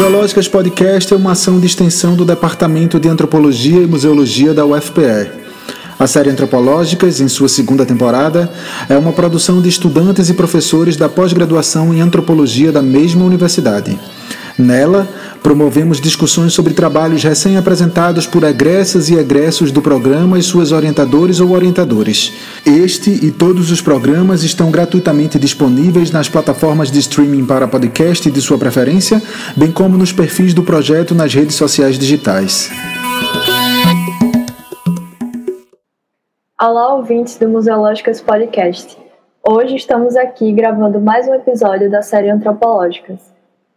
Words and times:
Museológicas 0.00 0.48
Podcast 0.48 1.12
é 1.12 1.16
uma 1.16 1.32
ação 1.32 1.60
de 1.60 1.66
extensão 1.66 2.14
do 2.14 2.24
Departamento 2.24 2.98
de 2.98 3.06
Antropologia 3.06 3.82
e 3.82 3.86
Museologia 3.86 4.54
da 4.54 4.64
UFPE. 4.64 5.30
A 5.98 6.06
série 6.06 6.30
Antropológicas, 6.30 7.20
em 7.20 7.28
sua 7.28 7.50
segunda 7.50 7.84
temporada, 7.84 8.50
é 8.88 8.96
uma 8.96 9.12
produção 9.12 9.60
de 9.60 9.68
estudantes 9.68 10.30
e 10.30 10.34
professores 10.34 10.96
da 10.96 11.06
pós-graduação 11.06 11.92
em 11.92 12.00
antropologia 12.00 12.72
da 12.72 12.80
mesma 12.80 13.26
universidade. 13.26 14.00
Nela, 14.60 15.08
promovemos 15.42 16.00
discussões 16.00 16.52
sobre 16.52 16.74
trabalhos 16.74 17.22
recém-apresentados 17.22 18.26
por 18.26 18.44
egressas 18.44 19.08
e 19.08 19.14
egressos 19.16 19.72
do 19.72 19.80
programa 19.80 20.38
e 20.38 20.42
suas 20.42 20.70
orientadores 20.70 21.40
ou 21.40 21.50
orientadores. 21.50 22.32
Este 22.64 23.10
e 23.10 23.30
todos 23.30 23.70
os 23.70 23.80
programas 23.80 24.42
estão 24.42 24.70
gratuitamente 24.70 25.38
disponíveis 25.38 26.10
nas 26.10 26.28
plataformas 26.28 26.90
de 26.90 26.98
streaming 26.98 27.46
para 27.46 27.66
podcast 27.66 28.30
de 28.30 28.40
sua 28.40 28.58
preferência, 28.58 29.22
bem 29.56 29.72
como 29.72 29.96
nos 29.96 30.12
perfis 30.12 30.52
do 30.52 30.62
projeto 30.62 31.14
nas 31.14 31.34
redes 31.34 31.56
sociais 31.56 31.98
digitais. 31.98 32.70
Olá, 36.60 36.94
ouvintes 36.94 37.38
do 37.38 37.48
Museológicas 37.48 38.20
Podcast. 38.20 38.98
Hoje 39.42 39.76
estamos 39.76 40.14
aqui 40.14 40.52
gravando 40.52 41.00
mais 41.00 41.26
um 41.26 41.34
episódio 41.34 41.90
da 41.90 42.02
série 42.02 42.28
Antropológicas. 42.28 43.29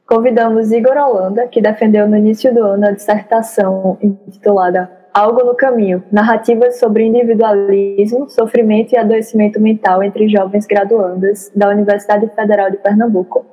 Convidamos 0.05 0.71
Igor 0.71 0.97
Holanda, 0.97 1.47
que 1.47 1.61
defendeu 1.61 2.07
no 2.07 2.17
início 2.17 2.53
do 2.53 2.61
ano 2.63 2.87
a 2.87 2.91
dissertação 2.91 3.97
intitulada 4.01 4.91
Algo 5.13 5.43
no 5.43 5.55
Caminho, 5.55 6.03
narrativas 6.11 6.77
sobre 6.79 7.05
individualismo, 7.05 8.27
sofrimento 8.29 8.93
e 8.93 8.97
adoecimento 8.97 9.61
mental 9.61 10.03
entre 10.03 10.27
jovens 10.27 10.65
graduandas 10.65 11.51
da 11.55 11.69
Universidade 11.69 12.27
Federal 12.35 12.69
de 12.69 12.77
Pernambuco. 12.77 13.45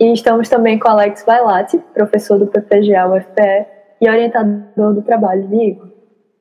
E 0.00 0.12
estamos 0.12 0.48
também 0.48 0.78
com 0.78 0.88
Alex 0.88 1.24
Bailati, 1.24 1.78
professor 1.92 2.38
do 2.38 2.46
PPGA 2.46 3.06
UFPE 3.06 3.66
e 4.00 4.08
orientador 4.08 4.94
do 4.94 5.02
trabalho 5.02 5.46
de 5.46 5.56
Igor. 5.56 5.88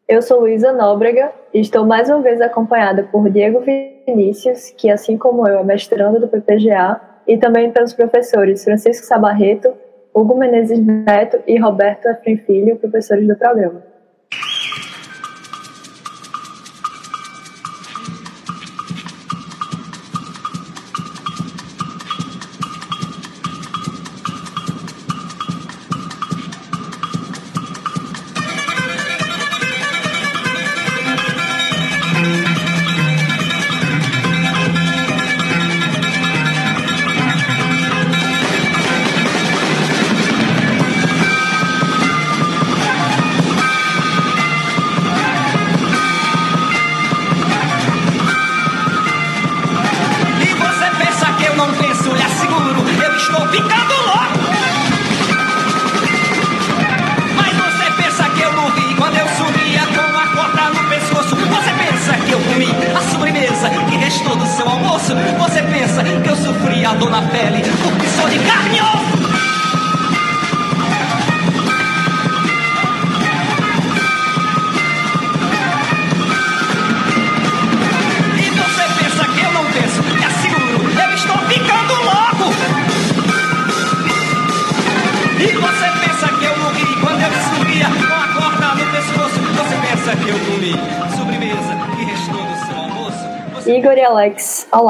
Eu 0.07 0.21
sou 0.21 0.39
Luísa 0.39 0.71
Nóbrega 0.71 1.31
e 1.53 1.59
estou 1.59 1.85
mais 1.85 2.09
uma 2.09 2.21
vez 2.21 2.39
acompanhada 2.39 3.03
por 3.03 3.29
Diego 3.29 3.61
Vinícius, 4.07 4.69
que, 4.77 4.89
assim 4.89 5.17
como 5.17 5.47
eu, 5.47 5.59
é 5.59 5.63
mestrando 5.63 6.19
do 6.19 6.27
PPGA 6.27 7.01
e 7.27 7.37
também 7.37 7.71
pelos 7.71 7.93
professores 7.93 8.63
Francisco 8.63 9.05
Sabarreto, 9.05 9.73
Hugo 10.13 10.37
Menezes 10.37 10.79
Neto 10.79 11.39
e 11.45 11.59
Roberto 11.59 12.07
Efrem 12.07 12.37
Filho, 12.37 12.77
professores 12.77 13.27
do 13.27 13.35
programa. 13.35 13.83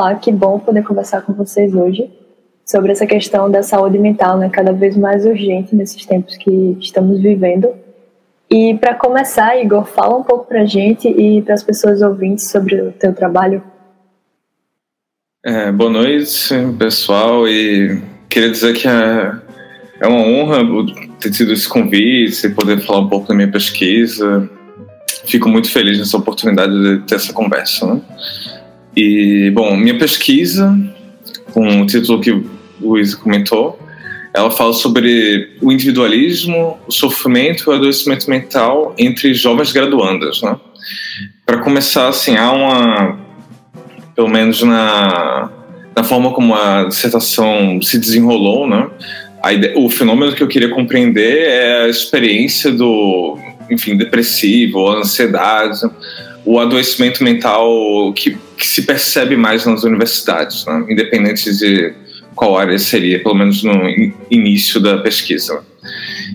Olá, 0.07 0.16
que 0.16 0.31
bom 0.31 0.57
poder 0.57 0.84
conversar 0.84 1.22
com 1.23 1.34
vocês 1.34 1.75
hoje 1.75 2.09
sobre 2.66 2.94
essa 2.94 3.06
questão 3.06 3.51
da 3.51 3.62
saúde 3.62 4.00
mental, 4.00 4.38
né, 4.38 4.47
cada 4.47 4.72
vez 4.72 4.95
mais 4.95 5.25
urgente 5.25 5.75
nesses 5.75 6.06
tempos 6.06 6.38
que 6.38 6.78
estamos 6.79 7.19
vivendo. 7.19 7.73
E 8.50 8.75
para 8.75 8.96
começar, 8.96 9.62
Igor, 9.62 9.84
fala 9.84 10.17
um 10.17 10.23
pouco 10.23 10.46
para 10.46 10.62
a 10.62 10.66
gente 10.66 11.09
e 11.09 11.41
para 11.41 11.56
as 11.56 11.62
pessoas 11.62 12.01
ouvintes 12.01 12.50
sobre 12.50 12.81
o 12.81 12.94
teu 12.94 13.13
trabalho. 13.13 13.62
É, 15.44 15.73
boa 15.73 15.90
noite, 15.90 16.56
pessoal, 16.79 17.46
e 17.46 18.01
queria 18.29 18.50
dizer 18.50 18.75
que 18.75 18.88
é, 18.88 19.34
é 20.00 20.07
uma 20.07 20.22
honra 20.22 20.59
ter 21.19 21.31
tido 21.31 21.51
esse 21.51 21.67
convite 21.67 22.47
e 22.47 22.50
poder 22.51 22.79
falar 22.79 23.00
um 23.00 23.09
pouco 23.09 23.28
da 23.28 23.35
minha 23.35 23.51
pesquisa. 23.51 24.50
Fico 25.25 25.50
muito 25.50 25.69
feliz 25.69 26.00
nessa 26.00 26.16
oportunidade 26.16 26.72
de 26.72 27.06
ter 27.06 27.16
essa 27.16 27.34
conversa. 27.34 27.94
Né? 27.94 28.01
E, 29.00 29.52
bom, 29.52 29.78
minha 29.78 29.96
pesquisa, 29.96 30.75
com 31.53 31.81
o 31.81 31.85
título 31.85 32.19
que 32.19 32.31
o 32.31 32.44
Luiz 32.81 33.13
comentou, 33.13 33.78
ela 34.34 34.50
fala 34.50 34.74
sobre 34.74 35.56
o 35.62 35.72
individualismo, 35.72 36.80
o 36.88 36.91
sofrimento 36.91 37.66
e 37.66 37.69
o 37.69 37.74
adoecimento 37.74 38.28
mental 38.28 38.96
entre 38.97 39.35
jovens 39.35 39.72
graduandas, 39.72 40.41
né? 40.41 40.56
Para 41.46 41.59
começar, 41.59 42.08
assim, 42.08 42.35
há 42.38 42.52
uma, 42.52 43.19
pelo 44.16 44.30
menos 44.30 44.63
na, 44.63 45.52
na 45.96 46.03
forma 46.03 46.31
como 46.31 46.56
a 46.56 46.85
dissertação 46.85 47.79
se 47.84 48.00
desenrolou, 48.00 48.68
né? 48.68 48.90
Ideia, 49.52 49.78
o 49.78 49.91
fenômeno 49.91 50.34
que 50.34 50.41
eu 50.41 50.47
queria 50.47 50.69
compreender 50.69 51.50
é 51.50 51.84
a 51.84 51.88
experiência 51.88 52.72
do, 52.72 53.38
enfim, 53.69 53.96
depressivo, 53.96 54.90
ansiedade, 54.90 55.81
o 56.44 56.59
adoecimento 56.59 57.24
mental 57.24 58.12
que, 58.14 58.35
que 58.57 58.66
se 58.66 58.81
percebe 58.81 59.38
mais 59.38 59.66
nas 59.66 59.84
universidades, 59.84 60.66
né? 60.66 60.85
independente 60.90 61.56
de 61.57 61.94
qual 62.35 62.57
área 62.57 62.78
seria, 62.79 63.22
pelo 63.22 63.35
menos 63.35 63.63
no 63.63 63.73
início 64.29 64.79
da 64.79 64.97
pesquisa. 64.97 65.63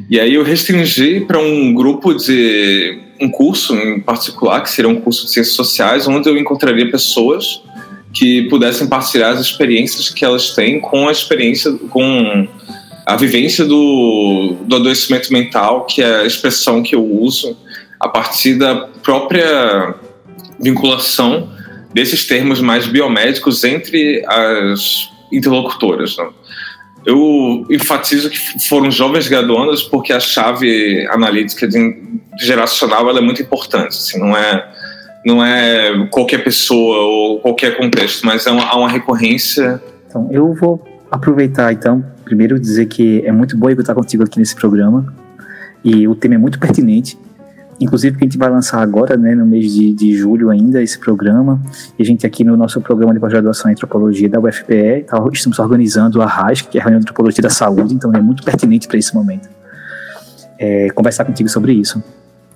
E 0.08 0.18
aí 0.18 0.34
eu 0.34 0.42
restringi 0.42 1.20
para 1.20 1.38
um 1.38 1.74
grupo 1.74 2.14
de 2.14 2.98
um 3.20 3.30
curso 3.30 3.74
em 3.74 4.00
particular, 4.00 4.62
que 4.62 4.70
seria 4.70 4.90
um 4.90 5.00
curso 5.00 5.26
de 5.26 5.32
ciências 5.32 5.54
sociais, 5.54 6.08
onde 6.08 6.28
eu 6.28 6.36
encontraria 6.36 6.90
pessoas 6.90 7.62
que 8.12 8.42
pudessem 8.48 8.86
partilhar 8.86 9.32
as 9.32 9.40
experiências 9.40 10.10
que 10.10 10.24
elas 10.24 10.50
têm 10.50 10.80
com 10.80 11.08
a 11.08 11.12
experiência, 11.12 11.72
com 11.90 12.46
a 13.06 13.16
vivência 13.16 13.64
do, 13.64 14.56
do 14.64 14.76
adoecimento 14.76 15.32
mental, 15.32 15.86
que 15.86 16.02
é 16.02 16.20
a 16.20 16.26
expressão 16.26 16.82
que 16.82 16.94
eu 16.94 17.04
uso 17.04 17.56
a 17.98 18.08
partir 18.08 18.54
da 18.54 18.74
própria 19.02 19.94
vinculação 20.60 21.48
desses 21.92 22.26
termos 22.26 22.60
mais 22.60 22.86
biomédicos 22.86 23.64
entre 23.64 24.24
as 24.26 25.10
interlocutoras. 25.30 26.16
Né? 26.16 26.28
Eu 27.04 27.66
enfatizo 27.70 28.30
que 28.30 28.38
foram 28.68 28.90
jovens 28.90 29.28
graduandas 29.28 29.82
porque 29.82 30.12
a 30.12 30.20
chave 30.20 31.06
analítica 31.08 31.66
de, 31.66 31.96
geracional 32.38 33.16
é 33.16 33.20
muito 33.20 33.42
importante. 33.42 33.96
Assim, 33.96 34.18
não 34.18 34.36
é 34.36 34.72
não 35.24 35.44
é 35.44 36.08
qualquer 36.10 36.42
pessoa 36.42 36.98
ou 36.98 37.40
qualquer 37.40 37.76
contexto, 37.76 38.26
mas 38.26 38.44
é 38.44 38.50
uma, 38.50 38.64
há 38.64 38.76
uma 38.76 38.88
recorrência. 38.88 39.80
Então, 40.08 40.28
eu 40.32 40.52
vou 40.52 40.84
aproveitar 41.10 41.72
então 41.72 42.04
primeiro 42.24 42.58
dizer 42.58 42.86
que 42.86 43.22
é 43.24 43.30
muito 43.30 43.56
bom 43.56 43.68
eu 43.68 43.78
estar 43.78 43.94
contigo 43.94 44.24
aqui 44.24 44.38
nesse 44.38 44.56
programa 44.56 45.14
e 45.84 46.08
o 46.08 46.14
tema 46.14 46.36
é 46.36 46.38
muito 46.38 46.58
pertinente 46.58 47.18
Inclusive, 47.80 48.16
que 48.16 48.24
a 48.24 48.26
gente 48.26 48.38
vai 48.38 48.48
lançar 48.48 48.80
agora, 48.80 49.16
né, 49.16 49.34
no 49.34 49.44
mês 49.44 49.72
de, 49.72 49.92
de 49.92 50.16
julho 50.16 50.50
ainda, 50.50 50.82
esse 50.82 50.98
programa. 50.98 51.60
E 51.98 52.02
a 52.02 52.06
gente 52.06 52.26
aqui 52.26 52.44
no 52.44 52.56
nosso 52.56 52.80
programa 52.80 53.12
de 53.12 53.20
pós-graduação 53.20 53.70
em 53.70 53.74
antropologia 53.74 54.28
da 54.28 54.38
UFPE, 54.38 55.04
tá, 55.06 55.22
estamos 55.32 55.58
organizando 55.58 56.22
a 56.22 56.26
RASC, 56.26 56.68
que 56.68 56.78
é 56.78 56.80
a 56.80 56.84
Reunião 56.84 57.00
de 57.00 57.04
Antropologia 57.04 57.42
da 57.42 57.50
Saúde, 57.50 57.94
então 57.94 58.12
é 58.12 58.20
muito 58.20 58.42
pertinente 58.44 58.86
para 58.86 58.98
esse 58.98 59.14
momento. 59.14 59.48
É, 60.58 60.90
conversar 60.90 61.24
contigo 61.24 61.48
sobre 61.48 61.72
isso. 61.72 62.02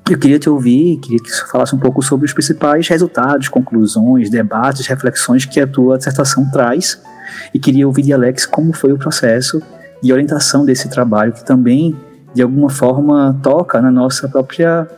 Eu 0.08 0.16
queria 0.16 0.38
te 0.38 0.48
ouvir, 0.48 0.98
queria 0.98 1.18
que 1.18 1.28
você 1.28 1.44
falasse 1.50 1.74
um 1.74 1.78
pouco 1.78 2.00
sobre 2.00 2.26
os 2.26 2.32
principais 2.32 2.86
resultados, 2.86 3.48
conclusões, 3.48 4.30
debates, 4.30 4.86
reflexões 4.86 5.44
que 5.44 5.58
a 5.58 5.66
tua 5.66 5.96
dissertação 5.96 6.48
traz. 6.48 7.00
E 7.52 7.58
queria 7.58 7.84
ouvir 7.84 8.02
de 8.02 8.12
Alex 8.12 8.46
como 8.46 8.72
foi 8.72 8.92
o 8.92 8.98
processo 8.98 9.60
de 10.00 10.12
orientação 10.12 10.64
desse 10.64 10.88
trabalho, 10.88 11.32
que 11.32 11.44
também, 11.44 11.96
de 12.32 12.40
alguma 12.40 12.70
forma, 12.70 13.36
toca 13.42 13.82
na 13.82 13.90
nossa 13.90 14.28
própria 14.28 14.88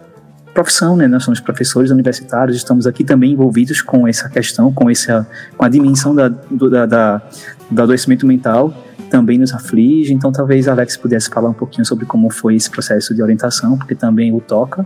profissão, 0.59 0.97
né? 0.97 1.07
Nós 1.07 1.23
somos 1.23 1.39
professores 1.39 1.93
universitários, 1.93 2.57
estamos 2.57 2.85
aqui 2.85 3.05
também 3.05 3.33
envolvidos 3.33 3.81
com 3.81 4.09
essa 4.09 4.29
questão, 4.29 4.73
com 4.73 4.91
essa, 4.91 5.25
com 5.57 5.65
a 5.65 5.69
dimensão 5.69 6.13
da, 6.13 6.27
do, 6.27 6.69
da, 6.69 6.85
da, 6.85 7.23
do 7.71 7.83
adoecimento 7.83 8.27
mental, 8.27 8.75
também 9.09 9.39
nos 9.39 9.55
aflige. 9.55 10.13
Então, 10.13 10.33
talvez 10.33 10.67
Alex 10.67 10.97
pudesse 10.97 11.31
falar 11.31 11.51
um 11.51 11.55
pouquinho 11.55 11.85
sobre 11.85 12.07
como 12.07 12.29
foi 12.29 12.57
esse 12.57 12.69
processo 12.69 13.15
de 13.15 13.23
orientação, 13.23 13.79
porque 13.79 13.95
também 13.95 14.35
o 14.35 14.41
toca, 14.41 14.85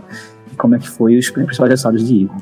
e 0.51 0.55
como 0.55 0.75
é 0.75 0.79
que 0.79 0.87
foi 0.87 1.17
os 1.17 1.27
principais 1.31 1.71
resultados 1.71 2.07
de 2.07 2.17
Igor. 2.17 2.37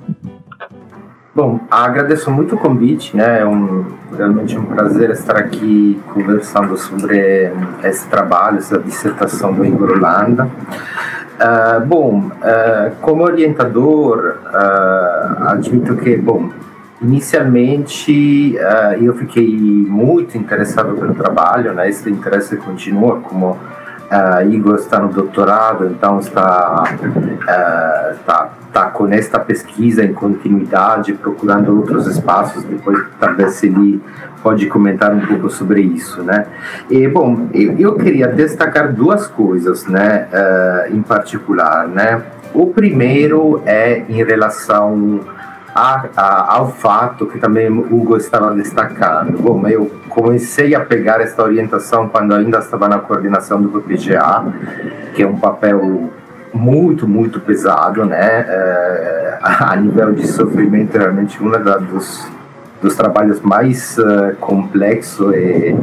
Bom, 1.33 1.61
agradeço 1.71 2.29
muito 2.29 2.55
o 2.55 2.57
convite, 2.57 3.15
né? 3.15 3.39
É 3.39 3.45
um, 3.45 3.85
realmente 4.13 4.57
um 4.57 4.65
prazer 4.65 5.09
estar 5.11 5.37
aqui 5.37 5.97
conversando 6.13 6.77
sobre 6.77 7.49
esse 7.81 8.05
trabalho, 8.09 8.57
essa 8.57 8.77
dissertação 8.77 9.53
do 9.53 9.65
Igor 9.65 9.91
Holanda. 9.91 10.51
Uh, 11.41 11.83
bom, 11.83 12.27
uh, 12.27 12.95
como 13.01 13.23
orientador, 13.23 14.37
uh, 14.45 15.47
admito 15.47 15.95
que, 15.95 16.15
bom, 16.15 16.51
inicialmente 17.01 18.55
eu 19.01 19.15
fiquei 19.15 19.49
muito 19.49 20.37
interessado 20.37 20.93
pelo 20.93 21.15
trabalho, 21.15 21.73
né? 21.73 21.89
Esse 21.89 22.11
interesse 22.11 22.55
continua, 22.57 23.21
como 23.21 23.57
Igor 24.51 24.75
está 24.75 24.99
no 24.99 25.07
doutorado, 25.07 25.87
então 25.87 26.19
está, 26.19 26.83
está 28.11 28.51
está 28.71 28.85
com 28.85 29.05
esta 29.09 29.37
pesquisa 29.37 30.03
em 30.03 30.13
continuidade, 30.13 31.13
procurando 31.13 31.77
outros 31.77 32.07
espaços. 32.07 32.63
Depois, 32.63 32.97
talvez 33.19 33.61
ele 33.63 34.01
pode 34.41 34.67
comentar 34.67 35.13
um 35.13 35.21
pouco 35.21 35.49
sobre 35.49 35.81
isso, 35.81 36.21
né? 36.23 36.45
E 36.89 37.07
bom, 37.07 37.47
eu, 37.53 37.95
queria 37.95 38.27
destacar 38.27 38.93
duas 38.93 39.27
coisas, 39.27 39.85
né, 39.85 40.27
uh, 40.31 40.95
em 40.95 41.01
particular, 41.01 41.87
né? 41.87 42.21
O 42.53 42.67
primeiro 42.67 43.61
é 43.65 44.03
em 44.09 44.23
relação 44.23 45.21
a, 45.73 46.05
a, 46.15 46.55
ao 46.55 46.71
fato 46.71 47.25
que 47.27 47.39
também 47.39 47.69
o 47.69 47.79
Hugo 47.79 48.17
estava 48.17 48.53
destacando. 48.53 49.37
Bom, 49.41 49.65
eu 49.67 49.89
comecei 50.09 50.75
a 50.75 50.81
pegar 50.81 51.21
esta 51.21 51.43
orientação 51.43 52.09
quando 52.09 52.33
ainda 52.33 52.59
estava 52.59 52.89
na 52.89 52.99
coordenação 52.99 53.61
do 53.61 53.69
PPGA, 53.69 54.43
que 55.13 55.23
é 55.23 55.27
um 55.27 55.37
papel 55.37 56.09
muito, 56.53 57.07
muito 57.07 57.39
pesado, 57.39 58.05
né? 58.05 58.45
É, 58.47 59.39
a 59.41 59.75
nível 59.75 60.11
de 60.11 60.27
sofrimento, 60.27 60.97
realmente, 60.97 61.41
um 61.41 61.49
dos, 61.49 62.27
dos 62.81 62.95
trabalhos 62.95 63.39
mais 63.41 63.97
uh, 63.97 64.35
complexo 64.39 65.33
e, 65.33 65.75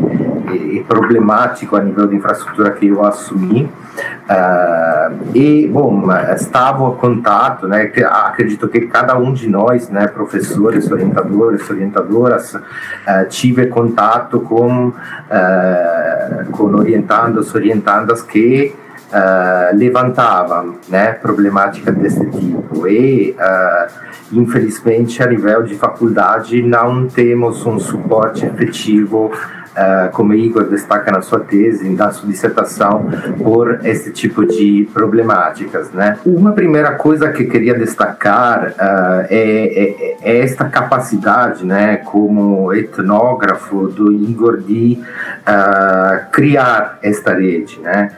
e, 0.50 0.78
e, 0.78 0.84
problemático 0.84 1.76
a 1.76 1.80
nível 1.80 2.06
de 2.08 2.16
infraestrutura 2.16 2.72
que 2.72 2.88
eu 2.88 3.04
assumi. 3.04 3.64
Uh, 3.64 5.36
e, 5.36 5.68
bom, 5.68 6.04
estava 6.34 6.88
em 6.88 6.96
contato, 6.96 7.68
né? 7.68 7.86
Que, 7.86 8.02
acredito 8.02 8.68
que 8.68 8.80
cada 8.82 9.16
um 9.16 9.32
de 9.32 9.48
nós, 9.48 9.88
né, 9.88 10.06
professores, 10.08 10.90
orientadores, 10.90 11.68
orientadoras, 11.70 12.54
uh, 12.54 12.60
tive 13.28 13.66
contato 13.66 14.40
com, 14.40 14.92
com 16.52 16.64
orientandos, 16.74 17.54
orientandas 17.54 18.22
que 18.22 18.74
uh, 19.08 19.76
levantavam 19.76 20.76
né, 20.88 21.12
problemática 21.12 21.90
desse 21.92 22.24
tipo 22.30 22.86
e 22.86 23.36
uh, 23.38 23.92
infelizmente 24.32 25.22
a 25.22 25.26
nível 25.26 25.62
de 25.62 25.74
faculdade 25.74 26.62
não 26.62 27.06
temos 27.06 27.64
um 27.66 27.78
suporte 27.78 28.44
efetivo 28.46 29.30
Uh, 29.78 30.10
como 30.10 30.34
Igor 30.34 30.64
destaca 30.64 31.12
na 31.12 31.22
sua 31.22 31.38
tese, 31.38 31.88
na 31.90 32.10
sua 32.10 32.28
dissertação, 32.28 33.06
por 33.40 33.86
esse 33.86 34.10
tipo 34.10 34.44
de 34.44 34.88
problemáticas. 34.92 35.92
Né? 35.92 36.18
Uma 36.26 36.50
primeira 36.50 36.96
coisa 36.96 37.30
que 37.30 37.44
queria 37.44 37.74
destacar 37.74 38.70
uh, 38.72 39.26
é, 39.30 39.30
é, 39.30 40.16
é, 40.20 40.38
esta 40.40 40.64
capacidade, 40.64 41.64
né, 41.64 41.98
como 41.98 42.72
etnógrafo 42.74 43.86
do 43.86 44.10
Igor, 44.10 44.56
de 44.58 45.00
uh, 45.46 46.28
criar 46.32 46.98
esta 47.00 47.34
rede. 47.34 47.78
Né? 47.78 48.10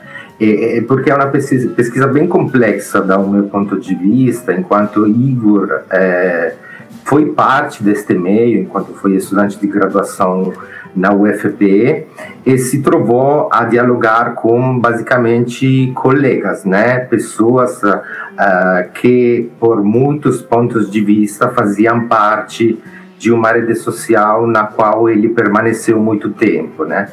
É, 0.43 0.77
é, 0.77 0.81
porque 0.81 1.11
é 1.11 1.13
uma 1.13 1.27
pesquisa, 1.27 1.69
pesquisa 1.69 2.07
bem 2.07 2.27
complexa, 2.27 2.99
do 2.99 3.19
meu 3.27 3.43
ponto 3.43 3.79
de 3.79 3.93
vista, 3.93 4.51
enquanto 4.51 5.07
Igor 5.07 5.81
é, 5.91 6.55
foi 7.03 7.27
parte 7.27 7.83
deste 7.83 8.15
meio, 8.15 8.59
enquanto 8.59 8.91
foi 8.95 9.15
estudante 9.17 9.59
de 9.59 9.67
graduação 9.67 10.51
na 10.95 11.13
UFPE, 11.13 12.07
e 12.43 12.57
se 12.57 12.81
trovou 12.81 13.49
a 13.51 13.65
dialogar 13.65 14.33
com 14.33 14.79
basicamente 14.79 15.91
colegas, 15.93 16.65
né, 16.65 16.99
pessoas 16.99 17.81
uh, 17.83 18.91
que 18.95 19.49
por 19.59 19.83
muitos 19.83 20.41
pontos 20.41 20.89
de 20.89 21.01
vista 21.01 21.49
faziam 21.49 22.07
parte 22.07 22.81
de 23.21 23.31
uma 23.31 23.51
rede 23.51 23.75
social 23.75 24.47
na 24.47 24.63
qual 24.63 25.07
ele 25.07 25.29
permaneceu 25.29 25.99
muito 25.99 26.31
tempo, 26.31 26.85
né? 26.85 27.07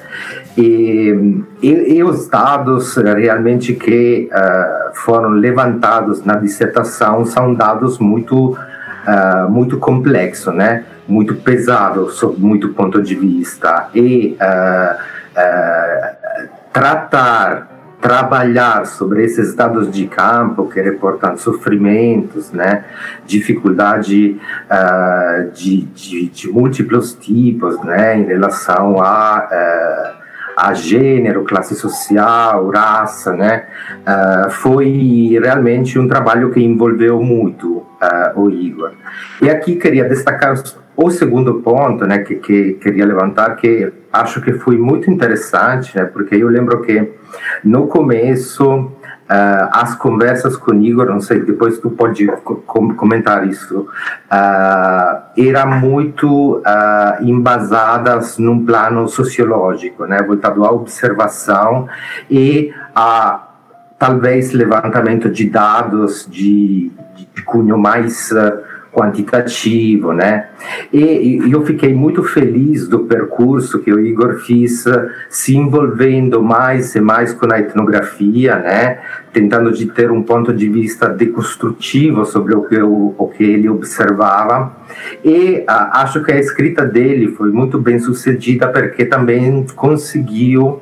E, 0.56 1.44
e, 1.62 1.96
e 1.96 2.02
os 2.02 2.26
dados 2.28 2.96
realmente 2.96 3.75
que 3.75 4.31
uh, 4.32 4.94
foram 4.94 5.28
levantados 5.28 6.25
na 6.25 6.37
dissertação 6.37 7.26
são 7.26 7.52
dados 7.52 7.99
muito 7.99 8.52
uh, 8.52 9.50
muito 9.50 9.76
complexos, 9.76 10.55
né? 10.55 10.84
Muito 11.06 11.34
pesados 11.34 12.14
sob 12.14 12.40
muito 12.40 12.70
ponto 12.70 13.02
de 13.02 13.14
vista 13.14 13.90
e 13.94 14.34
uh, 14.40 15.08
tratar 16.72 17.78
trabalhar 18.00 18.87
sobre 18.87 19.25
esses 19.25 19.55
dados 19.55 19.91
de 19.91 20.06
campo 20.06 20.69
que 20.69 20.81
reportam 20.81 21.37
sofrimentos, 21.37 22.53
né, 22.53 22.85
dificuldade 23.27 24.41
uh, 24.71 25.50
de, 25.50 25.83
de, 25.83 26.29
de, 26.29 26.49
múltiplos 26.49 27.15
tipos, 27.15 27.81
né, 27.83 28.19
em 28.19 28.25
relação 28.25 29.03
a 29.03 29.49
uh, 30.15 30.19
a 30.56 30.75
gênero, 30.75 31.45
classe 31.45 31.77
social, 31.77 32.69
raça, 32.71 33.33
né, 33.33 33.67
uh, 34.01 34.51
foi 34.51 35.39
realmente 35.41 35.99
um 35.99 36.09
trabalho 36.09 36.51
que 36.51 36.61
envolveu 36.61 37.23
muito 37.23 37.87
o 38.37 38.49
Igor. 38.49 38.93
E 39.43 39.51
aqui 39.51 39.75
queria 39.75 40.09
destacar 40.09 40.55
o 41.00 41.11
segundo 41.11 41.61
ponto, 41.61 42.05
né, 42.05 42.19
que, 42.19 42.35
que 42.35 42.73
queria 42.75 43.06
levantar, 43.06 43.55
que 43.55 43.93
acho 44.12 44.41
que 44.41 44.55
foi 44.55 44.77
muito 44.77 45.09
interessante, 45.09 45.97
né, 45.97 46.05
porque 46.05 46.35
eu 46.35 46.49
lembro 46.49 46.83
que 46.83 47.12
no 47.65 47.87
começo 47.87 48.93
Uh, 49.29 49.69
as 49.72 49.94
conversas 49.94 50.56
com 50.56 50.72
Igor, 50.72 51.05
não 51.05 51.20
sei, 51.20 51.41
depois 51.41 51.79
tu 51.79 51.91
pode 51.91 52.27
com 52.43 52.94
comentar 52.94 53.46
isso, 53.46 53.81
uh, 53.81 55.20
eram 55.37 55.79
muito 55.79 56.56
uh, 56.56 56.63
embasadas 57.22 58.39
num 58.39 58.65
plano 58.65 59.06
sociológico, 59.06 60.06
né, 60.06 60.22
voltado 60.22 60.65
à 60.65 60.72
observação 60.72 61.87
e 62.31 62.72
a 62.94 63.49
talvez 63.99 64.53
levantamento 64.53 65.29
de 65.29 65.51
dados 65.51 66.27
de, 66.27 66.91
de 67.34 67.43
cunho 67.43 67.77
mais 67.77 68.31
uh, 68.31 68.65
quantitativo, 68.93 70.13
né? 70.13 70.49
E, 70.93 70.99
e, 71.47 71.53
eu 71.53 71.65
fiquei 71.65 71.95
muito 71.95 72.23
feliz 72.23 72.89
do 72.89 73.01
percurso 73.01 73.81
que 73.81 73.93
o 73.93 74.01
Igor 74.01 74.41
fez, 74.41 74.85
se 75.29 75.57
envolvendo 75.57 76.43
mais 76.43 76.95
e 76.95 77.01
mais 77.01 77.33
com 77.33 77.53
a 77.53 77.59
etnografia, 77.59 78.57
né? 78.57 78.99
Tentando 79.33 79.73
de 79.73 79.87
ter 79.87 80.11
um 80.11 80.23
ponto 80.23 80.53
de 80.53 80.69
vista 80.69 81.09
deconstrutivo 81.09 82.25
sobre 82.25 82.55
o 82.55 82.63
que, 82.63 82.81
o, 82.81 83.15
o 83.17 83.29
que 83.29 83.45
ele 83.45 83.69
observava. 83.69 84.77
E 85.25 85.65
acho 85.67 86.23
que 86.25 86.33
a 86.33 86.39
escrita 86.39 86.85
dele 86.85 87.29
foi 87.29 87.51
muito 87.51 87.79
bem 87.79 87.99
sucedida 87.99 88.69
porque 88.69 89.05
também 89.05 89.67
conseguiu 89.77 90.81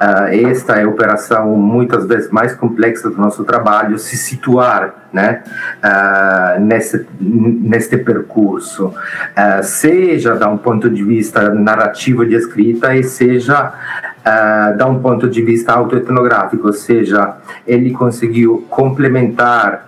Uh, 0.00 0.48
esta 0.50 0.74
é 0.74 0.84
a 0.84 0.88
operação 0.88 1.56
muitas 1.56 2.06
vezes 2.06 2.30
mais 2.30 2.54
complexa 2.54 3.10
do 3.10 3.16
nosso 3.16 3.44
trabalho, 3.44 3.98
se 3.98 4.16
situar 4.16 5.06
né, 5.12 5.42
uh, 5.82 6.60
nesse, 6.60 7.06
neste 7.18 7.96
percurso, 7.96 8.88
uh, 8.88 9.62
seja 9.62 10.34
da 10.34 10.48
um 10.48 10.58
ponto 10.58 10.90
de 10.90 11.02
vista 11.02 11.48
narrativo 11.54 12.26
de 12.26 12.34
escrita 12.34 12.94
e 12.94 13.02
seja 13.02 13.72
uh, 13.72 14.76
da 14.76 14.86
um 14.86 15.00
ponto 15.00 15.28
de 15.28 15.40
vista 15.42 15.72
autoetnográfico, 15.72 16.66
ou 16.66 16.72
seja, 16.72 17.36
ele 17.66 17.92
conseguiu 17.92 18.66
complementar 18.68 19.86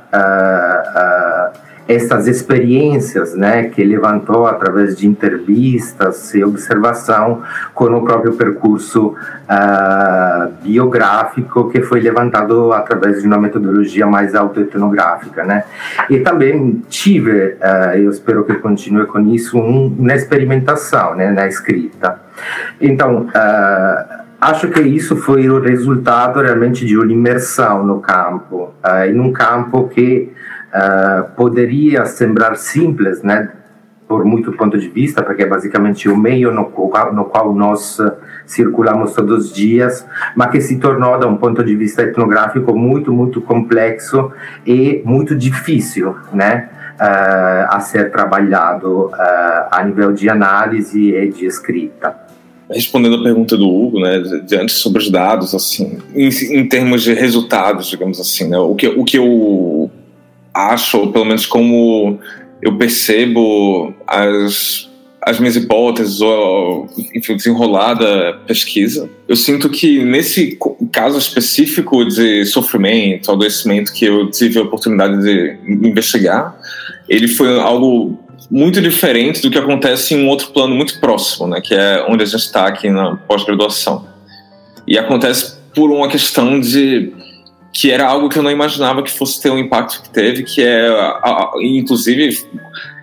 essas 1.88 2.28
experiências 2.28 3.34
né, 3.34 3.64
que 3.70 3.82
levantou 3.82 4.46
através 4.46 4.94
de 4.94 5.06
entrevistas 5.06 6.34
e 6.34 6.44
observação 6.44 7.42
com 7.72 7.86
o 7.86 8.04
próprio 8.04 8.34
percurso 8.34 9.14
uh, 9.14 10.52
biográfico 10.62 11.70
que 11.70 11.80
foi 11.80 12.00
levantado 12.00 12.74
através 12.74 13.22
de 13.22 13.26
uma 13.26 13.38
metodologia 13.38 14.06
mais 14.06 14.34
autoetnográfica. 14.34 15.42
Né? 15.44 15.64
E 16.10 16.20
também 16.20 16.82
tive, 16.90 17.54
uh, 17.54 17.96
eu 17.96 18.10
espero 18.10 18.44
que 18.44 18.54
continue 18.56 19.06
com 19.06 19.20
isso, 19.20 19.56
um, 19.58 19.86
uma 19.86 20.12
experimentação 20.12 21.14
né, 21.14 21.30
na 21.30 21.48
escrita. 21.48 22.20
Então, 22.78 23.28
uh, 23.28 24.28
Acho 24.40 24.68
que 24.68 24.80
isso 24.80 25.16
foi 25.16 25.48
o 25.48 25.60
resultado 25.60 26.40
realmente 26.40 26.86
de 26.86 26.96
uma 26.96 27.10
imersão 27.10 27.84
no 27.84 27.98
campo, 27.98 28.72
uh, 28.84 29.04
em 29.04 29.18
um 29.18 29.32
campo 29.32 29.88
que 29.88 30.32
uh, 30.74 31.30
poderia 31.36 32.04
sembrar 32.06 32.56
simples, 32.56 33.22
né, 33.22 33.50
por 34.08 34.24
muito 34.24 34.52
ponto 34.52 34.78
de 34.78 34.88
vista, 34.88 35.22
porque 35.22 35.42
é 35.42 35.46
basicamente 35.46 36.08
o 36.08 36.16
meio 36.16 36.50
no 36.50 36.64
qual, 36.64 37.12
no 37.12 37.26
qual 37.26 37.54
nós 37.54 38.00
circulamos 38.46 39.12
todos 39.12 39.46
os 39.46 39.52
dias, 39.52 40.06
mas 40.34 40.50
que 40.50 40.60
se 40.62 40.78
tornou, 40.78 41.18
da 41.18 41.26
um 41.26 41.36
ponto 41.36 41.62
de 41.62 41.76
vista 41.76 42.02
etnográfico, 42.02 42.74
muito, 42.74 43.12
muito 43.12 43.42
complexo 43.42 44.32
e 44.66 45.02
muito 45.04 45.36
difícil, 45.36 46.16
né? 46.32 46.70
Uh, 46.98 47.68
a 47.68 47.78
ser 47.78 48.10
trabalhado 48.10 49.06
uh, 49.06 49.68
a 49.70 49.84
nível 49.84 50.12
de 50.12 50.28
análise 50.28 51.14
e 51.14 51.30
de 51.30 51.46
escrita. 51.46 52.26
Respondendo 52.68 53.16
a 53.16 53.22
pergunta 53.22 53.56
do 53.56 53.68
Hugo, 53.68 54.00
né, 54.00 54.20
diante 54.44 54.72
sobre 54.72 55.00
os 55.00 55.10
dados, 55.10 55.54
assim, 55.54 55.98
em, 56.14 56.28
em 56.28 56.68
termos 56.68 57.02
de 57.02 57.14
resultados, 57.14 57.86
digamos 57.86 58.20
assim, 58.20 58.48
né, 58.48 58.58
o 58.58 58.74
que, 58.74 58.88
o 58.88 59.04
que 59.04 59.16
eu 59.16 59.24
acho, 60.58 60.98
ou 60.98 61.12
pelo 61.12 61.24
menos 61.24 61.46
como 61.46 62.18
eu 62.60 62.76
percebo 62.76 63.94
as 64.06 64.88
as 65.20 65.38
minhas 65.38 65.56
hipóteses 65.56 66.22
ou, 66.22 66.88
enfim, 67.14 67.36
desenrolada 67.36 68.40
pesquisa. 68.46 69.10
Eu 69.28 69.36
sinto 69.36 69.68
que 69.68 70.02
nesse 70.02 70.58
caso 70.90 71.18
específico 71.18 72.02
de 72.04 72.46
sofrimento, 72.46 73.30
adoecimento 73.30 73.92
que 73.92 74.06
eu 74.06 74.30
tive 74.30 74.58
a 74.58 74.62
oportunidade 74.62 75.20
de 75.20 75.58
investigar, 75.66 76.58
ele 77.06 77.28
foi 77.28 77.60
algo 77.60 78.18
muito 78.50 78.80
diferente 78.80 79.42
do 79.42 79.50
que 79.50 79.58
acontece 79.58 80.14
em 80.14 80.24
um 80.24 80.28
outro 80.28 80.48
plano 80.48 80.74
muito 80.74 80.98
próximo, 80.98 81.46
né, 81.46 81.60
que 81.60 81.74
é 81.74 82.06
onde 82.08 82.22
a 82.22 82.26
gente 82.26 82.40
está 82.40 82.66
aqui 82.66 82.88
na 82.88 83.16
pós-graduação. 83.16 84.06
E 84.86 84.96
acontece 84.96 85.58
por 85.74 85.90
uma 85.90 86.08
questão 86.08 86.58
de 86.58 87.12
que 87.78 87.92
era 87.92 88.08
algo 88.08 88.28
que 88.28 88.36
eu 88.36 88.42
não 88.42 88.50
imaginava 88.50 89.04
que 89.04 89.10
fosse 89.12 89.40
ter 89.40 89.50
o 89.50 89.58
impacto 89.58 90.02
que 90.02 90.10
teve, 90.10 90.42
que 90.42 90.60
é, 90.60 90.88
inclusive, 91.62 92.36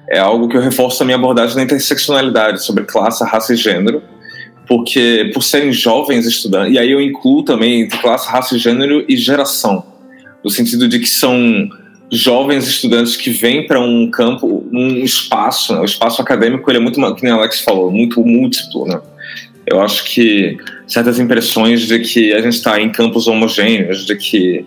é 0.09 0.19
algo 0.19 0.49
que 0.49 0.57
eu 0.57 0.61
reforço 0.61 1.01
a 1.01 1.05
minha 1.05 1.15
abordagem 1.15 1.55
na 1.55 1.63
interseccionalidade 1.63 2.61
sobre 2.61 2.83
classe, 2.83 3.23
raça 3.23 3.53
e 3.53 3.55
gênero, 3.55 4.03
porque 4.67 5.31
por 5.33 5.43
serem 5.43 5.71
jovens 5.71 6.25
estudantes, 6.25 6.73
e 6.73 6.77
aí 6.77 6.91
eu 6.91 6.99
incluo 6.99 7.41
também 7.41 7.83
entre 7.83 7.97
classe, 7.99 8.27
raça 8.27 8.57
e 8.57 8.59
gênero 8.59 9.05
e 9.07 9.15
geração, 9.15 9.85
no 10.43 10.49
sentido 10.49 10.89
de 10.89 10.99
que 10.99 11.07
são 11.07 11.69
jovens 12.11 12.67
estudantes 12.67 13.15
que 13.15 13.29
vêm 13.29 13.65
para 13.65 13.79
um 13.79 14.11
campo, 14.11 14.67
um 14.73 14.97
espaço, 14.97 15.73
né? 15.73 15.79
o 15.79 15.85
espaço 15.85 16.21
acadêmico 16.21 16.69
ele 16.69 16.79
é 16.79 16.81
muito, 16.81 16.95
como 16.99 17.31
a 17.31 17.33
Alex 17.33 17.61
falou, 17.61 17.89
muito 17.89 18.21
múltiplo, 18.25 18.85
né? 18.85 18.99
Eu 19.65 19.81
acho 19.81 20.03
que 20.03 20.57
certas 20.87 21.19
impressões 21.19 21.81
de 21.81 21.99
que 21.99 22.33
a 22.33 22.41
gente 22.41 22.53
está 22.53 22.79
em 22.79 22.91
campos 22.91 23.27
homogêneos, 23.27 24.05
de 24.05 24.15
que 24.15 24.65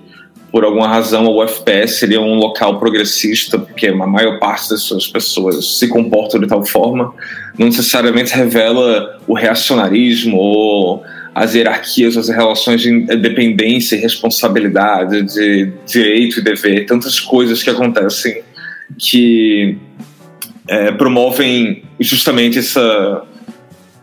por 0.50 0.64
alguma 0.64 0.88
razão 0.88 1.26
o 1.26 1.42
UFPS 1.42 1.98
seria 1.98 2.20
um 2.20 2.34
local 2.34 2.78
progressista, 2.78 3.58
porque 3.58 3.88
a 3.88 3.94
maior 3.94 4.38
parte 4.38 4.70
das 4.70 4.82
suas 4.82 5.06
pessoas 5.06 5.78
se 5.78 5.88
comportam 5.88 6.40
de 6.40 6.46
tal 6.46 6.64
forma, 6.64 7.12
não 7.58 7.66
necessariamente 7.66 8.34
revela 8.34 9.20
o 9.26 9.34
reacionarismo 9.34 10.38
ou 10.38 11.02
as 11.34 11.54
hierarquias, 11.54 12.16
as 12.16 12.28
relações 12.28 12.80
de 12.80 13.00
dependência 13.16 13.94
e 13.94 14.00
responsabilidade, 14.00 15.22
de 15.22 15.72
direito 15.86 16.40
e 16.40 16.42
dever, 16.42 16.86
tantas 16.86 17.20
coisas 17.20 17.62
que 17.62 17.70
acontecem 17.70 18.42
que 18.96 19.76
é, 20.66 20.90
promovem 20.92 21.82
justamente 22.00 22.58
essa, 22.58 23.22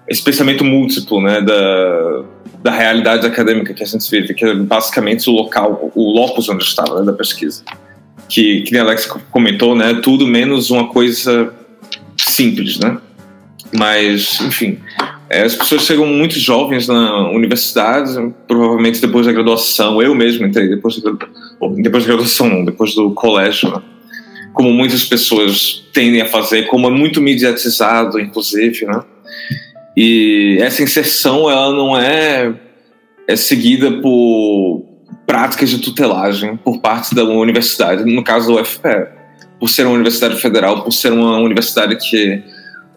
esse 0.08 0.24
pensamento 0.24 0.64
múltiplo 0.64 1.22
né, 1.22 1.42
da, 1.42 2.24
da 2.64 2.72
realidade 2.72 3.26
acadêmica 3.26 3.74
que 3.74 3.84
a 3.84 3.86
gente 3.86 4.10
vive, 4.10 4.34
que 4.34 4.46
é 4.46 4.54
basicamente 4.54 5.30
o 5.30 5.34
local, 5.34 5.92
o 5.96 6.12
locus 6.12 6.48
onde 6.50 6.64
estava 6.64 7.00
né, 7.00 7.06
da 7.06 7.14
pesquisa. 7.14 7.64
Que, 8.28 8.62
que 8.62 8.72
nem 8.72 8.82
a 8.82 8.84
Alex 8.84 9.06
comentou, 9.32 9.76
né, 9.76 10.00
tudo 10.02 10.26
menos 10.26 10.72
uma 10.72 10.88
coisa 10.88 11.54
simples, 12.18 12.80
né? 12.80 12.98
Mas, 13.78 14.40
enfim, 14.42 14.80
é, 15.30 15.44
as 15.44 15.56
pessoas 15.56 15.84
chegam 15.84 16.06
muito 16.06 16.40
jovens 16.40 16.88
na 16.88 17.30
universidade, 17.30 18.34
provavelmente 18.48 19.02
depois 19.02 19.26
da 19.26 19.32
graduação. 19.32 20.02
Eu 20.02 20.16
mesmo 20.16 20.46
entrei 20.46 20.70
depois 20.70 21.02
da, 21.02 21.12
depois 21.78 22.04
da 22.04 22.14
graduação, 22.14 22.48
não, 22.48 22.64
depois 22.64 22.96
do 22.96 23.12
colégio, 23.12 23.70
né? 23.70 23.82
como 24.54 24.72
muitas 24.72 25.04
pessoas 25.04 25.84
tendem 25.92 26.22
a 26.22 26.28
fazer, 26.28 26.64
como 26.68 26.88
é 26.88 26.90
muito 26.90 27.22
mediatizado, 27.22 28.20
inclusive, 28.20 28.86
né? 28.86 29.04
E 29.96 30.58
essa 30.60 30.84
inserção 30.84 31.50
ela 31.50 31.72
não 31.72 31.98
é, 31.98 32.54
é 33.28 33.36
seguida 33.36 33.92
por 34.02 34.84
práticas 35.26 35.70
de 35.70 35.80
tutelagem 35.80 36.58
por 36.58 36.80
parte 36.80 37.16
da 37.16 37.24
universidade, 37.24 38.04
no 38.04 38.24
caso 38.24 38.54
do 38.54 38.60
UFPE, 38.60 39.08
por 39.60 39.70
ser 39.70 39.86
uma 39.86 39.96
universidade 39.96 40.40
federal, 40.40 40.84
por 40.84 40.92
ser 40.92 41.12
uma 41.12 41.38
universidade 41.38 41.96
que 41.96 42.44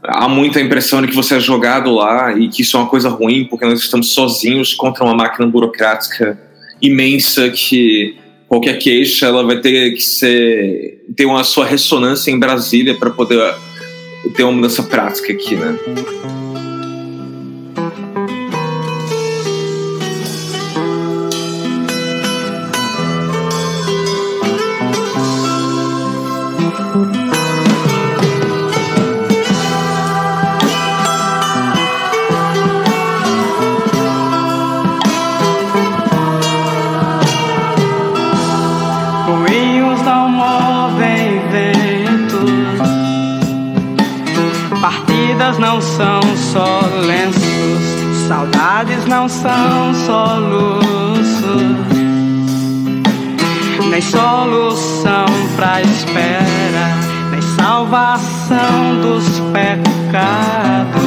há 0.03 0.29
muita 0.29 0.61
impressão 0.61 1.01
de 1.01 1.09
que 1.09 1.15
você 1.15 1.37
é 1.37 1.41
jogado 1.41 1.91
lá 1.91 2.37
e 2.37 2.49
que 2.49 2.63
isso 2.63 2.77
é 2.77 2.81
uma 2.81 2.89
coisa 2.89 3.09
ruim, 3.09 3.45
porque 3.45 3.65
nós 3.65 3.81
estamos 3.81 4.09
sozinhos 4.09 4.75
contra 4.75 5.05
uma 5.05 5.15
máquina 5.15 5.47
burocrática 5.47 6.39
imensa 6.81 7.49
que 7.51 8.17
qualquer 8.47 8.79
queixa 8.79 9.27
ela 9.27 9.45
vai 9.45 9.61
ter 9.61 9.93
que 9.93 10.03
ser 10.03 11.05
ter 11.17 11.27
uma 11.27 11.45
sua 11.45 11.67
ressonância 11.67 12.31
em 12.31 12.39
Brasília 12.39 12.95
para 12.95 13.11
poder 13.11 13.55
ter 14.35 14.43
uma 14.45 14.53
mudança 14.53 14.83
prática 14.83 15.33
aqui, 15.33 15.55
né? 15.55 15.77
São 49.29 49.93
soluços, 50.07 50.83
nem 53.91 54.01
solução 54.01 55.27
pra 55.55 55.83
espera, 55.83 56.97
nem 57.31 57.43
salvação 57.43 59.01
dos 59.03 59.29
pecados. 59.53 60.99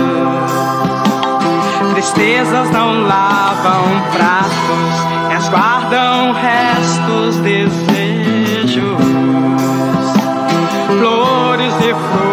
Tristezas 1.94 2.70
não 2.72 3.02
lavam 3.04 3.84
pratos, 4.14 5.30
resguardam 5.30 6.34
restos 6.34 7.38
desejos, 7.38 8.98
flores 10.88 11.74
e 11.80 11.94
frutos 11.94 12.31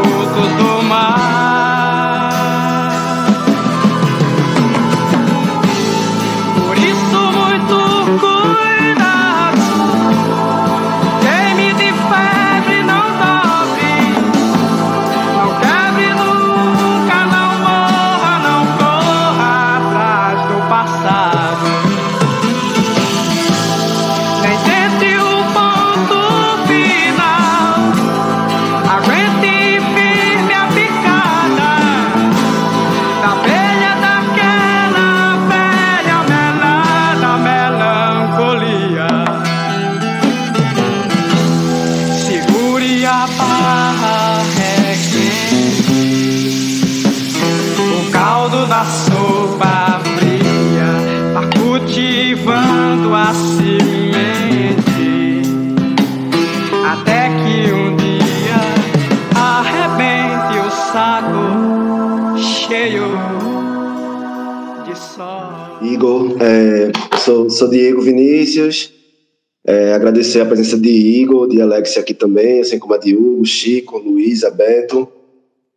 agradecer 70.29 70.41
a 70.41 70.47
presença 70.47 70.79
de 70.79 70.91
Igor, 70.91 71.49
de 71.49 71.61
Alex 71.61 71.97
aqui 71.97 72.13
também, 72.13 72.61
assim 72.61 72.79
como 72.79 72.95
a 72.95 72.99
de 72.99 73.15
Hugo, 73.15 73.45
Chico, 73.45 73.99
Luiz, 73.99 74.43
Beto. 74.55 75.09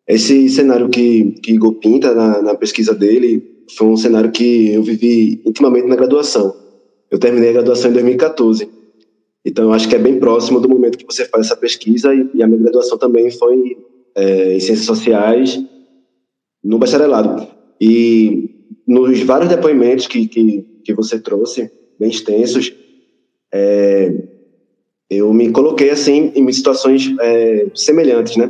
Esse 0.07 0.49
cenário 0.49 0.89
que, 0.89 1.31
que 1.41 1.53
Igor 1.53 1.75
pinta 1.75 2.13
na, 2.13 2.41
na 2.41 2.55
pesquisa 2.55 2.93
dele 2.93 3.63
foi 3.77 3.87
um 3.87 3.95
cenário 3.95 4.31
que 4.31 4.73
eu 4.73 4.83
vivi 4.83 5.41
intimamente 5.45 5.87
na 5.87 5.95
graduação. 5.95 6.53
Eu 7.09 7.17
terminei 7.17 7.49
a 7.49 7.53
graduação 7.53 7.89
em 7.89 7.93
2014. 7.93 8.67
Então, 9.45 9.65
eu 9.65 9.73
acho 9.73 9.87
que 9.87 9.95
é 9.95 9.99
bem 9.99 10.19
próximo 10.19 10.59
do 10.59 10.69
momento 10.69 10.97
que 10.97 11.05
você 11.05 11.25
faz 11.25 11.45
essa 11.45 11.55
pesquisa 11.55 12.13
e, 12.13 12.29
e 12.33 12.43
a 12.43 12.47
minha 12.47 12.61
graduação 12.61 12.97
também 12.97 13.31
foi 13.31 13.77
é, 14.15 14.55
em 14.55 14.59
Ciências 14.59 14.85
Sociais 14.85 15.63
no 16.63 16.77
bacharelado. 16.77 17.47
E 17.79 18.49
nos 18.85 19.21
vários 19.21 19.49
depoimentos 19.49 20.07
que, 20.07 20.27
que, 20.27 20.65
que 20.83 20.93
você 20.93 21.19
trouxe, 21.19 21.71
bem 21.97 22.09
extensos, 22.09 22.73
é, 23.53 24.30
eu 25.11 25.33
me 25.33 25.51
coloquei 25.51 25.89
assim 25.89 26.31
em 26.33 26.49
situações 26.53 27.13
é, 27.19 27.67
semelhantes, 27.75 28.37
né? 28.37 28.49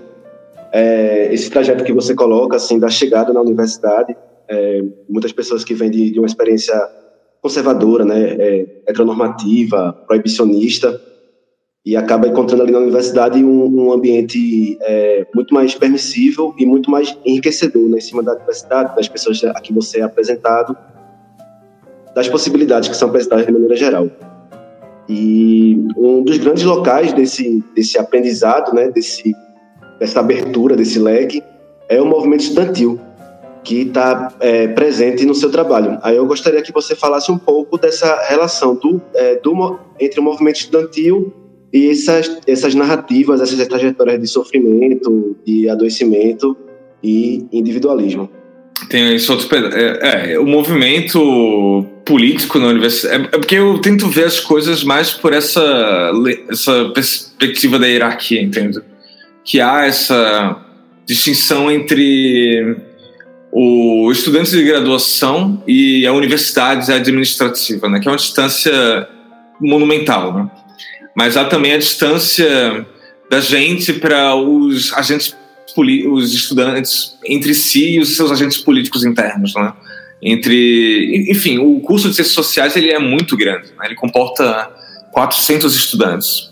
É, 0.71 1.33
esse 1.33 1.49
trajeto 1.49 1.83
que 1.83 1.91
você 1.91 2.13
coloca 2.13 2.55
assim 2.55 2.77
da 2.77 2.87
chegada 2.87 3.33
na 3.33 3.41
universidade, 3.41 4.15
é, 4.47 4.83
muitas 5.09 5.31
pessoas 5.31 5.63
que 5.63 5.73
vêm 5.73 5.89
de, 5.89 6.11
de 6.11 6.19
uma 6.19 6.27
experiência 6.27 6.79
conservadora, 7.41 8.05
né, 8.05 8.35
é, 8.39 8.67
heteronormativa, 8.85 9.91
proibicionista, 10.05 11.01
e 11.83 11.97
acaba 11.97 12.27
encontrando 12.27 12.61
ali 12.61 12.71
na 12.71 12.77
universidade 12.77 13.43
um, 13.43 13.87
um 13.87 13.91
ambiente 13.91 14.77
é, 14.81 15.25
muito 15.33 15.51
mais 15.55 15.73
permissível 15.73 16.53
e 16.59 16.65
muito 16.65 16.91
mais 16.91 17.17
enriquecedor 17.25 17.89
né, 17.89 17.97
em 17.97 18.01
cima 18.01 18.21
da 18.21 18.35
diversidade, 18.35 18.95
das 18.95 19.07
pessoas 19.07 19.43
a 19.43 19.59
que 19.59 19.73
você 19.73 19.99
é 19.99 20.03
apresentado, 20.03 20.77
das 22.13 22.27
possibilidades 22.29 22.87
que 22.87 22.95
são 22.95 23.09
apresentadas 23.09 23.47
de 23.47 23.51
maneira 23.51 23.75
geral. 23.75 24.07
E 25.13 25.77
um 25.97 26.23
dos 26.23 26.37
grandes 26.37 26.63
locais 26.63 27.11
desse, 27.11 27.61
desse 27.75 27.97
aprendizado, 27.97 28.73
né, 28.73 28.89
desse, 28.89 29.35
dessa 29.99 30.21
abertura, 30.21 30.73
desse 30.73 30.97
leque, 30.97 31.43
é 31.89 32.01
o 32.01 32.05
movimento 32.05 32.39
estudantil, 32.39 32.97
que 33.61 33.81
está 33.81 34.33
é, 34.39 34.69
presente 34.69 35.25
no 35.25 35.35
seu 35.35 35.51
trabalho. 35.51 35.99
Aí 36.01 36.15
eu 36.15 36.25
gostaria 36.25 36.61
que 36.61 36.71
você 36.71 36.95
falasse 36.95 37.29
um 37.29 37.37
pouco 37.37 37.77
dessa 37.77 38.21
relação 38.29 38.73
do, 38.73 39.01
é, 39.13 39.35
do, 39.35 39.79
entre 39.99 40.21
o 40.21 40.23
movimento 40.23 40.61
estudantil 40.61 41.33
e 41.73 41.89
essas, 41.89 42.39
essas 42.47 42.73
narrativas, 42.73 43.41
essas 43.41 43.67
trajetórias 43.67 44.17
de 44.17 44.27
sofrimento, 44.27 45.35
de 45.45 45.67
adoecimento 45.67 46.55
e 47.03 47.45
individualismo. 47.51 48.29
Tem 48.89 49.13
esse 49.13 49.29
outro. 49.29 49.47
É, 49.73 50.33
é, 50.33 50.39
o 50.39 50.45
movimento 50.45 51.85
político 52.05 52.59
na 52.59 52.67
universidade. 52.67 53.23
É, 53.23 53.25
é, 53.25 53.39
porque 53.39 53.55
eu 53.55 53.79
tento 53.79 54.07
ver 54.07 54.25
as 54.25 54.39
coisas 54.39 54.83
mais 54.83 55.11
por 55.11 55.33
essa, 55.33 56.11
essa 56.49 56.85
perspectiva 56.93 57.79
da 57.79 57.87
hierarquia, 57.87 58.41
entende? 58.41 58.79
Que 59.43 59.59
há 59.59 59.85
essa 59.85 60.57
distinção 61.05 61.69
entre 61.71 62.77
o 63.51 64.09
estudante 64.11 64.51
de 64.51 64.63
graduação 64.63 65.61
e 65.67 66.05
a 66.05 66.13
universidade 66.13 66.91
administrativa, 66.91 67.89
né? 67.89 67.99
Que 67.99 68.07
é 68.07 68.11
uma 68.11 68.17
distância 68.17 69.07
monumental, 69.59 70.33
né? 70.33 70.49
mas 71.15 71.37
há 71.37 71.45
também 71.45 71.73
a 71.73 71.77
distância 71.77 72.85
da 73.29 73.39
gente 73.39 73.93
para 73.93 74.35
os 74.35 74.93
agentes 74.93 75.35
os 75.77 76.33
estudantes 76.33 77.17
entre 77.25 77.53
si 77.53 77.91
e 77.91 77.99
os 78.01 78.17
seus 78.17 78.29
agentes 78.29 78.57
políticos 78.57 79.05
internos, 79.05 79.55
né? 79.55 79.71
Entre, 80.21 81.25
enfim, 81.29 81.57
o 81.57 81.79
curso 81.79 82.07
de 82.07 82.15
ciências 82.15 82.35
sociais 82.35 82.75
ele 82.75 82.91
é 82.91 82.99
muito 82.99 83.35
grande, 83.35 83.69
né? 83.69 83.85
ele 83.85 83.95
comporta 83.95 84.69
400 85.11 85.75
estudantes. 85.75 86.51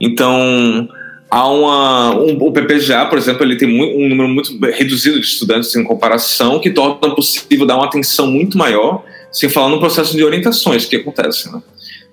Então, 0.00 0.88
há 1.28 1.48
uma, 1.48 2.14
um, 2.16 2.36
o 2.40 2.52
PPGA, 2.52 3.06
por 3.06 3.18
exemplo, 3.18 3.42
ele 3.42 3.56
tem 3.56 3.68
um 3.68 4.08
número 4.08 4.28
muito 4.28 4.56
reduzido 4.72 5.20
de 5.20 5.26
estudantes 5.26 5.74
em 5.74 5.82
comparação, 5.82 6.60
que 6.60 6.70
torna 6.70 7.14
possível 7.14 7.66
dar 7.66 7.76
uma 7.76 7.86
atenção 7.86 8.28
muito 8.28 8.56
maior, 8.56 9.04
sem 9.32 9.48
falar 9.48 9.68
no 9.68 9.80
processo 9.80 10.16
de 10.16 10.24
orientações 10.24 10.86
que 10.86 10.96
acontece, 10.96 11.52
né? 11.52 11.60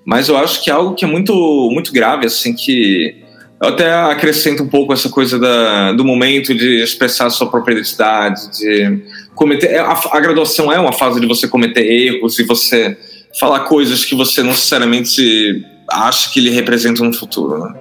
Mas 0.03 0.27
eu 0.29 0.37
acho 0.37 0.63
que 0.63 0.69
é 0.69 0.73
algo 0.73 0.93
que 0.93 1.03
é 1.03 1.07
muito, 1.07 1.33
muito 1.71 1.91
grave, 1.91 2.27
assim, 2.27 2.53
que 2.53 3.24
eu 3.61 3.69
até 3.69 3.93
acrescento 3.93 4.63
um 4.63 4.67
pouco 4.67 4.91
essa 4.91 5.09
coisa 5.09 5.39
da, 5.39 5.93
do 5.93 6.03
momento 6.03 6.53
de 6.53 6.81
expressar 6.81 7.29
sua 7.29 7.49
própria 7.49 7.73
identidade, 7.73 8.51
de 8.51 9.01
cometer. 9.33 9.67
É, 9.67 9.79
a, 9.79 9.93
a, 10.11 10.19
graduação 10.19 10.71
é 10.71 10.79
uma 10.79 10.91
fase 10.91 11.21
de 11.21 11.27
você 11.27 11.47
cometer 11.47 11.85
erros 11.85 12.37
e 12.37 12.43
você 12.43 12.97
falar 13.39 13.61
coisas 13.61 14.03
que 14.03 14.13
você 14.13 14.41
não 14.41 14.49
necessariamente 14.49 15.65
acha 15.89 16.29
que 16.31 16.41
lhe 16.41 16.49
representam 16.49 17.05
no 17.05 17.13
futuro. 17.13 17.57
Né? 17.59 17.73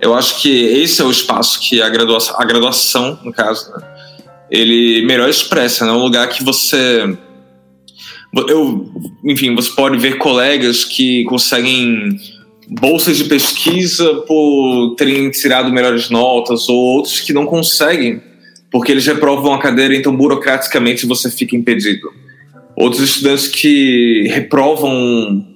Eu 0.00 0.14
acho 0.14 0.40
que 0.42 0.64
esse 0.64 1.00
é 1.00 1.04
o 1.04 1.10
espaço 1.10 1.60
que 1.60 1.80
a 1.80 1.88
graduação, 1.88 2.34
a 2.38 2.44
graduação 2.44 3.18
no 3.24 3.32
caso, 3.32 3.72
né? 3.72 3.86
ele 4.50 5.04
melhor 5.06 5.30
expressa, 5.30 5.86
né? 5.86 5.92
um 5.92 6.02
lugar 6.02 6.28
que 6.28 6.44
você 6.44 7.16
eu, 8.48 8.92
enfim, 9.24 9.54
você 9.54 9.70
pode 9.70 9.96
ver 9.96 10.18
colegas 10.18 10.84
que 10.84 11.24
conseguem 11.24 12.18
bolsas 12.68 13.16
de 13.16 13.24
pesquisa 13.24 14.22
por 14.26 14.94
terem 14.96 15.30
tirado 15.30 15.72
melhores 15.72 16.10
notas, 16.10 16.68
ou 16.68 16.76
outros 16.76 17.20
que 17.20 17.32
não 17.32 17.46
conseguem, 17.46 18.20
porque 18.70 18.92
eles 18.92 19.06
reprovam 19.06 19.54
a 19.54 19.60
cadeira, 19.60 19.94
então 19.94 20.14
burocraticamente 20.14 21.06
você 21.06 21.30
fica 21.30 21.56
impedido. 21.56 22.12
Outros 22.76 23.02
estudantes 23.02 23.48
que 23.48 24.28
reprovam 24.28 25.46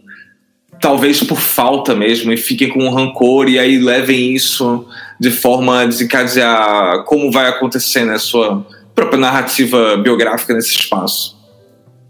talvez 0.81 1.23
por 1.23 1.39
falta 1.39 1.95
mesmo 1.95 2.33
e 2.33 2.37
fiquem 2.39 2.71
com 2.71 2.89
rancor 2.89 3.49
e 3.49 3.59
aí 3.59 3.79
levem 3.79 4.35
isso 4.35 4.87
de 5.21 5.31
forma 5.31 5.83
a 5.83 5.87
desencadear 5.87 7.05
como 7.05 7.31
vai 7.31 7.49
acontecer 7.49 8.05
na 8.05 8.13
né, 8.13 8.19
sua 8.19 8.67
própria 8.95 9.21
narrativa 9.21 9.99
biográfica 9.99 10.55
nesse 10.55 10.71
espaço. 10.71 11.39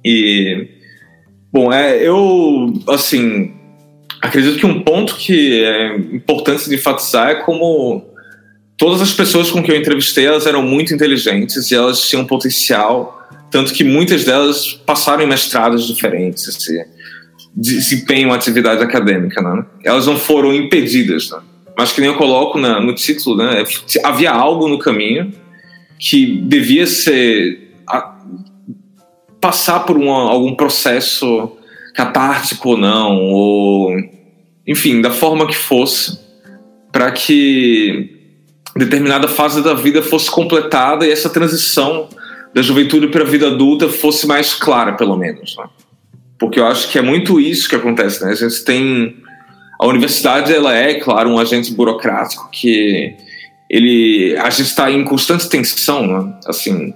E, 0.05 0.69
bom, 1.53 1.73
é, 1.73 2.01
eu, 2.01 2.73
assim, 2.89 3.53
acredito 4.21 4.59
que 4.59 4.67
um 4.67 4.83
ponto 4.83 5.17
que 5.17 5.65
é 5.65 5.97
importante 5.97 6.69
de 6.69 6.75
enfatizar 6.75 7.31
é 7.31 7.35
como 7.37 8.05
todas 8.77 9.01
as 9.01 9.13
pessoas 9.13 9.51
com 9.51 9.63
que 9.63 9.71
eu 9.71 9.77
entrevistei, 9.77 10.27
elas 10.27 10.47
eram 10.47 10.63
muito 10.63 10.95
inteligentes 10.95 11.71
e 11.71 11.75
elas 11.75 12.09
tinham 12.09 12.25
potencial, 12.25 13.29
tanto 13.51 13.73
que 13.73 13.85
muitas 13.85 14.25
delas 14.25 14.73
passaram 14.87 15.23
em 15.23 15.27
mestrados 15.27 15.87
diferentes, 15.87 16.49
assim, 16.49 16.79
desempenham 17.55 18.33
atividade 18.33 18.83
acadêmica, 18.83 19.43
né? 19.43 19.65
Elas 19.85 20.07
não 20.07 20.17
foram 20.17 20.55
impedidas, 20.55 21.31
né? 21.31 21.41
Mas 21.77 21.93
que 21.93 22.01
nem 22.01 22.11
eu 22.11 22.17
coloco 22.17 22.59
na, 22.59 22.81
no 22.81 22.95
título, 22.95 23.37
né? 23.37 23.65
Havia 24.05 24.31
algo 24.31 24.69
no 24.69 24.79
caminho 24.79 25.33
que 25.99 26.41
devia 26.43 26.87
ser 26.87 27.71
passar 29.41 29.81
por 29.81 29.97
uma, 29.97 30.31
algum 30.31 30.55
processo 30.55 31.57
catártico 31.95 32.71
ou 32.71 32.77
não, 32.77 33.17
ou 33.17 33.97
enfim, 34.67 35.01
da 35.01 35.11
forma 35.11 35.47
que 35.47 35.57
fosse, 35.57 36.19
para 36.93 37.11
que 37.11 38.19
determinada 38.77 39.27
fase 39.27 39.63
da 39.63 39.75
vida 39.75 40.03
fosse 40.03 40.31
completada 40.31 41.07
e 41.07 41.11
essa 41.11 41.29
transição 41.29 42.09
da 42.55 42.63
juventude 42.63 43.09
para 43.09 43.23
a 43.23 43.27
vida 43.27 43.49
adulta 43.49 43.89
fosse 43.89 44.27
mais 44.27 44.55
clara, 44.55 44.93
pelo 44.93 45.17
menos. 45.17 45.57
Né? 45.57 45.65
Porque 46.39 46.59
eu 46.59 46.67
acho 46.67 46.91
que 46.91 46.99
é 46.99 47.03
muito 47.03 47.41
isso 47.41 47.69
que 47.69 47.77
acontece. 47.77 48.25
Né? 48.25 48.33
A 48.33 48.35
gente 48.35 48.65
tem. 48.65 49.17
A 49.81 49.87
universidade, 49.87 50.53
ela 50.53 50.75
é, 50.75 50.95
claro, 50.95 51.31
um 51.31 51.39
agente 51.39 51.73
burocrático 51.73 52.49
que 52.51 53.15
ele. 53.69 54.37
A 54.39 54.51
gente 54.51 54.67
está 54.67 54.91
em 54.91 55.05
constante 55.05 55.49
tensão, 55.49 56.07
né? 56.07 56.35
Assim, 56.47 56.93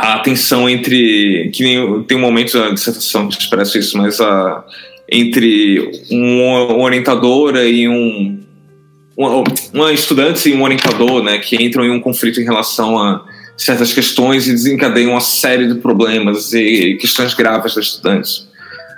a 0.00 0.18
tensão 0.20 0.68
entre. 0.68 1.50
que 1.52 1.62
nem, 1.62 2.02
tem 2.04 2.16
um 2.16 2.20
momento 2.20 2.58
da 2.58 2.70
dissertação 2.70 3.28
que 3.28 3.40
expressa 3.40 3.78
isso, 3.78 3.96
mas 3.98 4.20
a, 4.20 4.64
entre 5.10 6.06
um, 6.10 6.80
orientadora 6.80 7.66
e 7.66 7.88
um. 7.88 8.40
Uma, 9.16 9.44
uma 9.72 9.92
estudante 9.92 10.50
e 10.50 10.54
um 10.54 10.62
orientador, 10.62 11.22
né, 11.22 11.38
que 11.38 11.56
entram 11.56 11.84
em 11.84 11.90
um 11.90 12.00
conflito 12.00 12.38
em 12.38 12.44
relação 12.44 12.98
a 12.98 13.24
certas 13.56 13.92
questões 13.92 14.46
e 14.46 14.52
desencadeiam 14.52 15.12
uma 15.12 15.20
série 15.22 15.66
de 15.66 15.76
problemas 15.76 16.52
e 16.52 16.98
questões 17.00 17.32
graves 17.32 17.74
dos 17.74 17.86
estudantes. 17.86 18.46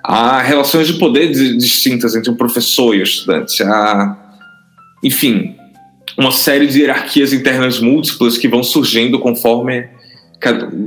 Há 0.02 0.42
relações 0.42 0.88
de 0.88 0.94
poder 0.94 1.30
distintas 1.56 2.16
entre 2.16 2.30
o 2.30 2.37
professor 2.37 2.94
e 2.94 3.00
o 3.00 3.04
estudante. 3.04 3.62
Há, 3.62 4.16
enfim, 5.04 5.54
uma 6.16 6.32
série 6.32 6.66
de 6.66 6.80
hierarquias 6.80 7.32
internas 7.32 7.78
múltiplas 7.78 8.37
que 8.37 8.48
vão 8.48 8.62
surgindo 8.64 9.20
conforme 9.20 9.88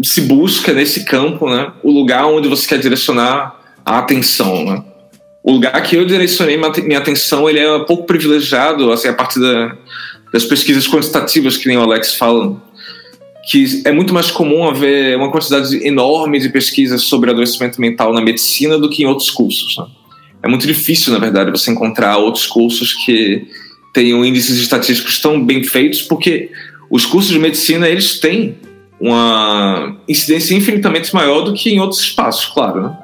se 0.03 0.21
busca 0.21 0.73
nesse 0.73 1.03
campo 1.05 1.49
né, 1.49 1.71
o 1.83 1.91
lugar 1.91 2.25
onde 2.25 2.47
você 2.47 2.67
quer 2.67 2.79
direcionar 2.79 3.59
a 3.85 3.99
atenção. 3.99 4.65
Né? 4.65 4.83
O 5.43 5.53
lugar 5.53 5.81
que 5.83 5.95
eu 5.95 6.05
direcionei 6.05 6.57
minha 6.57 6.99
atenção 6.99 7.49
ele 7.49 7.59
é 7.59 7.79
pouco 7.79 8.05
privilegiado 8.05 8.91
assim, 8.91 9.07
a 9.07 9.13
partir 9.13 9.39
da, 9.39 9.75
das 10.31 10.45
pesquisas 10.45 10.87
quantitativas 10.87 11.57
que 11.57 11.67
nem 11.67 11.77
o 11.77 11.81
Alex 11.81 12.15
fala. 12.15 12.61
que 13.49 13.81
é 13.85 13.91
muito 13.91 14.13
mais 14.13 14.31
comum 14.31 14.67
haver 14.67 15.17
uma 15.17 15.31
quantidade 15.31 15.85
enorme 15.85 16.39
de 16.39 16.49
pesquisas 16.49 17.03
sobre 17.03 17.31
adoecimento 17.31 17.81
mental 17.81 18.13
na 18.13 18.21
medicina 18.21 18.77
do 18.77 18.89
que 18.89 19.03
em 19.03 19.07
outros 19.07 19.29
cursos. 19.29 19.77
Né? 19.77 19.85
É 20.43 20.47
muito 20.47 20.65
difícil, 20.65 21.11
na 21.13 21.19
verdade, 21.19 21.51
você 21.51 21.71
encontrar 21.71 22.17
outros 22.17 22.47
cursos 22.47 22.93
que 23.05 23.47
tenham 23.93 24.23
índices 24.23 24.57
estatísticos 24.57 25.19
tão 25.19 25.43
bem 25.43 25.63
feitos, 25.63 26.01
porque 26.01 26.49
os 26.89 27.05
cursos 27.05 27.31
de 27.31 27.39
medicina 27.39 27.87
eles 27.87 28.19
têm 28.19 28.55
uma 29.01 29.97
incidência 30.07 30.53
infinitamente 30.53 31.13
maior 31.13 31.41
do 31.41 31.53
que 31.53 31.71
em 31.71 31.79
outros 31.79 31.99
espaços, 31.99 32.45
claro. 32.45 32.83
Né? 32.83 32.97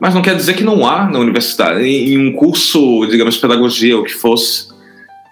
Mas 0.00 0.12
não 0.12 0.20
quer 0.20 0.34
dizer 0.34 0.54
que 0.54 0.64
não 0.64 0.84
há 0.84 1.08
na 1.08 1.20
universidade, 1.20 1.86
em 1.86 2.18
um 2.18 2.32
curso, 2.32 3.06
digamos, 3.08 3.36
pedagogia 3.36 3.96
ou 3.96 4.02
que 4.02 4.12
fosse, 4.12 4.66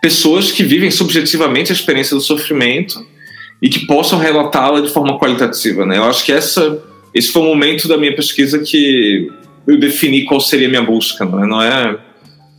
pessoas 0.01 0.53
que 0.53 0.63
vivem 0.63 0.91
subjetivamente 0.91 1.73
a 1.73 1.75
experiência 1.75 2.15
do 2.15 2.23
sofrimento 2.23 3.05
e 3.61 3.69
que 3.69 3.87
possam 3.87 4.19
relatá-la 4.19 4.81
de 4.81 4.91
forma 4.91 5.19
qualitativa. 5.19 5.85
Né? 5.85 5.99
Eu 5.99 6.05
acho 6.05 6.25
que 6.25 6.31
essa, 6.31 6.81
esse 7.13 7.33
foi 7.33 7.43
o 7.43 7.47
momento 7.47 7.89
da 7.89 7.97
minha 7.97 8.15
pesquisa 8.15 8.61
que 8.61 9.29
eu 9.67 9.79
defini 9.79 10.25
qual 10.25 10.41
seria 10.41 10.69
a 10.69 10.71
minha 10.71 10.83
busca. 10.83 11.25
Né? 11.25 11.47
Não 11.47 11.61
é 11.61 11.99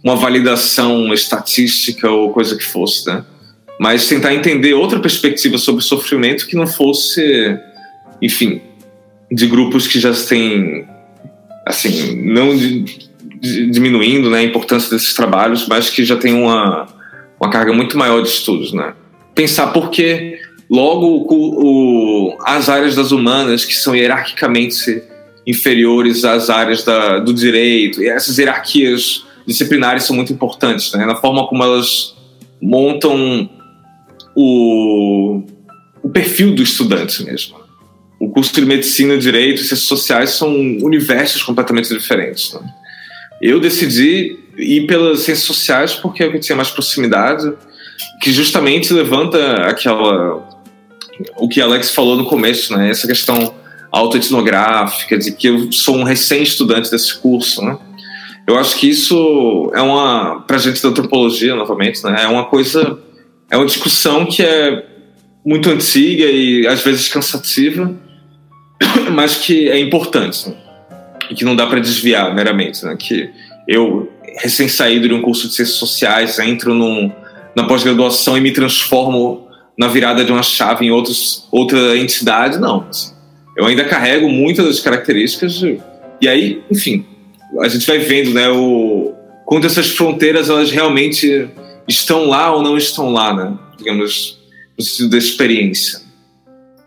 uma 0.03 0.15
validação 0.15 1.13
estatística 1.13 2.09
ou 2.09 2.31
coisa 2.31 2.57
que 2.57 2.63
fosse, 2.63 3.07
né? 3.07 3.23
Mas 3.79 4.07
tentar 4.07 4.33
entender 4.33 4.73
outra 4.73 4.99
perspectiva 4.99 5.57
sobre 5.57 5.83
sofrimento 5.83 6.47
que 6.47 6.55
não 6.55 6.67
fosse, 6.67 7.57
enfim, 8.21 8.61
de 9.31 9.47
grupos 9.47 9.87
que 9.87 9.99
já 9.99 10.13
têm, 10.13 10.87
assim, 11.65 12.15
não 12.15 12.55
de, 12.55 12.83
de, 13.39 13.69
diminuindo 13.69 14.29
né, 14.29 14.39
a 14.39 14.43
importância 14.43 14.89
desses 14.89 15.13
trabalhos, 15.13 15.67
mas 15.67 15.89
que 15.89 16.05
já 16.05 16.15
tem 16.15 16.33
uma, 16.33 16.87
uma 17.39 17.49
carga 17.49 17.73
muito 17.73 17.97
maior 17.97 18.21
de 18.21 18.29
estudos, 18.29 18.71
né? 18.71 18.93
Pensar 19.33 19.67
por 19.67 19.89
que 19.89 20.39
Logo, 20.69 21.27
o, 21.29 22.31
o, 22.31 22.37
as 22.43 22.69
áreas 22.69 22.95
das 22.95 23.11
humanas, 23.11 23.63
que 23.63 23.75
são 23.75 23.95
hierarquicamente 23.95 25.03
inferiores 25.45 26.25
às 26.25 26.49
áreas 26.49 26.83
da, 26.83 27.19
do 27.19 27.33
direito, 27.33 28.01
e 28.01 28.09
essas 28.09 28.37
hierarquias 28.39 29.23
disciplinares 29.45 30.03
são 30.03 30.15
muito 30.15 30.33
importantes, 30.33 30.91
né? 30.93 31.05
na 31.05 31.15
forma 31.15 31.47
como 31.47 31.63
elas 31.63 32.15
montam 32.59 33.47
o, 34.35 35.43
o 36.03 36.09
perfil 36.09 36.53
do 36.53 36.61
estudante 36.61 37.23
mesmo. 37.23 37.57
O 38.19 38.29
curso 38.29 38.53
de 38.53 38.65
medicina, 38.65 39.17
direito 39.17 39.61
e 39.61 39.65
ciências 39.65 39.81
sociais 39.81 40.31
são 40.31 40.49
universos 40.81 41.43
completamente 41.43 41.89
diferentes. 41.89 42.53
Né? 42.53 42.61
Eu 43.41 43.59
decidi 43.59 44.39
ir 44.57 44.87
pelas 44.87 45.19
ciências 45.19 45.45
sociais 45.45 45.93
porque 45.93 46.23
é 46.23 46.27
o 46.27 46.31
que 46.31 46.39
tinha 46.39 46.55
mais 46.55 46.69
proximidade, 46.69 47.51
que 48.21 48.31
justamente 48.31 48.93
levanta 48.93 49.67
aquela 49.67 50.55
o 51.37 51.47
que 51.47 51.61
Alex 51.61 51.91
falou 51.91 52.17
no 52.17 52.25
começo, 52.25 52.75
né? 52.75 52.89
Essa 52.89 53.07
questão 53.07 53.53
autoetnográfica, 53.91 55.17
de 55.17 55.31
que 55.31 55.47
eu 55.47 55.71
sou 55.71 55.95
um 55.95 56.03
recém-estudante 56.03 56.91
desse 56.91 57.17
curso, 57.17 57.63
né? 57.63 57.77
Eu 58.45 58.59
acho 58.59 58.77
que 58.77 58.89
isso 58.89 59.71
é 59.73 59.81
uma, 59.81 60.41
para 60.41 60.57
gente 60.57 60.81
da 60.83 60.89
antropologia, 60.89 61.55
novamente, 61.55 62.03
né? 62.03 62.23
É 62.23 62.27
uma 62.27 62.45
coisa, 62.45 62.99
é 63.55 63.57
uma 63.57 63.65
discussão 63.65 64.25
que 64.25 64.43
é 64.43 64.83
muito 65.45 65.69
antiga 65.69 66.25
e 66.25 66.67
às 66.67 66.83
vezes 66.83 67.07
cansativa, 67.07 67.95
mas 69.13 69.37
que 69.37 69.69
é 69.69 69.79
importante 69.79 70.49
né? 70.49 70.55
e 71.31 71.35
que 71.35 71.45
não 71.45 71.55
dá 71.55 71.65
para 71.65 71.79
desviar 71.79 72.35
meramente, 72.35 72.83
né? 72.83 72.97
Que 72.99 73.29
eu 73.65 74.11
recém-saído 74.37 75.07
de 75.07 75.13
um 75.13 75.21
curso 75.21 75.47
de 75.47 75.55
ciências 75.55 75.77
sociais 75.77 76.37
entro 76.39 76.73
num, 76.73 77.09
na 77.55 77.63
pós-graduação 77.63 78.37
e 78.37 78.41
me 78.41 78.51
transformo 78.51 79.47
na 79.77 79.87
virada 79.87 80.25
de 80.25 80.31
uma 80.33 80.43
chave 80.43 80.85
em 80.85 80.91
outros, 80.91 81.47
outra 81.49 81.97
entidade, 81.97 82.59
não. 82.59 82.85
Eu 83.57 83.65
ainda 83.65 83.85
carrego 83.85 84.27
muitas 84.27 84.65
das 84.65 84.79
características 84.81 85.53
de, 85.53 85.79
e 86.21 86.27
aí, 86.27 86.61
enfim, 86.69 87.05
a 87.61 87.69
gente 87.69 87.87
vai 87.87 87.99
vendo, 87.99 88.31
né, 88.31 88.49
o 88.49 89.13
quanto 89.45 89.65
essas 89.65 89.91
fronteiras 89.91 90.49
elas 90.49 90.71
realmente 90.71 91.47
estão 91.87 92.27
lá 92.27 92.53
ou 92.53 92.61
não 92.61 92.77
estão 92.77 93.11
lá, 93.11 93.33
né? 93.33 93.57
Digamos, 93.77 94.39
no 94.77 94.83
sentido 94.83 95.09
da 95.09 95.17
experiência. 95.17 96.01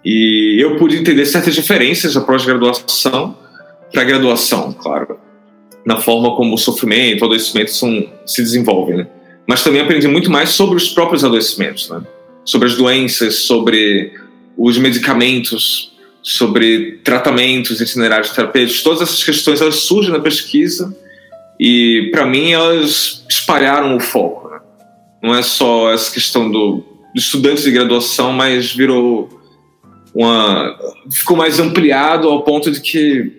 E 0.04 0.56
eu 0.60 0.76
pude 0.76 0.96
entender 0.96 1.26
certas 1.26 1.54
diferenças 1.54 2.14
da 2.14 2.20
pós-graduação 2.20 3.36
para 3.92 4.02
a 4.02 4.04
graduação, 4.04 4.72
claro, 4.72 5.18
na 5.84 6.00
forma 6.00 6.36
como 6.36 6.54
o 6.54 6.58
sofrimento, 6.58 7.22
o 7.22 7.24
adoecimento 7.26 7.72
são, 7.72 8.06
se 8.26 8.42
desenvolvem, 8.42 8.98
né? 8.98 9.06
Mas 9.46 9.62
também 9.62 9.80
aprendi 9.80 10.06
muito 10.06 10.30
mais 10.30 10.50
sobre 10.50 10.76
os 10.76 10.88
próprios 10.90 11.24
adoecimentos, 11.24 11.88
né? 11.88 12.02
sobre 12.48 12.68
as 12.68 12.76
doenças, 12.76 13.36
sobre 13.36 14.12
os 14.56 14.78
medicamentos, 14.78 15.92
sobre 16.22 17.00
tratamentos, 17.04 17.80
itinerários 17.80 18.30
terapêuticos, 18.30 18.82
todas 18.82 19.02
essas 19.02 19.22
questões 19.22 19.60
elas 19.60 19.76
surgem 19.76 20.12
na 20.12 20.18
pesquisa 20.18 20.96
e 21.60 22.08
para 22.10 22.24
mim 22.26 22.52
elas 22.52 23.24
espalharam 23.28 23.94
o 23.96 24.00
foco. 24.00 24.47
Não 25.22 25.34
é 25.34 25.42
só 25.42 25.92
essa 25.92 26.12
questão 26.12 26.50
do, 26.50 26.84
estudantes 27.14 27.64
de 27.64 27.70
graduação, 27.70 28.32
mas 28.32 28.72
virou 28.72 29.28
uma 30.14 30.76
ficou 31.10 31.36
mais 31.36 31.58
ampliado 31.60 32.28
ao 32.28 32.42
ponto 32.42 32.70
de 32.70 32.80
que 32.80 33.32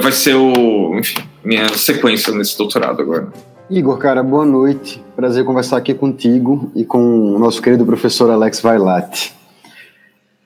vai 0.00 0.12
ser 0.12 0.34
o, 0.34 0.96
enfim, 0.98 1.20
minha 1.44 1.68
sequência 1.70 2.32
nesse 2.32 2.56
doutorado 2.56 3.02
agora. 3.02 3.32
Igor, 3.68 3.98
cara, 3.98 4.22
boa 4.22 4.44
noite. 4.44 5.02
Prazer 5.16 5.44
conversar 5.44 5.78
aqui 5.78 5.94
contigo 5.94 6.70
e 6.74 6.84
com 6.84 7.34
o 7.34 7.38
nosso 7.38 7.60
querido 7.62 7.86
professor 7.86 8.30
Alex 8.30 8.60
Vailate. 8.60 9.34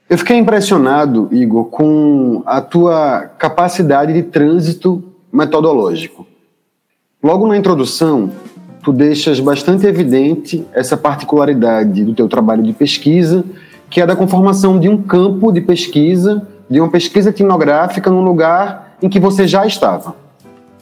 Eu 0.08 0.16
fiquei 0.16 0.36
impressionado, 0.36 1.28
Igor, 1.32 1.64
com 1.64 2.42
a 2.46 2.60
tua 2.60 3.22
capacidade 3.38 4.12
de 4.12 4.22
trânsito 4.22 5.02
metodológico. 5.32 6.24
Logo 7.20 7.48
na 7.48 7.56
introdução, 7.56 8.30
tu 8.86 8.92
deixas 8.92 9.40
bastante 9.40 9.84
evidente 9.84 10.64
essa 10.72 10.96
particularidade 10.96 12.04
do 12.04 12.14
teu 12.14 12.28
trabalho 12.28 12.62
de 12.62 12.72
pesquisa, 12.72 13.44
que 13.90 14.00
é 14.00 14.06
da 14.06 14.14
conformação 14.14 14.78
de 14.78 14.88
um 14.88 15.02
campo 15.02 15.50
de 15.50 15.60
pesquisa, 15.60 16.46
de 16.70 16.78
uma 16.78 16.88
pesquisa 16.88 17.30
etnográfica 17.30 18.08
num 18.12 18.22
lugar 18.22 18.96
em 19.02 19.08
que 19.08 19.18
você 19.18 19.44
já 19.44 19.66
estava. 19.66 20.14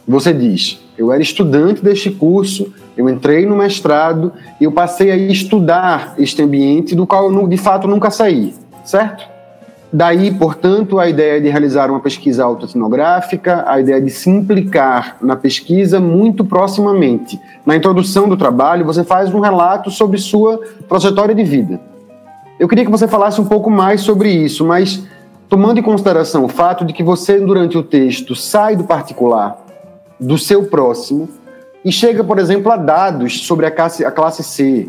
Você 0.06 0.34
diz: 0.34 0.78
eu 0.98 1.10
era 1.10 1.22
estudante 1.22 1.82
deste 1.82 2.10
curso, 2.10 2.74
eu 2.94 3.08
entrei 3.08 3.46
no 3.46 3.56
mestrado 3.56 4.34
eu 4.60 4.70
passei 4.70 5.10
a 5.10 5.16
estudar 5.16 6.14
este 6.18 6.42
ambiente 6.42 6.94
do 6.94 7.06
qual 7.06 7.32
eu 7.32 7.48
de 7.48 7.56
fato 7.56 7.88
nunca 7.88 8.10
saí, 8.10 8.52
certo? 8.84 9.34
Daí, 9.96 10.35
portanto, 10.35 10.98
a 10.98 11.09
ideia 11.09 11.40
de 11.40 11.48
realizar 11.48 11.88
uma 11.88 12.00
pesquisa 12.00 12.42
autoetnográfica, 12.42 13.62
a 13.64 13.78
ideia 13.78 14.00
de 14.00 14.11
se 14.11 14.28
implicar 14.28 15.16
na 15.22 15.37
pesquisa 15.37 16.00
muito 16.00 16.44
proximamente. 16.44 17.40
Na 17.64 17.76
introdução 17.76 18.28
do 18.28 18.37
trabalho, 18.37 18.85
você 18.85 19.04
faz 19.04 19.33
um 19.33 19.38
relato 19.38 19.92
sobre 19.92 20.18
sua 20.18 20.61
trajetória 20.88 21.33
de 21.33 21.44
vida. 21.44 21.80
Eu 22.59 22.66
queria 22.66 22.85
que 22.85 22.90
você 22.90 23.07
falasse 23.07 23.40
um 23.40 23.44
pouco 23.44 23.70
mais 23.70 24.00
sobre 24.00 24.30
isso, 24.30 24.64
mas 24.64 25.07
tomando 25.48 25.78
em 25.78 25.83
consideração 25.83 26.44
o 26.44 26.48
fato 26.48 26.85
de 26.85 26.92
que 26.92 27.04
você, 27.04 27.38
durante 27.38 27.78
o 27.78 27.83
texto, 27.85 28.35
sai 28.35 28.74
do 28.74 28.83
particular 28.83 29.64
do 30.18 30.37
seu 30.37 30.64
próximo 30.64 31.28
e 31.85 31.92
chega, 31.92 32.24
por 32.24 32.40
exemplo, 32.40 32.72
a 32.72 32.76
dados 32.76 33.46
sobre 33.46 33.64
a 33.64 33.70
classe, 33.70 34.04
a 34.04 34.11
classe 34.11 34.42
C, 34.42 34.88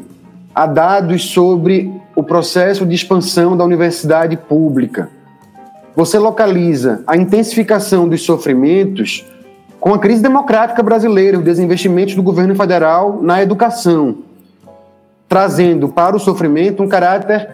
a 0.56 0.66
dados 0.66 1.32
sobre 1.32 1.92
o 2.16 2.24
processo 2.24 2.86
de 2.86 2.96
expansão 2.96 3.58
da 3.58 3.66
universidade 3.66 4.38
pública. 4.38 5.10
Você 5.94 6.18
localiza 6.18 7.04
a 7.06 7.18
intensificação 7.18 8.08
dos 8.08 8.24
sofrimentos 8.24 9.26
com 9.82 9.94
a 9.94 10.00
crise 10.00 10.22
democrática 10.22 10.82
brasileira, 10.82 11.38
os 11.38 11.44
desinvestimentos 11.44 12.16
do 12.16 12.24
governo 12.24 12.56
federal 12.56 13.22
na 13.22 13.44
educação, 13.44 14.20
trazendo 15.28 15.90
para 15.90 16.16
o 16.16 16.20
sofrimento 16.20 16.82
um 16.82 16.88
caráter 16.88 17.50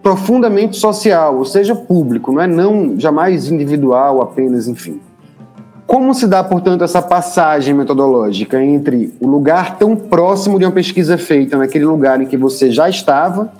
profundamente 0.00 0.76
social, 0.76 1.36
ou 1.36 1.44
seja, 1.44 1.74
público, 1.74 2.32
não 2.32 2.40
é 2.40 2.46
não 2.46 2.98
jamais 2.98 3.50
individual 3.50 4.22
apenas, 4.22 4.68
enfim. 4.68 5.00
Como 5.90 6.14
se 6.14 6.28
dá, 6.28 6.44
portanto, 6.44 6.84
essa 6.84 7.02
passagem 7.02 7.74
metodológica 7.74 8.62
entre 8.62 9.12
o 9.18 9.26
lugar 9.26 9.76
tão 9.76 9.96
próximo 9.96 10.56
de 10.56 10.64
uma 10.64 10.70
pesquisa 10.70 11.18
feita 11.18 11.58
naquele 11.58 11.84
lugar 11.84 12.20
em 12.20 12.26
que 12.26 12.36
você 12.36 12.70
já 12.70 12.88
estava, 12.88 13.52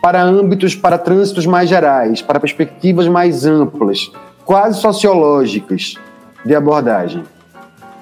para 0.00 0.22
âmbitos, 0.22 0.76
para 0.76 0.96
trânsitos 0.96 1.44
mais 1.44 1.68
gerais, 1.68 2.22
para 2.22 2.38
perspectivas 2.38 3.08
mais 3.08 3.44
amplas, 3.44 4.12
quase 4.44 4.80
sociológicas 4.80 5.96
de 6.46 6.54
abordagem? 6.54 7.24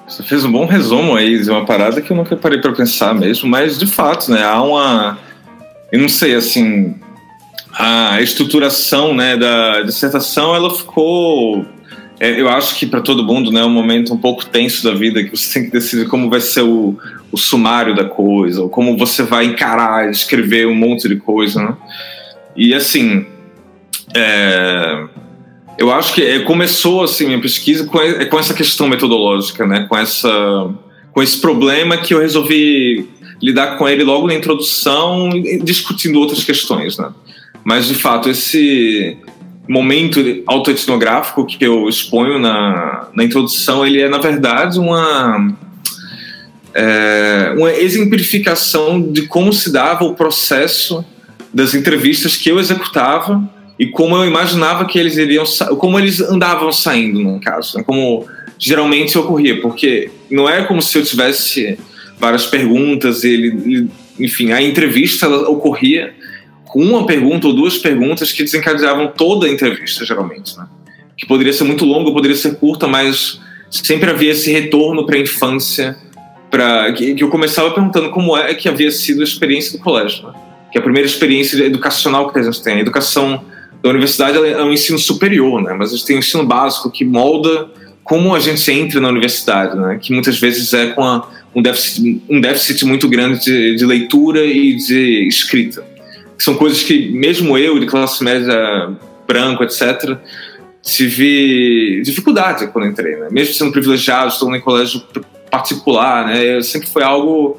Você 0.07 0.21
fez 0.21 0.45
um 0.45 0.51
bom 0.51 0.67
resumo 0.67 1.15
aí 1.15 1.41
de 1.41 1.49
uma 1.49 1.65
parada 1.65 2.01
que 2.01 2.11
eu 2.11 2.15
nunca 2.15 2.37
parei 2.37 2.61
para 2.61 2.71
pensar 2.71 3.15
mesmo, 3.15 3.49
mas 3.49 3.79
de 3.79 3.87
fato, 3.87 4.29
né, 4.29 4.43
há 4.43 4.61
uma, 4.61 5.17
eu 5.91 5.99
não 5.99 6.07
sei, 6.07 6.35
assim, 6.35 6.99
a 7.73 8.21
estruturação, 8.21 9.15
né, 9.15 9.35
da 9.35 9.81
dissertação, 9.81 10.55
ela 10.55 10.69
ficou 10.69 11.65
eu 12.23 12.49
acho 12.49 12.77
que 12.77 12.85
para 12.85 13.01
todo 13.01 13.23
mundo 13.23 13.51
né, 13.51 13.61
é 13.61 13.65
um 13.65 13.69
momento 13.69 14.13
um 14.13 14.17
pouco 14.17 14.45
tenso 14.45 14.83
da 14.83 14.93
vida 14.93 15.23
que 15.23 15.35
você 15.35 15.53
tem 15.53 15.65
que 15.65 15.71
decidir 15.71 16.07
como 16.07 16.29
vai 16.29 16.39
ser 16.39 16.61
o, 16.61 16.97
o 17.31 17.37
sumário 17.37 17.95
da 17.95 18.05
coisa, 18.05 18.61
ou 18.61 18.69
como 18.69 18.97
você 18.97 19.23
vai 19.23 19.45
encarar, 19.45 20.09
escrever 20.09 20.67
um 20.67 20.75
monte 20.75 21.09
de 21.09 21.17
coisa, 21.17 21.61
né? 21.61 21.75
E 22.55 22.73
assim, 22.73 23.25
é, 24.15 25.03
eu 25.77 25.91
acho 25.91 26.13
que 26.13 26.21
é, 26.23 26.39
começou 26.39 27.03
assim 27.03 27.25
minha 27.25 27.41
pesquisa 27.41 27.85
com, 27.85 27.99
é, 27.99 28.25
com 28.25 28.39
essa 28.39 28.53
questão 28.53 28.87
metodológica, 28.87 29.65
né? 29.65 29.85
Com 29.89 29.97
essa 29.97 30.69
com 31.11 31.21
esse 31.21 31.39
problema 31.39 31.97
que 31.97 32.13
eu 32.13 32.19
resolvi 32.19 33.07
lidar 33.41 33.77
com 33.77 33.87
ele 33.87 34.03
logo 34.03 34.25
na 34.25 34.33
introdução, 34.33 35.29
discutindo 35.63 36.19
outras 36.19 36.43
questões, 36.43 36.97
né? 36.97 37.11
Mas 37.63 37.87
de 37.87 37.95
fato 37.95 38.29
esse 38.29 39.17
momento 39.67 40.19
autoetnográfico 40.45 41.45
que 41.45 41.63
eu 41.65 41.87
exponho 41.87 42.37
na, 42.39 43.07
na 43.13 43.23
introdução, 43.23 43.85
ele 43.85 44.01
é 44.01 44.09
na 44.09 44.17
verdade 44.17 44.79
uma 44.79 45.55
é, 46.73 47.53
uma 47.55 47.71
exemplificação 47.71 49.01
de 49.01 49.27
como 49.27 49.53
se 49.53 49.71
dava 49.71 50.03
o 50.03 50.15
processo 50.15 51.05
das 51.53 51.73
entrevistas 51.73 52.35
que 52.35 52.49
eu 52.49 52.59
executava 52.59 53.47
e 53.77 53.87
como 53.87 54.15
eu 54.15 54.25
imaginava 54.25 54.85
que 54.85 54.97
eles 54.97 55.17
iriam, 55.17 55.43
como 55.77 55.99
eles 55.99 56.19
andavam 56.19 56.71
saindo, 56.71 57.19
no 57.19 57.39
caso, 57.39 57.77
né? 57.77 57.83
como 57.83 58.25
geralmente 58.57 59.17
ocorria, 59.17 59.61
porque 59.61 60.09
não 60.29 60.49
é 60.49 60.63
como 60.63 60.81
se 60.81 60.97
eu 60.97 61.03
tivesse 61.03 61.77
várias 62.19 62.45
perguntas, 62.45 63.23
ele, 63.23 63.89
enfim, 64.19 64.51
a 64.51 64.61
entrevista 64.61 65.27
ocorria 65.27 66.13
uma 66.81 67.05
pergunta 67.05 67.47
ou 67.47 67.53
duas 67.53 67.77
perguntas 67.77 68.31
que 68.31 68.43
desencadeavam 68.43 69.07
toda 69.07 69.47
a 69.47 69.49
entrevista, 69.49 70.05
geralmente, 70.05 70.57
né? 70.57 70.65
Que 71.17 71.27
poderia 71.27 71.53
ser 71.53 71.63
muito 71.63 71.85
longa, 71.85 72.11
poderia 72.11 72.35
ser 72.35 72.55
curta, 72.55 72.87
mas 72.87 73.39
sempre 73.69 74.09
havia 74.09 74.31
esse 74.31 74.51
retorno 74.51 75.05
para 75.05 75.15
a 75.15 75.19
infância, 75.19 75.97
para 76.49 76.91
que, 76.93 77.15
que, 77.15 77.23
eu 77.23 77.29
começava 77.29 77.71
perguntando 77.71 78.09
como 78.09 78.37
é 78.37 78.53
que 78.53 78.69
havia 78.69 78.91
sido 78.91 79.21
a 79.21 79.23
experiência 79.23 79.77
do 79.77 79.83
colégio, 79.83 80.27
né? 80.27 80.33
que 80.71 80.77
é 80.77 80.81
a 80.81 80.83
primeira 80.83 81.07
experiência 81.07 81.63
educacional 81.63 82.31
que 82.31 82.39
a 82.39 82.43
gente 82.43 82.61
tem. 82.63 82.75
A 82.75 82.79
educação 82.79 83.43
da 83.81 83.89
universidade 83.89 84.37
é 84.37 84.63
um 84.63 84.71
ensino 84.71 84.97
superior, 84.97 85.61
né? 85.61 85.73
Mas 85.77 85.91
a 85.91 85.95
gente 85.95 86.05
tem 86.05 86.15
um 86.15 86.19
ensino 86.19 86.45
básico 86.45 86.89
que 86.89 87.03
molda 87.05 87.69
como 88.03 88.35
a 88.35 88.39
gente 88.39 88.69
entra 88.71 88.99
na 88.99 89.09
universidade, 89.09 89.77
né? 89.77 89.99
Que 90.01 90.11
muitas 90.13 90.39
vezes 90.39 90.73
é 90.73 90.87
com 90.87 91.03
a, 91.03 91.27
um, 91.55 91.61
déficit, 91.61 92.21
um 92.29 92.41
déficit 92.41 92.85
muito 92.85 93.07
grande 93.07 93.43
de, 93.43 93.75
de 93.75 93.85
leitura 93.85 94.45
e 94.45 94.75
de 94.75 95.27
escrita. 95.27 95.85
São 96.43 96.55
coisas 96.55 96.83
que 96.83 97.09
mesmo 97.11 97.57
eu, 97.57 97.79
de 97.79 97.85
classe 97.85 98.23
média 98.23 98.91
branco, 99.25 99.63
etc., 99.63 100.17
tive 100.81 102.01
dificuldade 102.03 102.67
quando 102.67 102.87
entrei, 102.87 103.15
né? 103.15 103.29
Mesmo 103.31 103.53
sendo 103.53 103.71
privilegiado, 103.71 104.27
estou 104.27 104.53
em 104.53 104.59
colégio 104.59 105.01
particular, 105.49 106.27
né? 106.27 106.61
Sempre 106.61 106.89
foi 106.89 107.03
algo 107.03 107.57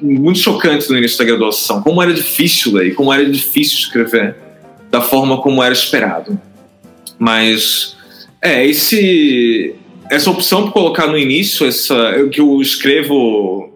muito 0.00 0.38
chocante 0.38 0.88
no 0.88 0.96
início 0.96 1.18
da 1.18 1.24
graduação. 1.24 1.82
Como 1.82 2.00
era 2.00 2.14
difícil 2.14 2.74
ler, 2.74 2.94
como 2.94 3.12
era 3.12 3.28
difícil 3.28 3.78
escrever 3.78 4.36
da 4.90 5.00
forma 5.00 5.40
como 5.40 5.62
era 5.62 5.72
esperado. 5.72 6.40
Mas 7.18 7.96
é 8.40 8.64
esse 8.64 9.74
essa 10.10 10.30
opção 10.30 10.64
por 10.64 10.72
colocar 10.72 11.06
no 11.06 11.16
início 11.16 11.66
essa 11.66 12.28
que 12.30 12.40
eu 12.40 12.60
escrevo 12.60 13.71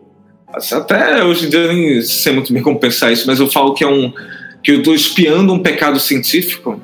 até 0.72 1.22
hoje 1.24 1.46
em 1.46 1.50
dia 1.50 1.72
nem 1.72 2.02
sei 2.02 2.32
muito 2.32 2.52
bem 2.52 2.62
como 2.62 2.78
pensar 2.78 3.12
isso, 3.12 3.26
mas 3.26 3.38
eu 3.38 3.48
falo 3.48 3.74
que 3.74 3.84
é 3.84 3.88
um 3.88 4.12
que 4.62 4.72
eu 4.72 4.78
estou 4.78 4.94
espiando 4.94 5.52
um 5.52 5.60
pecado 5.60 6.00
científico, 6.00 6.80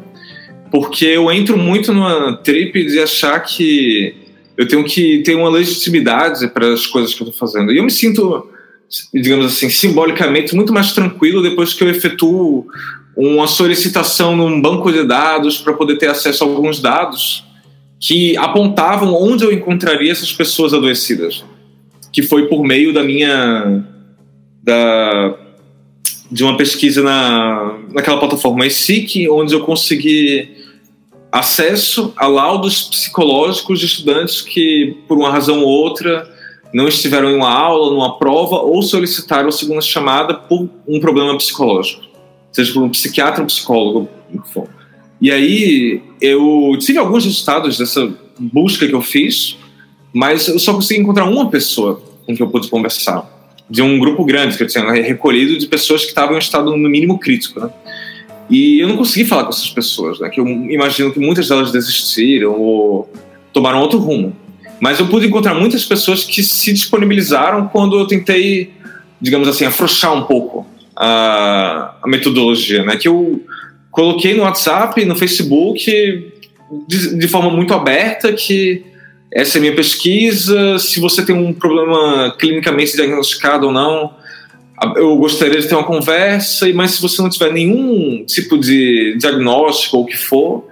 porque 0.71 1.05
eu 1.05 1.33
entro 1.33 1.59
muito 1.59 1.93
numa 1.93 2.37
trip 2.37 2.85
de 2.87 3.01
achar 3.01 3.41
que 3.41 4.15
eu 4.57 4.69
tenho 4.69 4.85
que 4.85 5.19
ter 5.25 5.35
uma 5.35 5.49
legitimidade 5.49 6.47
para 6.49 6.73
as 6.73 6.87
coisas 6.87 7.13
que 7.13 7.23
eu 7.23 7.29
estou 7.29 7.49
fazendo. 7.49 7.73
E 7.73 7.79
eu 7.79 7.83
me 7.83 7.91
sinto, 7.91 8.49
digamos 9.13 9.47
assim, 9.47 9.69
simbolicamente 9.69 10.55
muito 10.55 10.73
mais 10.73 10.93
tranquilo 10.93 11.43
depois 11.43 11.75
que 11.75 11.83
eu 11.83 11.89
efetuo 11.89 12.67
uma 13.17 13.49
solicitação 13.49 14.37
num 14.37 14.61
banco 14.61 14.93
de 14.93 15.05
dados 15.05 15.59
para 15.59 15.73
poder 15.73 15.97
ter 15.97 16.09
acesso 16.09 16.45
a 16.45 16.47
alguns 16.47 16.81
dados 16.81 17.45
que 17.99 18.37
apontavam 18.37 19.15
onde 19.15 19.45
eu 19.45 19.53
encontraria 19.53 20.11
essas 20.11 20.33
pessoas 20.33 20.73
adoecidas, 20.73 21.45
que 22.13 22.23
foi 22.23 22.47
por 22.47 22.63
meio 22.63 22.93
da 22.93 23.03
minha 23.03 23.85
da 24.63 25.35
de 26.31 26.45
uma 26.45 26.57
pesquisa 26.57 27.03
na 27.03 27.79
naquela 27.93 28.19
plataforma 28.19 28.67
ESIC, 28.67 29.29
onde 29.29 29.55
eu 29.55 29.61
consegui 29.65 30.49
acesso 31.31 32.13
a 32.17 32.27
laudos 32.27 32.83
psicológicos 32.85 33.81
de 33.81 33.87
estudantes 33.87 34.41
que 34.41 34.97
por 35.09 35.17
uma 35.17 35.31
razão 35.31 35.61
ou 35.61 35.69
outra 35.69 36.31
não 36.73 36.89
estiveram 36.89 37.31
em 37.31 37.35
uma 37.35 37.51
aula, 37.51 37.91
numa 37.91 38.19
prova 38.19 38.57
ou 38.57 38.83
solicitaram 38.83 39.49
a 39.49 39.53
segunda 39.53 39.81
chamada 39.81 40.35
por 40.35 40.69
um 40.87 41.01
problema 41.01 41.37
psicológico 41.37 42.13
seja 42.53 42.73
por 42.73 42.83
um 42.83 42.91
psiquiatra 42.91 43.41
ou 43.41 43.47
psicólogo. 43.47 44.09
E 45.21 45.31
aí 45.31 46.03
eu 46.21 46.77
tive 46.79 46.99
alguns 46.99 47.25
resultados 47.25 47.79
dessa 47.79 48.13
busca 48.39 48.87
que 48.87 48.95
eu 48.95 49.01
fiz, 49.01 49.57
mas 50.13 50.49
eu 50.49 50.59
só 50.59 50.75
consegui 50.75 51.01
encontrar 51.01 51.25
uma 51.25 51.49
pessoa 51.51 52.03
com 52.27 52.35
que 52.35 52.43
eu 52.43 52.49
pude 52.49 52.69
conversar, 52.69 53.27
de 53.69 53.83
um 53.83 53.99
grupo 53.99 54.25
grande 54.25 54.57
que 54.57 54.63
eu 54.63 54.67
tinha 54.67 54.91
recolhido 54.93 55.59
de 55.59 55.67
pessoas 55.67 56.03
que 56.03 56.09
estavam 56.09 56.37
em 56.37 56.39
estado 56.39 56.71
no 56.77 56.89
mínimo 56.89 57.19
crítico, 57.19 57.61
né? 57.61 57.71
E 58.51 58.81
eu 58.81 58.89
não 58.89 58.97
consegui 58.97 59.25
falar 59.25 59.45
com 59.45 59.51
essas 59.51 59.71
pessoas, 59.71 60.21
né? 60.21 60.29
Que 60.29 60.41
eu 60.41 60.47
imagino 60.47 61.13
que 61.13 61.19
muitas 61.19 61.49
delas 61.49 61.73
desistiram 61.73 62.53
ou 62.61 63.11
tomaram 63.53 63.81
outro 63.81 63.99
rumo. 63.99 64.37
Mas 64.81 64.99
eu 64.99 65.07
pude 65.07 65.27
encontrar 65.27 65.55
muitas 65.55 65.85
pessoas 65.85 66.25
que 66.25 66.43
se 66.43 66.73
disponibilizaram 66.73 67.69
quando 67.69 67.99
eu 67.99 68.07
tentei, 68.07 68.73
digamos 69.21 69.49
assim, 69.49 69.65
afrouxar 69.65 70.13
um 70.13 70.25
pouco 70.25 70.67
a, 70.97 71.95
a 72.03 72.09
metodologia, 72.09 72.85
né? 72.85 72.97
Que 72.97 73.09
eu 73.09 73.41
coloquei 73.91 74.35
no 74.35 74.43
WhatsApp, 74.43 75.05
no 75.05 75.15
Facebook, 75.15 76.33
de, 76.89 77.19
de, 77.19 77.29
forma 77.29 77.51
muito 77.51 77.73
aberta, 77.75 78.33
que 78.33 78.85
essa 79.35 79.57
é 79.57 79.59
a 79.59 79.63
minha 79.63 79.75
pesquisa, 79.75 80.79
se 80.79 81.01
você 81.01 81.25
tem 81.25 81.35
um 81.35 81.53
problema 81.53 82.35
clinicamente 82.39 82.95
diagnosticado 82.95 83.67
ou 83.67 83.73
não, 83.73 84.15
eu 84.97 85.17
gostaria 85.17 85.61
de 85.61 85.69
ter 85.69 85.75
uma 85.75 85.85
conversa, 85.85 86.71
mas 86.75 86.93
se 86.93 87.03
você 87.03 87.23
não 87.23 87.31
tiver 87.31 87.53
nenhum 87.53 88.25
tipo 88.27 88.59
de 88.59 89.17
diagnóstico 89.19 89.97
ou 89.97 90.03
o 90.03 90.07
que 90.07 90.17
for, 90.17 90.67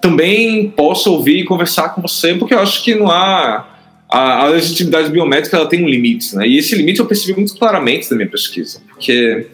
também 0.00 0.70
posso 0.70 1.12
ouvir 1.12 1.40
e 1.40 1.44
conversar 1.44 1.90
com 1.90 2.00
você, 2.00 2.34
porque 2.34 2.54
eu 2.54 2.60
acho 2.60 2.82
que 2.82 2.94
não 2.94 3.10
há 3.10 3.68
a, 4.08 4.44
a 4.44 4.48
legitimidade 4.48 5.10
biométrica 5.10 5.56
ela 5.56 5.66
tem 5.66 5.84
um 5.84 5.88
limite, 5.88 6.36
né? 6.36 6.46
E 6.46 6.58
esse 6.58 6.74
limite 6.76 7.00
eu 7.00 7.06
percebi 7.06 7.36
muito 7.36 7.56
claramente 7.56 8.10
na 8.10 8.16
minha 8.16 8.28
pesquisa, 8.28 8.80
porque 8.88 9.46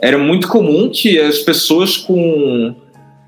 era 0.00 0.16
muito 0.16 0.46
comum 0.48 0.88
que 0.88 1.18
as 1.18 1.38
pessoas 1.38 1.96
com 1.96 2.74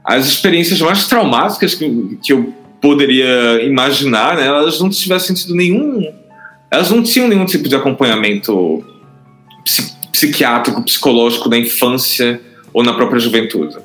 as 0.05 0.27
experiências 0.27 0.81
mais 0.81 1.07
traumáticas 1.07 1.75
que, 1.75 2.19
que 2.23 2.33
eu 2.33 2.55
poderia 2.81 3.62
imaginar, 3.62 4.37
né, 4.37 4.47
elas 4.47 4.81
não 4.81 4.88
tivessem 4.88 5.35
tido 5.35 5.55
nenhum. 5.55 6.12
Elas 6.71 6.90
não 6.90 7.03
tinham 7.03 7.29
nenhum 7.29 7.45
tipo 7.45 7.69
de 7.69 7.75
acompanhamento 7.75 8.85
psiquiátrico, 10.12 10.83
psicológico 10.83 11.49
na 11.49 11.59
infância 11.59 12.40
ou 12.73 12.83
na 12.83 12.93
própria 12.93 13.19
juventude. 13.19 13.77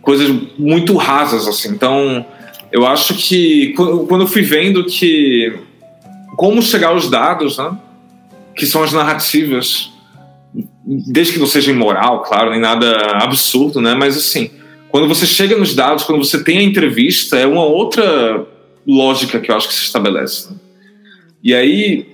Coisas 0.00 0.30
muito 0.58 0.96
rasas, 0.96 1.48
assim. 1.48 1.70
Então, 1.70 2.24
eu 2.70 2.86
acho 2.86 3.14
que 3.14 3.72
quando 3.72 4.22
eu 4.22 4.26
fui 4.26 4.42
vendo 4.42 4.84
que. 4.84 5.52
Como 6.36 6.60
chegar 6.60 6.88
aos 6.88 7.08
dados, 7.08 7.58
né? 7.58 7.76
Que 8.54 8.66
são 8.66 8.82
as 8.82 8.92
narrativas 8.92 9.92
desde 10.84 11.32
que 11.32 11.38
não 11.38 11.46
seja 11.46 11.70
imoral, 11.70 12.22
claro, 12.22 12.50
nem 12.50 12.60
nada 12.60 13.18
absurdo, 13.22 13.80
né? 13.80 13.94
Mas 13.94 14.16
assim, 14.16 14.50
quando 14.94 15.08
você 15.08 15.26
chega 15.26 15.58
nos 15.58 15.74
dados, 15.74 16.04
quando 16.04 16.24
você 16.24 16.44
tem 16.44 16.58
a 16.58 16.62
entrevista, 16.62 17.36
é 17.36 17.44
uma 17.44 17.64
outra 17.64 18.46
lógica 18.86 19.40
que 19.40 19.50
eu 19.50 19.56
acho 19.56 19.66
que 19.66 19.74
se 19.74 19.82
estabelece. 19.82 20.52
Né? 20.52 20.56
E 21.42 21.52
aí, 21.52 22.06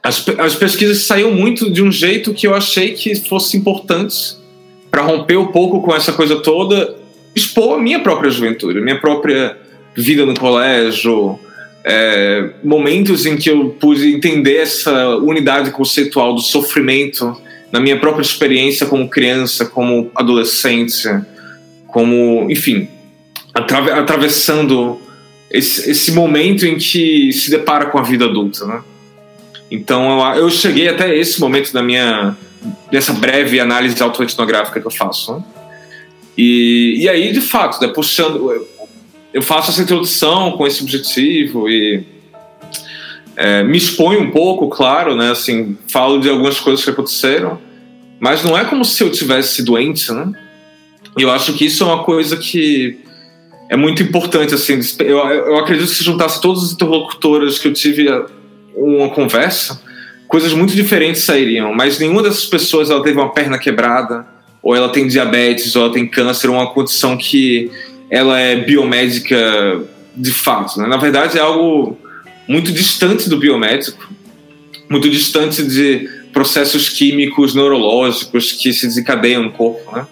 as, 0.00 0.24
as 0.38 0.54
pesquisas 0.54 0.98
saíram 0.98 1.32
muito 1.32 1.68
de 1.68 1.82
um 1.82 1.90
jeito 1.90 2.32
que 2.32 2.46
eu 2.46 2.54
achei 2.54 2.92
que 2.92 3.16
fosse 3.16 3.56
importante 3.56 4.36
para 4.92 5.02
romper 5.02 5.36
um 5.36 5.48
pouco 5.48 5.82
com 5.82 5.92
essa 5.92 6.12
coisa 6.12 6.36
toda, 6.36 6.94
expor 7.34 7.80
a 7.80 7.82
minha 7.82 7.98
própria 7.98 8.30
juventude, 8.30 8.78
a 8.78 8.82
minha 8.82 9.00
própria 9.00 9.58
vida 9.96 10.24
no 10.24 10.38
colégio, 10.38 11.36
é, 11.84 12.50
momentos 12.62 13.26
em 13.26 13.36
que 13.36 13.50
eu 13.50 13.70
pude 13.70 14.14
entender 14.14 14.58
essa 14.58 15.16
unidade 15.16 15.72
conceitual 15.72 16.32
do 16.32 16.40
sofrimento 16.40 17.36
na 17.72 17.80
minha 17.80 17.98
própria 17.98 18.22
experiência 18.22 18.86
como 18.86 19.10
criança, 19.10 19.66
como 19.66 20.12
adolescente, 20.14 21.08
como, 21.94 22.50
enfim, 22.50 22.88
atrave 23.54 23.92
atravessando 23.92 25.00
esse, 25.48 25.88
esse, 25.88 26.10
momento 26.10 26.66
em 26.66 26.76
que 26.76 27.32
se 27.32 27.52
depara 27.52 27.86
com 27.86 27.96
a 27.96 28.02
vida 28.02 28.24
adulta, 28.24 28.66
né? 28.66 28.82
Então 29.70 30.20
eu, 30.34 30.42
eu 30.42 30.50
cheguei 30.50 30.88
até 30.88 31.16
esse 31.16 31.40
momento 31.40 31.72
da 31.72 31.84
minha 31.84 32.36
dessa 32.90 33.12
breve 33.12 33.60
análise 33.60 34.02
autoetnográfica 34.02 34.80
que 34.80 34.86
eu 34.88 34.90
faço. 34.90 35.34
Né? 35.34 35.44
E, 36.36 36.96
e 37.02 37.08
aí, 37.08 37.32
de 37.32 37.40
fato, 37.40 37.80
né, 37.80 37.86
puxando, 37.86 38.66
eu 39.32 39.42
faço 39.42 39.70
essa 39.70 39.80
introdução 39.80 40.50
com 40.52 40.66
esse 40.66 40.82
objetivo 40.82 41.70
e 41.70 42.04
é, 43.36 43.62
me 43.62 43.78
exponho 43.78 44.20
um 44.20 44.32
pouco, 44.32 44.68
claro, 44.68 45.14
né? 45.14 45.30
Assim, 45.30 45.78
falo 45.86 46.18
de 46.18 46.28
algumas 46.28 46.58
coisas 46.58 46.84
que 46.84 46.90
aconteceram, 46.90 47.60
mas 48.18 48.42
não 48.42 48.58
é 48.58 48.64
como 48.64 48.84
se 48.84 49.00
eu 49.00 49.12
tivesse 49.12 49.62
doente, 49.62 50.10
né? 50.10 50.32
E 51.18 51.22
eu 51.22 51.30
acho 51.30 51.52
que 51.54 51.66
isso 51.66 51.84
é 51.84 51.86
uma 51.86 52.02
coisa 52.02 52.36
que 52.36 52.98
é 53.70 53.76
muito 53.76 54.02
importante, 54.02 54.54
assim, 54.54 54.78
eu, 55.00 55.18
eu 55.18 55.56
acredito 55.58 55.88
que 55.88 55.94
se 55.94 56.04
juntasse 56.04 56.40
todos 56.40 56.62
os 56.62 56.72
interlocutores 56.72 57.58
que 57.58 57.68
eu 57.68 57.72
tive 57.72 58.06
uma 58.74 59.08
conversa, 59.08 59.80
coisas 60.28 60.52
muito 60.52 60.74
diferentes 60.74 61.22
sairiam, 61.22 61.72
mas 61.74 61.98
nenhuma 61.98 62.22
dessas 62.22 62.44
pessoas 62.44 62.90
ela 62.90 63.02
teve 63.02 63.18
uma 63.18 63.32
perna 63.32 63.58
quebrada, 63.58 64.26
ou 64.62 64.74
ela 64.74 64.88
tem 64.88 65.06
diabetes, 65.06 65.76
ou 65.76 65.84
ela 65.84 65.92
tem 65.92 66.06
câncer, 66.06 66.48
uma 66.48 66.72
condição 66.72 67.16
que 67.16 67.70
ela 68.10 68.38
é 68.38 68.56
biomédica 68.56 69.82
de 70.16 70.32
fato. 70.32 70.80
Né? 70.80 70.86
Na 70.86 70.96
verdade, 70.96 71.38
é 71.38 71.40
algo 71.40 71.98
muito 72.48 72.72
distante 72.72 73.28
do 73.28 73.36
biomédico, 73.36 74.08
muito 74.88 75.08
distante 75.08 75.62
de 75.62 76.08
processos 76.32 76.88
químicos 76.88 77.54
neurológicos 77.54 78.52
que 78.52 78.72
se 78.72 78.86
desencadeiam 78.86 79.42
no 79.42 79.52
corpo. 79.52 79.94
Né? 79.94 80.06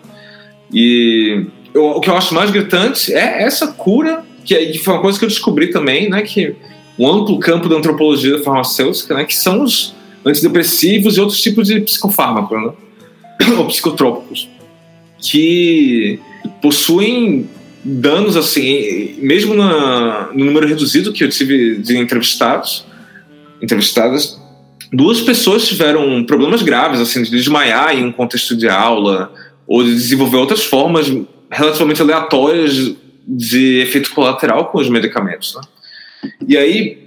E 0.73 1.47
eu, 1.75 1.85
o 1.85 2.01
que 2.01 2.09
eu 2.09 2.17
acho 2.17 2.35
mais 2.35 2.51
gritante 2.51 3.13
é 3.13 3.43
essa 3.43 3.69
cura, 3.69 4.25
que, 4.45 4.55
que 4.67 4.79
foi 4.79 4.95
uma 4.95 5.03
coisa 5.03 5.19
que 5.19 5.25
eu 5.25 5.29
descobri 5.29 5.69
também, 5.69 6.09
né? 6.09 6.23
que 6.23 6.55
o 6.97 7.09
amplo 7.09 7.39
campo 7.39 7.69
da 7.69 7.77
antropologia 7.77 8.43
farmacêutica, 8.43 9.15
né? 9.15 9.25
que 9.25 9.35
são 9.35 9.63
os 9.63 9.95
antidepressivos 10.25 11.17
e 11.17 11.21
outros 11.21 11.41
tipos 11.41 11.67
de 11.67 11.81
psicofármacos, 11.81 12.59
né? 12.63 12.73
ou 13.59 13.67
psicotrópicos, 13.67 14.49
que 15.19 16.19
possuem 16.61 17.49
danos 17.85 18.37
assim, 18.37 19.17
mesmo 19.19 19.55
na, 19.55 20.31
no 20.33 20.45
número 20.45 20.69
reduzido 20.69 21.13
que 21.13 21.25
eu 21.25 21.29
tive 21.29 21.79
de 21.79 21.97
entrevistados, 21.99 22.87
entrevistadas, 23.61 24.41
duas 24.93 25.21
pessoas 25.21 25.67
tiveram 25.67 26.23
problemas 26.25 26.63
graves, 26.63 27.01
assim, 27.01 27.23
de 27.23 27.31
desmaiar 27.31 27.97
em 27.97 28.05
um 28.05 28.13
contexto 28.13 28.55
de 28.55 28.69
aula 28.69 29.33
ou 29.73 29.83
de 29.83 29.95
desenvolver 29.95 30.37
outras 30.37 30.63
formas 30.63 31.11
relativamente 31.51 32.03
aleatórias 32.03 32.95
de 33.27 33.81
efeito 33.81 34.13
colateral 34.13 34.67
com 34.67 34.77
os 34.77 34.91
medicamentos. 34.91 35.55
Né? 35.55 36.31
E 36.47 36.59
aí, 36.59 36.99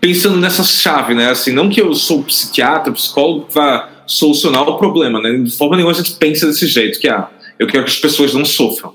pensando 0.00 0.36
nessa 0.36 0.62
chave, 0.62 1.12
né, 1.12 1.28
assim, 1.28 1.50
não 1.50 1.68
que 1.68 1.80
eu 1.80 1.92
sou 1.94 2.22
psiquiatra, 2.22 2.92
psicólogo, 2.92 3.48
vá 3.50 4.04
solucionar 4.06 4.62
o 4.68 4.78
problema, 4.78 5.20
né? 5.20 5.38
De 5.38 5.50
forma 5.50 5.74
nenhuma 5.74 5.92
a 5.92 5.96
gente 5.96 6.12
pensa 6.12 6.46
desse 6.46 6.68
jeito, 6.68 7.00
que 7.00 7.08
ah, 7.08 7.28
eu 7.58 7.66
quero 7.66 7.82
que 7.82 7.90
as 7.90 7.98
pessoas 7.98 8.32
não 8.32 8.44
sofram. 8.44 8.94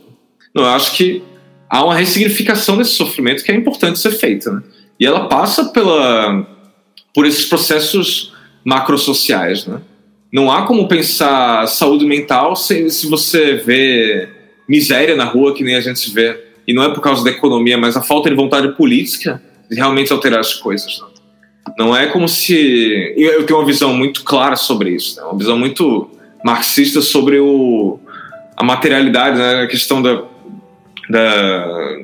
Não, 0.55 0.63
eu 0.63 0.69
acho 0.69 0.95
que 0.95 1.21
há 1.69 1.83
uma 1.83 1.95
ressignificação 1.95 2.77
desse 2.77 2.91
sofrimento 2.91 3.43
que 3.43 3.51
é 3.51 3.55
importante 3.55 3.99
ser 3.99 4.11
feita, 4.11 4.49
né? 4.49 4.63
E 4.97 5.05
ela 5.05 5.27
passa 5.27 5.65
pela 5.65 6.47
por 7.13 7.25
esses 7.25 7.45
processos 7.47 8.33
macrosociais, 8.63 9.67
né? 9.67 9.81
Não 10.33 10.51
há 10.51 10.63
como 10.63 10.87
pensar 10.87 11.67
saúde 11.67 12.05
mental 12.05 12.55
se, 12.55 12.89
se 12.89 13.07
você 13.07 13.53
vê 13.53 14.27
miséria 14.67 15.15
na 15.15 15.25
rua 15.25 15.53
que 15.53 15.63
nem 15.63 15.75
a 15.75 15.81
gente 15.81 16.11
vê. 16.11 16.35
E 16.67 16.73
não 16.73 16.83
é 16.83 16.89
por 16.89 17.01
causa 17.01 17.23
da 17.23 17.29
economia, 17.29 17.77
mas 17.77 17.95
a 17.95 18.01
falta 18.01 18.31
de 18.31 18.35
vontade 18.35 18.69
política 18.69 19.39
de 19.69 19.75
realmente 19.75 20.11
alterar 20.11 20.39
as 20.39 20.55
coisas. 20.55 20.99
Né? 20.99 21.07
Não 21.77 21.95
é 21.95 22.07
como 22.07 22.27
se. 22.27 23.13
Eu 23.15 23.45
tenho 23.45 23.59
uma 23.59 23.65
visão 23.65 23.93
muito 23.93 24.23
clara 24.23 24.55
sobre 24.55 24.91
isso, 24.91 25.17
né? 25.17 25.23
uma 25.23 25.37
visão 25.37 25.57
muito 25.57 26.09
marxista 26.43 26.99
sobre 26.99 27.39
o, 27.39 27.99
a 28.57 28.63
materialidade, 28.63 29.37
né? 29.37 29.61
a 29.61 29.67
questão 29.67 30.01
da. 30.01 30.23
da 31.09 31.97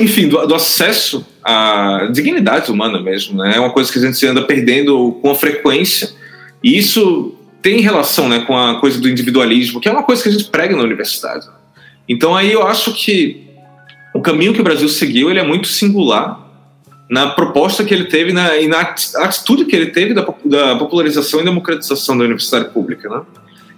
enfim, 0.00 0.28
do, 0.28 0.46
do, 0.46 0.54
acesso 0.54 1.26
à 1.42 2.08
dignidade 2.12 2.70
humana 2.70 3.00
mesmo. 3.00 3.42
Né? 3.42 3.54
É 3.56 3.60
uma 3.60 3.70
coisa 3.70 3.90
que 3.90 3.98
a 3.98 4.02
gente 4.02 4.26
anda 4.26 4.42
perdendo 4.42 5.18
com 5.22 5.34
frequência. 5.34 6.17
E 6.62 6.76
isso 6.76 7.34
tem 7.62 7.80
relação 7.80 8.28
né, 8.28 8.40
com 8.40 8.56
a 8.56 8.80
coisa 8.80 9.00
do 9.00 9.08
individualismo, 9.08 9.80
que 9.80 9.88
é 9.88 9.92
uma 9.92 10.02
coisa 10.02 10.22
que 10.22 10.28
a 10.28 10.32
gente 10.32 10.44
prega 10.44 10.76
na 10.76 10.82
universidade. 10.82 11.46
Então 12.08 12.34
aí 12.34 12.52
eu 12.52 12.66
acho 12.66 12.92
que 12.94 13.48
o 14.14 14.20
caminho 14.20 14.54
que 14.54 14.60
o 14.60 14.64
Brasil 14.64 14.88
seguiu 14.88 15.30
ele 15.30 15.38
é 15.38 15.42
muito 15.42 15.68
singular 15.68 16.48
na 17.08 17.28
proposta 17.28 17.84
que 17.84 17.94
ele 17.94 18.04
teve 18.04 18.32
na, 18.32 18.56
e 18.56 18.68
na 18.68 18.80
atitude 18.80 19.64
que 19.64 19.74
ele 19.74 19.86
teve 19.86 20.12
da, 20.12 20.26
da 20.44 20.76
popularização 20.76 21.40
e 21.40 21.44
democratização 21.44 22.16
da 22.16 22.24
universidade 22.24 22.68
pública, 22.70 23.08
né? 23.08 23.22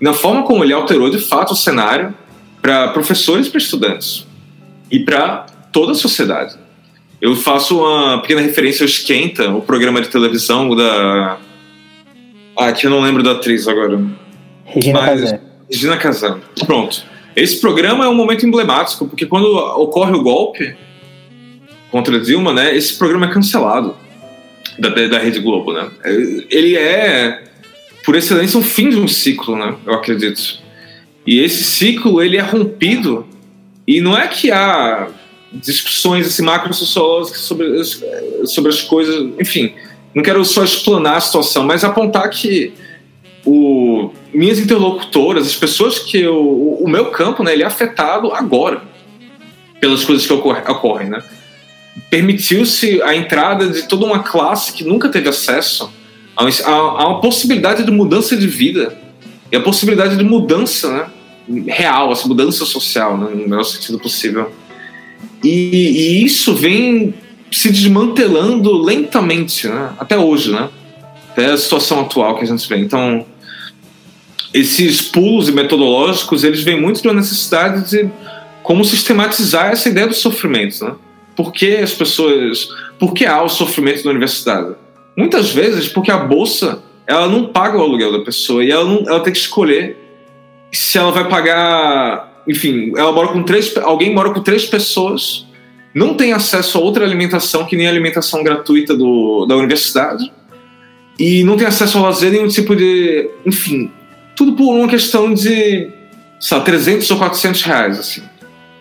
E 0.00 0.04
na 0.04 0.12
forma 0.12 0.42
como 0.42 0.64
ele 0.64 0.72
alterou 0.72 1.10
de 1.10 1.18
fato 1.18 1.52
o 1.52 1.56
cenário 1.56 2.14
para 2.60 2.88
professores 2.88 3.46
e 3.46 3.50
para 3.50 3.58
estudantes 3.58 4.26
e 4.90 5.00
para 5.00 5.46
toda 5.72 5.92
a 5.92 5.94
sociedade. 5.94 6.56
Eu 7.20 7.36
faço 7.36 7.78
uma 7.78 8.20
pequena 8.22 8.40
referência 8.40 8.82
ao 8.82 8.88
Esquenta, 8.88 9.50
o 9.50 9.60
programa 9.60 10.00
de 10.00 10.08
televisão 10.08 10.74
da. 10.74 11.38
Ah, 12.56 12.72
que 12.72 12.86
eu 12.86 12.90
não 12.90 13.00
lembro 13.00 13.22
da 13.22 13.32
atriz 13.32 13.66
agora. 13.66 14.00
Regina 14.64 15.00
Casé. 15.00 15.40
Regina 15.70 15.96
Casé. 15.96 16.36
Pronto. 16.66 17.04
Esse 17.34 17.60
programa 17.60 18.04
é 18.04 18.08
um 18.08 18.14
momento 18.14 18.44
emblemático, 18.44 19.06
porque 19.06 19.26
quando 19.26 19.46
ocorre 19.54 20.12
o 20.12 20.22
golpe, 20.22 20.76
contra 21.90 22.20
Dilma, 22.20 22.52
né, 22.52 22.76
esse 22.76 22.96
programa 22.98 23.26
é 23.26 23.32
cancelado 23.32 23.96
da, 24.78 24.88
da 24.88 25.18
Rede 25.18 25.40
Globo, 25.40 25.72
né? 25.72 25.88
Ele 26.50 26.76
é, 26.76 27.44
por 28.04 28.14
excelência, 28.14 28.58
um 28.58 28.62
fim 28.62 28.88
de 28.88 28.96
um 28.96 29.08
ciclo, 29.08 29.56
né? 29.56 29.76
Eu 29.86 29.94
acredito. 29.94 30.58
E 31.26 31.40
esse 31.40 31.62
ciclo, 31.64 32.22
ele 32.22 32.36
é 32.36 32.40
rompido 32.40 33.26
e 33.86 34.00
não 34.00 34.16
é 34.16 34.26
que 34.26 34.50
há 34.50 35.08
discussões 35.52 36.26
assim, 36.26 36.42
macro-sociológicas 36.42 37.40
sobre, 37.40 37.84
sobre 38.46 38.70
as 38.70 38.82
coisas, 38.82 39.32
enfim, 39.38 39.74
não 40.14 40.22
quero 40.22 40.44
só 40.44 40.64
explanar 40.64 41.16
a 41.16 41.20
situação, 41.20 41.64
mas 41.64 41.84
apontar 41.84 42.28
que 42.30 42.72
o, 43.44 44.10
minhas 44.32 44.58
interlocutoras, 44.58 45.46
as 45.46 45.56
pessoas 45.56 45.98
que 45.98 46.20
eu, 46.20 46.36
o, 46.36 46.84
o 46.84 46.88
meu 46.88 47.06
campo, 47.06 47.42
né, 47.42 47.52
ele 47.52 47.62
é 47.62 47.66
afetado 47.66 48.32
agora 48.32 48.82
pelas 49.80 50.04
coisas 50.04 50.26
que 50.26 50.32
ocorrem, 50.32 50.62
ocorrem 50.68 51.08
né? 51.08 51.22
permitiu-se 52.08 53.02
a 53.02 53.14
entrada 53.14 53.68
de 53.68 53.88
toda 53.88 54.04
uma 54.04 54.22
classe 54.22 54.72
que 54.72 54.84
nunca 54.84 55.08
teve 55.08 55.28
acesso 55.28 55.92
a, 56.36 56.44
a, 56.44 56.70
a, 56.70 57.08
uma 57.08 57.20
possibilidade 57.20 57.82
de 57.84 57.90
mudança 57.90 58.36
de 58.36 58.46
vida 58.46 58.96
e 59.50 59.56
a 59.56 59.60
possibilidade 59.60 60.16
de 60.16 60.24
mudança 60.24 60.90
né, 61.48 61.64
real, 61.66 62.12
essa 62.12 62.26
mudança 62.28 62.64
social, 62.64 63.18
né, 63.18 63.30
no 63.34 63.48
melhor 63.48 63.64
sentido 63.64 63.98
possível. 63.98 64.52
E, 65.42 65.48
e, 65.48 66.24
isso 66.24 66.54
vem 66.54 67.14
se 67.50 67.70
desmantelando 67.70 68.72
lentamente, 68.82 69.68
né, 69.68 69.92
até 69.98 70.16
hoje, 70.16 70.52
né, 70.52 70.68
até 71.30 71.46
a 71.46 71.56
situação 71.56 72.00
atual 72.00 72.36
que 72.36 72.44
a 72.44 72.46
gente 72.46 72.68
vê. 72.68 72.76
Então, 72.78 73.26
esses 74.52 75.02
pulos 75.02 75.48
metodológicos, 75.50 76.44
eles 76.44 76.62
vêm 76.62 76.80
muito 76.80 77.02
uma 77.02 77.14
necessidade 77.14 77.88
de 77.88 78.10
como 78.62 78.84
sistematizar 78.84 79.70
essa 79.70 79.88
ideia 79.88 80.06
do 80.06 80.14
sofrimento, 80.14 80.84
né? 80.84 80.94
Por 81.36 81.52
que 81.52 81.76
as 81.76 81.92
pessoas. 81.92 82.68
Por 82.98 83.14
que 83.14 83.24
há 83.24 83.42
o 83.42 83.48
sofrimento 83.48 84.04
na 84.04 84.10
universidade? 84.10 84.74
Muitas 85.16 85.50
vezes 85.50 85.88
porque 85.88 86.10
a 86.10 86.18
bolsa 86.18 86.82
ela 87.06 87.26
não 87.26 87.46
paga 87.46 87.78
o 87.78 87.82
aluguel 87.82 88.12
da 88.12 88.24
pessoa 88.24 88.62
e 88.62 88.70
ela, 88.70 88.84
não, 88.84 89.04
ela 89.08 89.20
tem 89.20 89.32
que 89.32 89.38
escolher 89.38 89.96
se 90.72 90.98
ela 90.98 91.10
vai 91.10 91.28
pagar. 91.28 92.42
Enfim, 92.46 92.92
ela 92.96 93.12
mora 93.12 93.28
com 93.28 93.42
três. 93.42 93.76
Alguém 93.78 94.14
mora 94.14 94.30
com 94.30 94.40
três 94.42 94.66
pessoas, 94.66 95.46
não 95.94 96.14
tem 96.14 96.32
acesso 96.32 96.78
a 96.78 96.80
outra 96.80 97.04
alimentação 97.04 97.66
que 97.66 97.76
nem 97.76 97.86
a 97.86 97.90
alimentação 97.90 98.42
gratuita 98.42 98.96
do, 98.96 99.44
da 99.46 99.56
universidade 99.56 100.30
e 101.20 101.44
não 101.44 101.56
tem 101.56 101.66
acesso 101.66 101.98
ao 101.98 102.04
lazer 102.04 102.32
nenhum 102.32 102.48
tipo 102.48 102.74
de. 102.74 103.28
Enfim, 103.44 103.90
tudo 104.34 104.54
por 104.54 104.74
uma 104.74 104.88
questão 104.88 105.34
de. 105.34 105.90
Sabe, 106.40 106.64
300 106.64 107.10
ou 107.10 107.18
400 107.18 107.62
reais, 107.62 107.98
assim. 107.98 108.22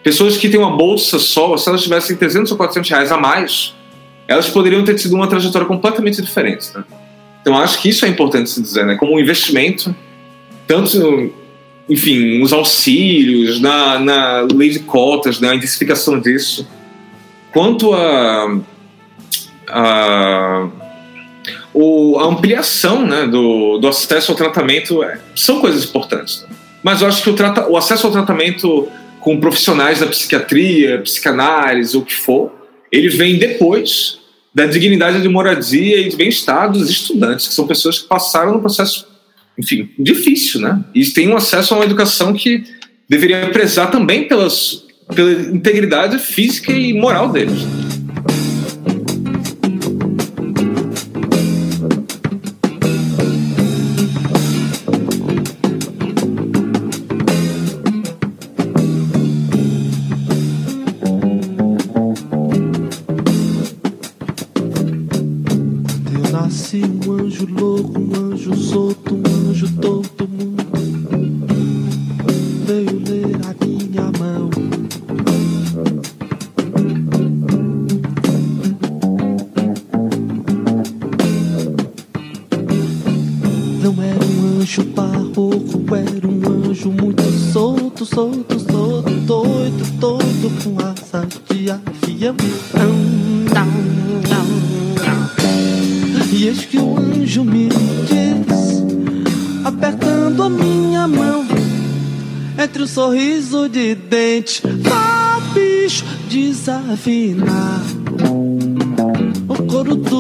Pessoas 0.02 0.38
que 0.38 0.48
têm 0.48 0.58
uma 0.58 0.78
bolsa 0.78 1.19
só, 1.19 1.58
se 1.58 1.67
elas 1.67 1.84
tivessem 1.84 2.15
300 2.15 2.50
ou 2.52 2.58
400 2.58 2.89
reais 2.89 3.12
a 3.12 3.17
mais, 3.17 3.76
elas 4.26 4.50
poderiam 4.50 4.86
ter 4.86 4.95
tido 4.95 5.13
uma 5.13 5.28
trajetória 5.28 5.67
completamente 5.67 6.22
diferente. 6.22 6.69
Né? 6.74 6.86
Então, 7.41 7.58
acho 7.58 7.82
que 7.82 7.89
isso 7.89 8.06
é 8.06 8.08
importante 8.08 8.50
se 8.50 8.62
dizer, 8.62 8.86
né? 8.86 8.95
Como 8.95 9.15
um 9.15 9.19
investimento, 9.19 9.93
tanto, 10.65 11.34
enfim, 11.89 12.41
os 12.41 12.54
auxílios, 12.54 13.60
na, 13.60 13.99
na 13.99 14.47
lei 14.53 14.70
de 14.70 14.80
cotas, 14.80 15.41
na 15.41 15.53
intensificação 15.53 16.18
disso, 16.18 16.66
quanto 17.52 17.93
a, 17.93 18.60
a, 19.68 20.70
a 21.76 22.24
ampliação 22.24 23.06
né, 23.06 23.28
do, 23.28 23.78
do 23.78 23.88
acesso 23.88 24.32
ao 24.32 24.38
tratamento, 24.38 25.04
é, 25.04 25.20
são 25.36 25.60
coisas 25.62 25.84
importantes. 25.86 26.45
Mas 26.84 27.02
eu 27.02 27.08
acho 27.08 27.24
que 27.24 27.30
o, 27.30 27.34
trata, 27.34 27.68
o 27.68 27.78
acesso 27.78 28.08
ao 28.08 28.14
tratamento 28.14 28.88
com 29.20 29.39
profissionais 29.39 30.00
da 30.00 30.08
psiquiatria, 30.08 31.02
psicanálise, 31.02 31.97
o 31.97 32.02
que 32.02 32.16
for, 32.16 32.52
ele 32.91 33.10
vem 33.10 33.38
depois 33.38 34.20
da 34.54 34.66
dignidade 34.66 35.22
de 35.22 35.30
moradia 35.30 36.00
e 36.00 36.10
de 36.10 36.16
bem-estar 36.16 36.72
dos 36.72 36.89
estudantes, 36.89 37.47
que 37.47 37.54
são 37.54 37.68
pessoas 37.68 38.00
que 38.00 38.08
passaram 38.08 38.54
no 38.54 38.60
processo, 38.60 39.06
enfim, 39.58 39.89
difícil, 40.00 40.62
né? 40.62 40.84
E 40.95 41.06
têm 41.06 41.30
um 41.30 41.38
acesso 41.38 41.74
a 41.74 41.78
uma 41.78 41.86
educação 41.86 42.34
que 42.34 42.64
deveria 43.08 43.50
prezar 43.50 43.91
também 43.91 44.28
pelas, 44.28 44.86
pela 45.14 45.32
integridade 45.32 46.20
física 46.20 46.72
e 46.72 46.93
moral 46.93 47.30
deles. 47.30 47.66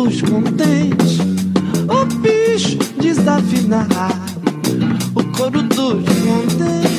Dos 0.09 0.21
contentes, 0.23 1.19
o 1.87 2.05
bicho 2.21 2.79
desafinado, 2.99 3.93
o 5.13 5.23
coro 5.37 5.61
dos 5.61 6.03
contentes. 6.03 6.98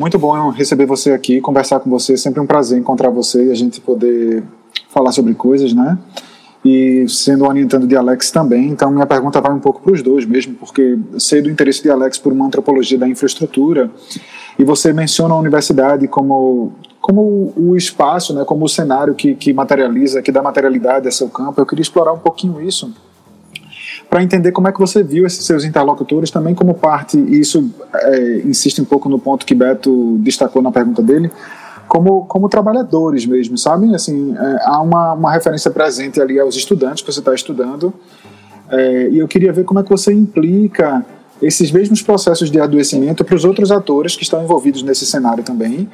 Muito 0.00 0.18
bom 0.18 0.48
receber 0.48 0.86
você 0.86 1.12
aqui, 1.12 1.42
conversar 1.42 1.78
com 1.78 1.90
você. 1.90 2.16
Sempre 2.16 2.40
um 2.40 2.46
prazer 2.46 2.78
encontrar 2.78 3.10
você 3.10 3.44
e 3.48 3.50
a 3.50 3.54
gente 3.54 3.82
poder 3.82 4.42
falar 4.88 5.12
sobre 5.12 5.34
coisas, 5.34 5.74
né? 5.74 5.98
E 6.64 7.06
sendo 7.06 7.44
orientando 7.44 7.86
de 7.86 7.94
Alex 7.96 8.30
também, 8.30 8.68
então 8.68 8.90
minha 8.90 9.06
pergunta 9.06 9.40
vai 9.40 9.52
um 9.52 9.60
pouco 9.60 9.80
para 9.80 9.92
os 9.92 10.02
dois 10.02 10.26
mesmo, 10.26 10.54
porque 10.54 10.98
sei 11.18 11.40
do 11.40 11.50
interesse 11.50 11.82
de 11.82 11.90
Alex 11.90 12.18
por 12.18 12.32
uma 12.32 12.46
antropologia 12.46 12.98
da 12.98 13.08
infraestrutura 13.08 13.90
e 14.58 14.64
você 14.64 14.92
menciona 14.92 15.34
a 15.34 15.38
universidade 15.38 16.08
como 16.08 16.72
como 17.00 17.52
o 17.56 17.74
espaço, 17.76 18.34
né, 18.34 18.44
como 18.44 18.66
o 18.66 18.68
cenário 18.68 19.14
que, 19.14 19.34
que 19.34 19.54
materializa, 19.54 20.20
que 20.20 20.30
dá 20.30 20.42
materialidade 20.42 21.08
a 21.08 21.10
seu 21.10 21.30
campo. 21.30 21.58
Eu 21.58 21.64
queria 21.64 21.82
explorar 21.82 22.12
um 22.12 22.18
pouquinho 22.18 22.60
isso 22.60 22.92
para 24.10 24.24
entender 24.24 24.50
como 24.50 24.66
é 24.66 24.72
que 24.72 24.80
você 24.80 25.04
viu 25.04 25.24
esses 25.24 25.46
seus 25.46 25.64
interlocutores 25.64 26.32
também 26.32 26.52
como 26.52 26.74
parte, 26.74 27.16
e 27.16 27.38
isso 27.38 27.70
é, 27.94 28.38
insiste 28.44 28.82
um 28.82 28.84
pouco 28.84 29.08
no 29.08 29.20
ponto 29.20 29.46
que 29.46 29.54
Beto 29.54 30.18
destacou 30.18 30.60
na 30.60 30.72
pergunta 30.72 31.00
dele, 31.00 31.30
como, 31.86 32.24
como 32.26 32.48
trabalhadores 32.48 33.24
mesmo, 33.24 33.56
sabe? 33.56 33.94
Assim, 33.94 34.34
é, 34.36 34.58
há 34.64 34.82
uma, 34.82 35.12
uma 35.12 35.32
referência 35.32 35.70
presente 35.70 36.20
ali 36.20 36.40
aos 36.40 36.56
estudantes 36.56 37.04
que 37.04 37.12
você 37.12 37.20
está 37.20 37.32
estudando, 37.32 37.94
é, 38.68 39.08
e 39.10 39.18
eu 39.20 39.28
queria 39.28 39.52
ver 39.52 39.64
como 39.64 39.78
é 39.78 39.82
que 39.84 39.90
você 39.90 40.12
implica 40.12 41.06
esses 41.40 41.70
mesmos 41.70 42.02
processos 42.02 42.50
de 42.50 42.60
adoecimento 42.60 43.24
para 43.24 43.36
os 43.36 43.44
outros 43.44 43.70
atores 43.70 44.16
que 44.16 44.24
estão 44.24 44.42
envolvidos 44.42 44.82
nesse 44.82 45.06
cenário 45.06 45.44
também, 45.44 45.88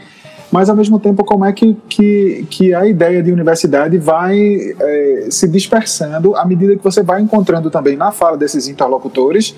mas 0.51 0.69
ao 0.69 0.77
mesmo 0.77 0.99
tempo 0.99 1.25
como 1.25 1.45
é 1.45 1.53
que, 1.53 1.77
que, 1.89 2.47
que 2.49 2.75
a 2.75 2.87
ideia 2.87 3.23
de 3.23 3.33
universidade 3.33 3.99
vai 3.99 4.75
é, 4.79 5.27
se 5.31 5.49
dispersando 5.49 6.37
à 6.37 6.45
medida 6.45 6.77
que 6.77 6.85
você 6.85 7.03
vai 7.03 7.21
encontrando 7.21 7.71
também 7.71 7.97
na 7.97 8.13
fala 8.13 8.37
desses 8.37 8.69
interlocutores 8.69 9.55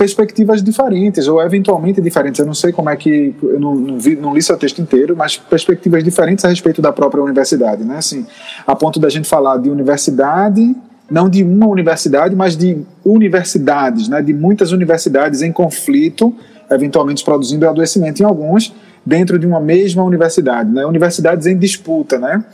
perspectivas 0.00 0.62
diferentes 0.62 1.28
ou 1.28 1.42
eventualmente 1.42 2.00
diferentes. 2.00 2.38
Eu 2.40 2.46
não 2.46 2.54
sei 2.54 2.72
como 2.72 2.88
é 2.88 2.96
que 2.96 3.34
eu 3.42 3.60
não, 3.60 3.74
não, 3.74 3.98
vi, 3.98 4.16
não 4.16 4.32
li 4.34 4.40
seu 4.40 4.56
texto 4.56 4.80
inteiro, 4.80 5.14
mas 5.14 5.36
perspectivas 5.36 6.02
diferentes 6.02 6.42
a 6.42 6.48
respeito 6.48 6.80
da 6.80 6.90
própria 6.90 7.22
universidade, 7.22 7.84
né? 7.84 7.98
Assim, 7.98 8.24
a 8.66 8.74
ponto 8.74 8.98
da 8.98 9.10
gente 9.10 9.28
falar 9.28 9.58
de 9.58 9.68
universidade, 9.68 10.74
não 11.10 11.28
de 11.28 11.44
uma 11.44 11.66
universidade, 11.66 12.34
mas 12.34 12.56
de 12.56 12.78
universidades, 13.04 14.08
né? 14.08 14.22
De 14.22 14.32
muitas 14.32 14.72
universidades 14.72 15.42
em 15.42 15.52
conflito, 15.52 16.34
eventualmente 16.70 17.22
produzindo 17.22 17.68
adoecimento 17.68 18.22
em 18.22 18.24
algumas 18.24 18.72
dentro 19.04 19.38
de 19.38 19.46
uma 19.46 19.60
mesma 19.60 20.02
universidade, 20.04 20.70
né? 20.70 20.84
Universidades 20.84 21.46
em 21.46 21.56
disputa, 21.56 22.18
né? 22.18 22.44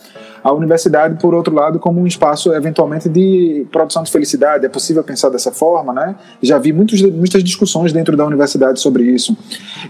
A 0.46 0.52
universidade, 0.52 1.20
por 1.20 1.34
outro 1.34 1.52
lado, 1.52 1.80
como 1.80 2.00
um 2.00 2.06
espaço 2.06 2.54
eventualmente 2.54 3.08
de 3.08 3.66
produção 3.72 4.04
de 4.04 4.12
felicidade, 4.12 4.64
é 4.64 4.68
possível 4.68 5.02
pensar 5.02 5.28
dessa 5.28 5.50
forma, 5.50 5.92
né? 5.92 6.14
Já 6.40 6.56
vi 6.56 6.72
muitos, 6.72 7.02
muitas 7.02 7.42
discussões 7.42 7.92
dentro 7.92 8.16
da 8.16 8.24
universidade 8.24 8.78
sobre 8.78 9.02
isso. 9.02 9.36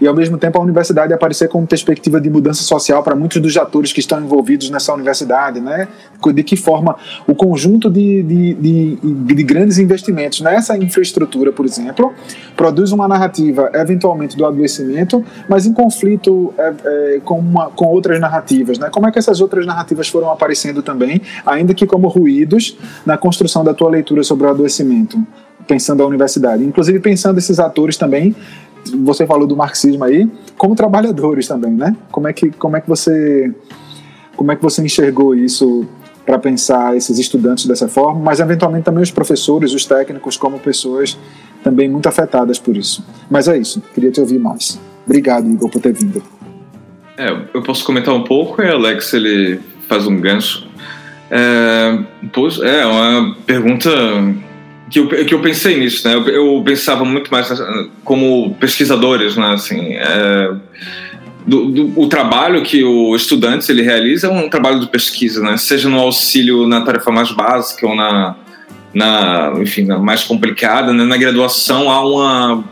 E 0.01 0.07
ao 0.07 0.15
mesmo 0.15 0.35
tempo 0.35 0.57
a 0.57 0.61
universidade 0.63 1.13
aparecer 1.13 1.47
como 1.47 1.67
perspectiva 1.67 2.19
de 2.19 2.27
mudança 2.27 2.63
social 2.63 3.03
para 3.03 3.15
muitos 3.15 3.39
dos 3.39 3.55
atores 3.55 3.93
que 3.93 3.99
estão 3.99 4.19
envolvidos 4.19 4.71
nessa 4.71 4.91
universidade, 4.91 5.59
né? 5.59 5.89
De 6.33 6.41
que 6.41 6.55
forma 6.55 6.95
o 7.27 7.35
conjunto 7.35 7.87
de, 7.87 8.23
de, 8.23 8.53
de, 8.55 9.35
de 9.35 9.43
grandes 9.43 9.77
investimentos 9.77 10.41
nessa 10.41 10.75
infraestrutura, 10.75 11.51
por 11.51 11.67
exemplo, 11.67 12.11
produz 12.55 12.91
uma 12.91 13.07
narrativa 13.07 13.69
eventualmente 13.75 14.35
do 14.35 14.43
adoecimento, 14.43 15.23
mas 15.47 15.67
em 15.67 15.73
conflito 15.73 16.51
é, 16.57 16.73
é, 16.83 17.19
com, 17.23 17.37
uma, 17.37 17.69
com 17.69 17.85
outras 17.85 18.19
narrativas, 18.19 18.79
né? 18.79 18.89
Como 18.89 19.07
é 19.07 19.11
que 19.11 19.19
essas 19.19 19.39
outras 19.39 19.63
narrativas 19.63 20.07
foram 20.07 20.31
aparecendo 20.31 20.46
também, 20.83 21.21
ainda 21.45 21.73
que 21.73 21.85
como 21.85 22.07
ruídos 22.07 22.77
na 23.05 23.17
construção 23.17 23.63
da 23.63 23.73
tua 23.73 23.89
leitura 23.89 24.23
sobre 24.23 24.47
o 24.47 24.49
adoecimento, 24.49 25.17
pensando 25.67 26.03
a 26.03 26.05
universidade, 26.05 26.63
inclusive 26.63 26.99
pensando 26.99 27.37
esses 27.37 27.59
atores 27.59 27.97
também. 27.97 28.35
Você 29.03 29.25
falou 29.25 29.45
do 29.45 29.55
marxismo 29.55 30.03
aí, 30.03 30.29
como 30.57 30.75
trabalhadores 30.75 31.47
também, 31.47 31.71
né? 31.71 31.95
Como 32.09 32.27
é 32.27 32.33
que 32.33 32.51
como 32.51 32.77
é 32.77 32.81
que 32.81 32.87
você 32.87 33.53
como 34.35 34.51
é 34.51 34.55
que 34.55 34.61
você 34.61 34.81
enxergou 34.81 35.35
isso 35.35 35.85
para 36.25 36.37
pensar 36.37 36.95
esses 36.95 37.17
estudantes 37.17 37.65
dessa 37.65 37.87
forma, 37.87 38.19
mas 38.19 38.41
eventualmente 38.41 38.83
também 38.83 39.01
os 39.01 39.11
professores, 39.11 39.73
os 39.73 39.85
técnicos 39.85 40.35
como 40.35 40.59
pessoas 40.59 41.17
também 41.63 41.89
muito 41.89 42.07
afetadas 42.07 42.59
por 42.59 42.75
isso. 42.75 43.03
Mas 43.29 43.47
é 43.47 43.57
isso, 43.57 43.81
queria 43.93 44.11
te 44.11 44.19
ouvir 44.19 44.37
mais. 44.37 44.79
Obrigado, 45.05 45.49
Igor, 45.49 45.69
por 45.69 45.81
ter 45.81 45.93
vindo. 45.93 46.21
É, 47.17 47.29
eu 47.53 47.63
posso 47.63 47.83
comentar 47.85 48.13
um 48.13 48.23
pouco, 48.23 48.61
e 48.61 48.69
Alex 48.69 49.13
ele 49.13 49.59
faz 49.87 50.05
um 50.07 50.19
gancho. 50.19 50.67
É, 51.29 51.99
pois, 52.31 52.59
é 52.59 52.85
uma 52.85 53.35
pergunta 53.45 53.89
que 54.89 54.99
eu, 54.99 55.07
que 55.07 55.33
eu 55.33 55.41
pensei 55.41 55.77
nisso, 55.77 56.07
né? 56.07 56.15
Eu, 56.15 56.27
eu 56.27 56.63
pensava 56.65 57.03
muito 57.03 57.29
mais 57.31 57.51
como 58.03 58.55
pesquisadores, 58.55 59.35
né? 59.35 59.53
Assim, 59.53 59.93
é, 59.93 60.53
do, 61.45 61.65
do, 61.65 61.99
o 61.99 62.07
trabalho 62.07 62.63
que 62.63 62.83
o 62.83 63.15
estudante 63.15 63.71
ele 63.71 63.81
realiza 63.81 64.27
é 64.27 64.29
um 64.29 64.49
trabalho 64.49 64.79
de 64.79 64.87
pesquisa, 64.87 65.41
né? 65.41 65.57
Seja 65.57 65.89
no 65.89 65.99
auxílio 65.99 66.67
na 66.67 66.81
tarefa 66.81 67.11
mais 67.11 67.31
básica 67.31 67.87
ou 67.87 67.95
na, 67.95 68.35
na 68.93 69.53
enfim, 69.61 69.83
na 69.83 69.99
mais 69.99 70.23
complicada, 70.23 70.93
né? 70.93 71.03
Na 71.03 71.17
graduação 71.17 71.89
há 71.89 72.05
uma, 72.05 72.63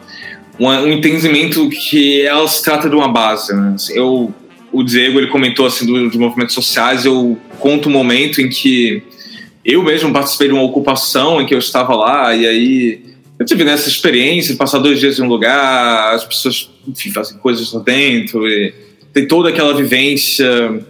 uma, 0.58 0.80
um 0.82 0.92
entendimento 0.92 1.70
que 1.70 2.22
ela 2.22 2.48
se 2.48 2.64
trata 2.64 2.90
de 2.90 2.96
uma 2.96 3.10
base, 3.10 3.54
né? 3.54 3.74
Assim, 3.76 3.94
eu 3.94 4.34
o 4.76 4.84
Diego 4.84 5.20
ele 5.20 5.28
comentou 5.28 5.66
assim 5.66 5.86
dos 5.86 6.12
do 6.12 6.20
movimentos 6.20 6.54
sociais. 6.54 7.06
Eu 7.06 7.38
conto 7.60 7.88
um 7.88 7.92
momento 7.92 8.42
em 8.42 8.50
que 8.50 9.02
eu 9.64 9.82
mesmo 9.82 10.12
participei 10.12 10.50
de 10.50 10.54
uma 10.54 10.64
ocupação 10.64 11.42
em 11.42 11.46
que 11.46 11.54
eu 11.54 11.60
estava 11.60 11.96
lá 11.96 12.36
e 12.36 12.46
aí 12.46 13.02
eu 13.40 13.46
tive 13.46 13.64
nessa 13.64 13.88
experiência 13.88 14.52
de 14.52 14.58
passar 14.58 14.80
dois 14.80 15.00
dias 15.00 15.18
em 15.18 15.24
um 15.24 15.28
lugar, 15.28 16.14
as 16.14 16.26
pessoas 16.26 16.70
enfim, 16.86 17.10
fazem 17.12 17.38
coisas 17.38 17.72
lá 17.72 17.82
dentro 17.82 18.48
e 18.50 18.74
tem 19.14 19.26
toda 19.26 19.48
aquela 19.48 19.74
vivência 19.74 20.86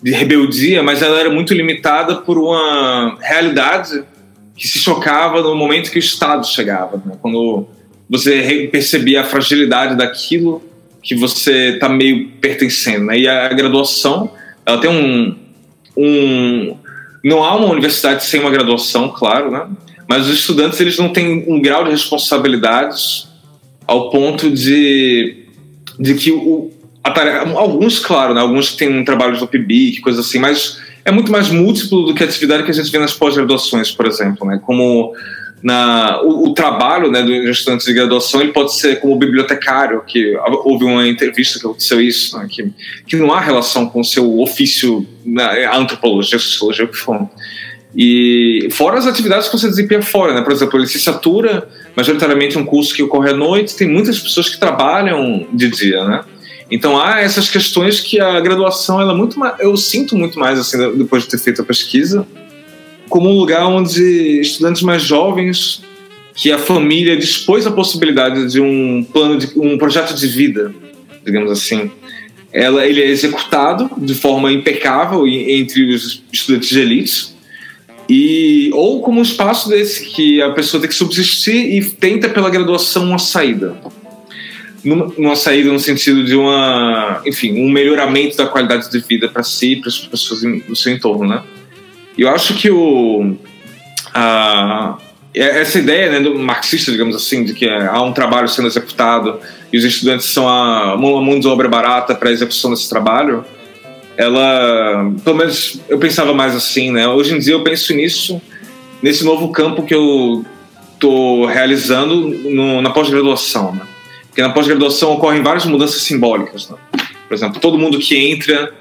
de 0.00 0.12
rebeldia, 0.12 0.80
mas 0.80 1.02
ela 1.02 1.18
era 1.18 1.30
muito 1.30 1.52
limitada 1.52 2.16
por 2.16 2.38
uma 2.38 3.18
realidade 3.20 4.04
que 4.56 4.68
se 4.68 4.78
chocava 4.78 5.42
no 5.42 5.56
momento 5.56 5.90
que 5.90 5.98
o 5.98 6.00
Estado 6.00 6.46
chegava, 6.46 7.02
né? 7.04 7.16
quando 7.20 7.66
você 8.08 8.68
percebia 8.70 9.22
a 9.22 9.24
fragilidade 9.24 9.96
daquilo 9.96 10.62
que 11.04 11.14
você 11.14 11.74
está 11.74 11.88
meio 11.88 12.30
pertencendo. 12.40 13.04
Né? 13.06 13.18
E 13.20 13.28
a 13.28 13.48
graduação, 13.50 14.32
ela 14.64 14.78
tem 14.80 14.90
um, 14.90 15.36
um. 15.96 16.76
Não 17.22 17.44
há 17.44 17.54
uma 17.54 17.70
universidade 17.70 18.24
sem 18.24 18.40
uma 18.40 18.50
graduação, 18.50 19.10
claro, 19.10 19.50
né? 19.50 19.68
mas 20.08 20.26
os 20.26 20.34
estudantes 20.34 20.80
eles 20.80 20.98
não 20.98 21.10
têm 21.10 21.44
um 21.46 21.60
grau 21.60 21.84
de 21.84 21.90
responsabilidades 21.90 23.28
ao 23.86 24.10
ponto 24.10 24.50
de, 24.50 25.44
de 25.98 26.14
que 26.14 26.32
o, 26.32 26.70
tarefa, 27.02 27.50
alguns, 27.58 27.98
claro, 27.98 28.34
né? 28.34 28.40
alguns 28.40 28.70
que 28.70 28.78
têm 28.78 28.88
um 28.88 29.04
trabalho 29.04 29.36
de 29.36 29.44
OPBIC, 29.44 30.00
coisa 30.00 30.20
assim, 30.20 30.38
mas 30.38 30.78
é 31.04 31.10
muito 31.10 31.30
mais 31.30 31.50
múltiplo 31.50 32.04
do 32.04 32.14
que 32.14 32.22
a 32.22 32.26
atividade 32.26 32.62
que 32.62 32.70
a 32.70 32.74
gente 32.74 32.90
vê 32.90 32.98
nas 32.98 33.12
pós-graduações, 33.12 33.90
por 33.90 34.06
exemplo, 34.06 34.46
né? 34.46 34.60
como 34.64 35.14
na 35.64 36.20
o, 36.22 36.50
o, 36.50 36.52
trabalho 36.52 37.10
né, 37.10 37.22
do 37.22 37.32
estudante 37.48 37.86
de 37.86 37.94
graduação 37.94 38.42
ele 38.42 38.52
pode 38.52 38.74
ser 38.74 39.00
como 39.00 39.16
bibliotecário, 39.16 40.02
que 40.06 40.36
houve 40.62 40.84
uma 40.84 41.08
entrevista 41.08 41.58
que 41.58 41.64
aconteceu 41.64 42.02
isso, 42.02 42.38
né, 42.38 42.46
que, 42.50 42.70
que 43.06 43.16
não 43.16 43.32
há 43.32 43.40
relação 43.40 43.88
com 43.88 44.00
o 44.00 44.04
seu 44.04 44.40
ofício 44.40 45.06
na 45.24 45.54
né, 45.54 45.64
antropologia, 45.74 46.38
sociologia, 46.38 46.84
o 46.84 46.88
que 46.88 46.98
for. 46.98 47.30
E 47.96 48.68
fora 48.72 48.98
as 48.98 49.06
atividades 49.06 49.48
que 49.48 49.56
você 49.56 49.68
desempenha 49.68 50.02
fora, 50.02 50.34
né? 50.34 50.42
Por 50.42 50.52
exemplo, 50.52 50.76
a 50.76 50.82
licenciatura, 50.82 51.68
majoritariamente 51.96 52.58
um 52.58 52.64
curso 52.64 52.92
que 52.92 53.04
ocorre 53.04 53.30
à 53.30 53.34
noite, 53.34 53.76
tem 53.76 53.88
muitas 53.88 54.18
pessoas 54.18 54.48
que 54.48 54.58
trabalham 54.58 55.46
de 55.52 55.70
dia, 55.70 56.04
né? 56.04 56.24
Então 56.70 57.00
há 57.00 57.20
essas 57.20 57.48
questões 57.48 58.00
que 58.00 58.20
a 58.20 58.40
graduação 58.40 59.00
ela 59.00 59.12
é 59.12 59.16
muito 59.16 59.38
mais, 59.38 59.54
eu 59.60 59.76
sinto 59.76 60.16
muito 60.16 60.38
mais 60.40 60.58
assim 60.58 60.76
depois 60.98 61.22
de 61.22 61.30
ter 61.30 61.38
feito 61.38 61.62
a 61.62 61.64
pesquisa, 61.64 62.26
como 63.08 63.28
um 63.28 63.38
lugar 63.38 63.66
onde 63.66 64.40
estudantes 64.40 64.82
mais 64.82 65.02
jovens 65.02 65.82
que 66.34 66.50
a 66.50 66.58
família 66.58 67.16
dispôs 67.16 67.66
a 67.66 67.70
possibilidade 67.70 68.50
de 68.50 68.60
um 68.60 69.04
plano 69.04 69.38
de 69.38 69.48
um 69.56 69.78
projeto 69.78 70.14
de 70.14 70.26
vida, 70.26 70.74
digamos 71.24 71.50
assim, 71.50 71.90
ela 72.52 72.86
ele 72.86 73.02
é 73.02 73.08
executado 73.08 73.90
de 73.96 74.14
forma 74.14 74.52
impecável 74.52 75.26
entre 75.26 75.94
os 75.94 76.22
estudantes 76.32 76.68
de 76.68 76.80
elite 76.80 77.34
e 78.08 78.70
ou 78.74 79.00
como 79.00 79.20
um 79.20 79.22
espaço 79.22 79.68
desse 79.68 80.06
que 80.06 80.42
a 80.42 80.50
pessoa 80.50 80.80
tem 80.80 80.88
que 80.88 80.94
subsistir 80.94 81.54
e 81.54 81.84
tenta 81.84 82.28
pela 82.28 82.50
graduação 82.50 83.04
uma 83.04 83.18
saída. 83.18 83.74
Numa 84.84 85.34
saída 85.34 85.72
no 85.72 85.80
sentido 85.80 86.22
de 86.24 86.36
uma 86.36 87.22
enfim 87.24 87.58
um 87.58 87.70
melhoramento 87.70 88.36
da 88.36 88.46
qualidade 88.46 88.90
de 88.90 88.98
vida 89.00 89.28
para 89.28 89.42
si 89.42 89.72
e 89.72 89.76
para 89.76 89.88
as 89.88 89.98
pessoas 89.98 90.42
no 90.42 90.76
seu 90.76 90.92
entorno 90.92 91.26
né 91.26 91.42
eu 92.22 92.28
acho 92.28 92.54
que 92.54 92.70
o 92.70 93.36
a, 94.14 94.96
é, 95.34 95.60
essa 95.60 95.78
ideia 95.78 96.12
né, 96.12 96.20
do 96.20 96.38
marxista 96.38 96.92
digamos 96.92 97.16
assim 97.16 97.44
de 97.44 97.54
que 97.54 97.68
há 97.68 98.00
um 98.02 98.12
trabalho 98.12 98.48
sendo 98.48 98.68
executado 98.68 99.40
e 99.72 99.78
os 99.78 99.84
estudantes 99.84 100.26
são 100.26 100.48
a 100.48 100.96
mão 100.96 101.40
de 101.40 101.48
obra 101.48 101.68
barata 101.68 102.14
para 102.14 102.28
a 102.28 102.32
execução 102.32 102.70
desse 102.70 102.88
trabalho 102.88 103.44
ela, 104.16 105.12
pelo 105.24 105.36
menos 105.36 105.80
eu 105.88 105.98
pensava 105.98 106.32
mais 106.32 106.54
assim, 106.54 106.90
né? 106.90 107.06
Hoje 107.08 107.34
em 107.34 107.38
dia 107.38 107.54
eu 107.54 107.62
penso 107.62 107.92
nisso, 107.94 108.40
nesse 109.02 109.24
novo 109.24 109.50
campo 109.50 109.82
que 109.82 109.94
eu 109.94 110.44
estou 110.92 111.46
realizando 111.46 112.28
no, 112.28 112.80
na 112.80 112.90
pós-graduação, 112.90 113.74
né? 113.74 113.82
Porque 114.28 114.40
na 114.40 114.50
pós-graduação 114.50 115.12
ocorrem 115.12 115.42
várias 115.42 115.64
mudanças 115.64 116.02
simbólicas, 116.02 116.68
né? 116.70 116.76
Por 117.28 117.34
exemplo, 117.34 117.60
todo 117.60 117.78
mundo 117.78 117.98
que 117.98 118.16
entra 118.16 118.72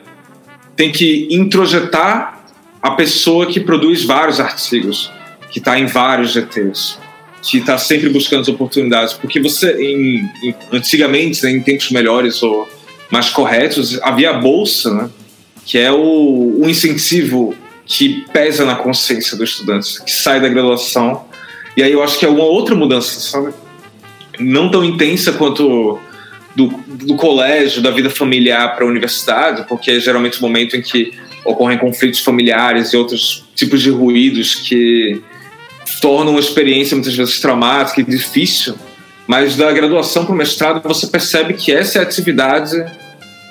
tem 0.76 0.92
que 0.92 1.28
introjetar 1.32 2.43
a 2.84 2.92
pessoa 2.92 3.46
que 3.46 3.62
produz 3.62 4.04
vários 4.04 4.42
artigos, 4.42 5.10
que 5.50 5.60
está 5.60 5.80
em 5.80 5.86
vários 5.86 6.34
GTs, 6.34 6.98
que 7.42 7.60
está 7.60 7.78
sempre 7.78 8.10
buscando 8.10 8.42
as 8.42 8.50
oportunidades, 8.50 9.14
porque 9.14 9.40
você, 9.40 9.72
em, 9.82 10.30
em, 10.44 10.56
antigamente, 10.74 11.42
né, 11.44 11.52
em 11.52 11.62
tempos 11.62 11.92
melhores 11.92 12.44
ou 12.44 12.68
mais 13.10 13.30
corretos, 13.30 13.98
havia 14.02 14.32
a 14.32 14.34
bolsa, 14.34 14.94
né? 14.94 15.10
que 15.66 15.78
é 15.78 15.92
o, 15.92 16.60
o 16.62 16.70
incentivo 16.70 17.56
que 17.86 18.26
pesa 18.34 18.66
na 18.66 18.76
consciência 18.76 19.38
do 19.38 19.46
estudante, 19.46 20.04
que 20.04 20.12
sai 20.12 20.42
da 20.42 20.50
graduação. 20.50 21.26
E 21.78 21.84
aí 21.84 21.92
eu 21.92 22.04
acho 22.04 22.20
que 22.20 22.26
é 22.26 22.30
uma 22.30 22.44
outra 22.44 22.76
mudança, 22.76 23.20
sabe? 23.20 23.54
Não 24.40 24.70
tão 24.70 24.84
intensa 24.84 25.32
quanto 25.32 26.00
do, 26.56 26.68
do 26.88 27.16
colégio, 27.16 27.82
da 27.82 27.92
vida 27.92 28.10
familiar 28.10 28.76
para 28.76 28.84
a 28.84 28.88
universidade, 28.88 29.66
porque 29.68 29.92
é 29.92 30.00
geralmente 30.00 30.40
o 30.40 30.42
momento 30.42 30.76
em 30.76 30.82
que 30.82 31.14
ocorrem 31.46 31.78
conflitos 31.78 32.20
familiares 32.20 32.94
e 32.94 32.98
outros 32.98 33.44
tipos 33.56 33.82
de 33.82 33.90
ruídos 33.90 34.56
que 34.56 35.22
tornam 36.02 36.36
a 36.38 36.40
experiência 36.40 36.96
muitas 36.96 37.16
vezes 37.16 37.40
traumática 37.40 38.02
e 38.02 38.04
difícil. 38.04 38.76
Mas 39.28 39.56
da 39.56 39.72
graduação 39.72 40.26
para 40.26 40.34
o 40.34 40.38
mestrado 40.38 40.82
você 40.86 41.08
percebe 41.08 41.54
que 41.54 41.72
essa 41.72 41.98
é 41.98 42.02
a 42.02 42.04
atividade 42.04 42.76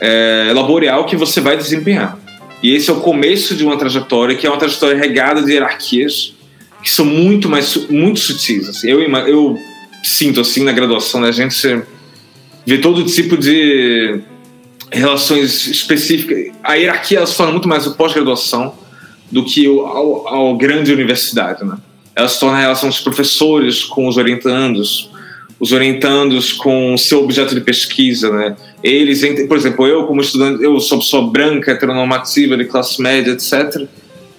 é, 0.00 0.52
laboral 0.54 1.06
que 1.06 1.16
você 1.16 1.40
vai 1.40 1.56
desempenhar. 1.56 2.18
E 2.62 2.74
esse 2.74 2.90
é 2.90 2.92
o 2.92 3.00
começo 3.00 3.54
de 3.54 3.64
uma 3.64 3.76
trajetória 3.76 4.36
que 4.36 4.46
é 4.46 4.50
uma 4.50 4.58
trajetória 4.58 4.96
regada 4.96 5.42
de 5.42 5.52
hierarquias 5.52 6.34
que 6.82 6.90
são 6.90 7.04
muito 7.04 7.48
mais 7.48 7.76
muito 7.88 8.20
sutis. 8.20 8.68
Assim. 8.68 8.90
Eu, 8.90 9.00
eu 9.26 9.58
sinto 10.02 10.40
assim 10.40 10.64
na 10.64 10.72
graduação, 10.72 11.20
né, 11.20 11.28
a 11.28 11.32
gente 11.32 11.82
vê 12.66 12.78
todo 12.78 13.04
tipo 13.04 13.36
de 13.36 14.20
relações 14.92 15.66
específicas. 15.66 16.54
A 16.62 16.74
hierarquia 16.74 17.18
ela 17.18 17.26
se 17.26 17.36
torna 17.36 17.52
muito 17.52 17.68
mais 17.68 17.86
o 17.86 17.94
pós-graduação 17.94 18.74
do 19.30 19.44
que 19.44 19.66
o, 19.66 20.28
a, 20.28 20.56
grande 20.56 20.92
universidade, 20.92 21.64
né? 21.64 21.76
Ela 22.14 22.28
se 22.28 22.38
torna 22.38 22.58
a 22.58 22.60
relação 22.60 22.90
dos 22.90 23.00
professores 23.00 23.84
com 23.84 24.06
os 24.06 24.18
orientandos, 24.18 25.10
os 25.58 25.72
orientandos 25.72 26.52
com 26.52 26.92
o 26.92 26.98
seu 26.98 27.22
objeto 27.24 27.54
de 27.54 27.62
pesquisa, 27.62 28.30
né? 28.30 28.54
Eles, 28.82 29.22
por 29.48 29.56
exemplo, 29.56 29.86
eu 29.86 30.04
como 30.06 30.20
estudante, 30.20 30.62
eu 30.62 30.78
sou 30.80 30.98
pessoa 30.98 31.26
branca, 31.26 31.72
heteronormativa, 31.72 32.56
de 32.56 32.66
classe 32.66 33.00
média, 33.00 33.32
etc. 33.32 33.86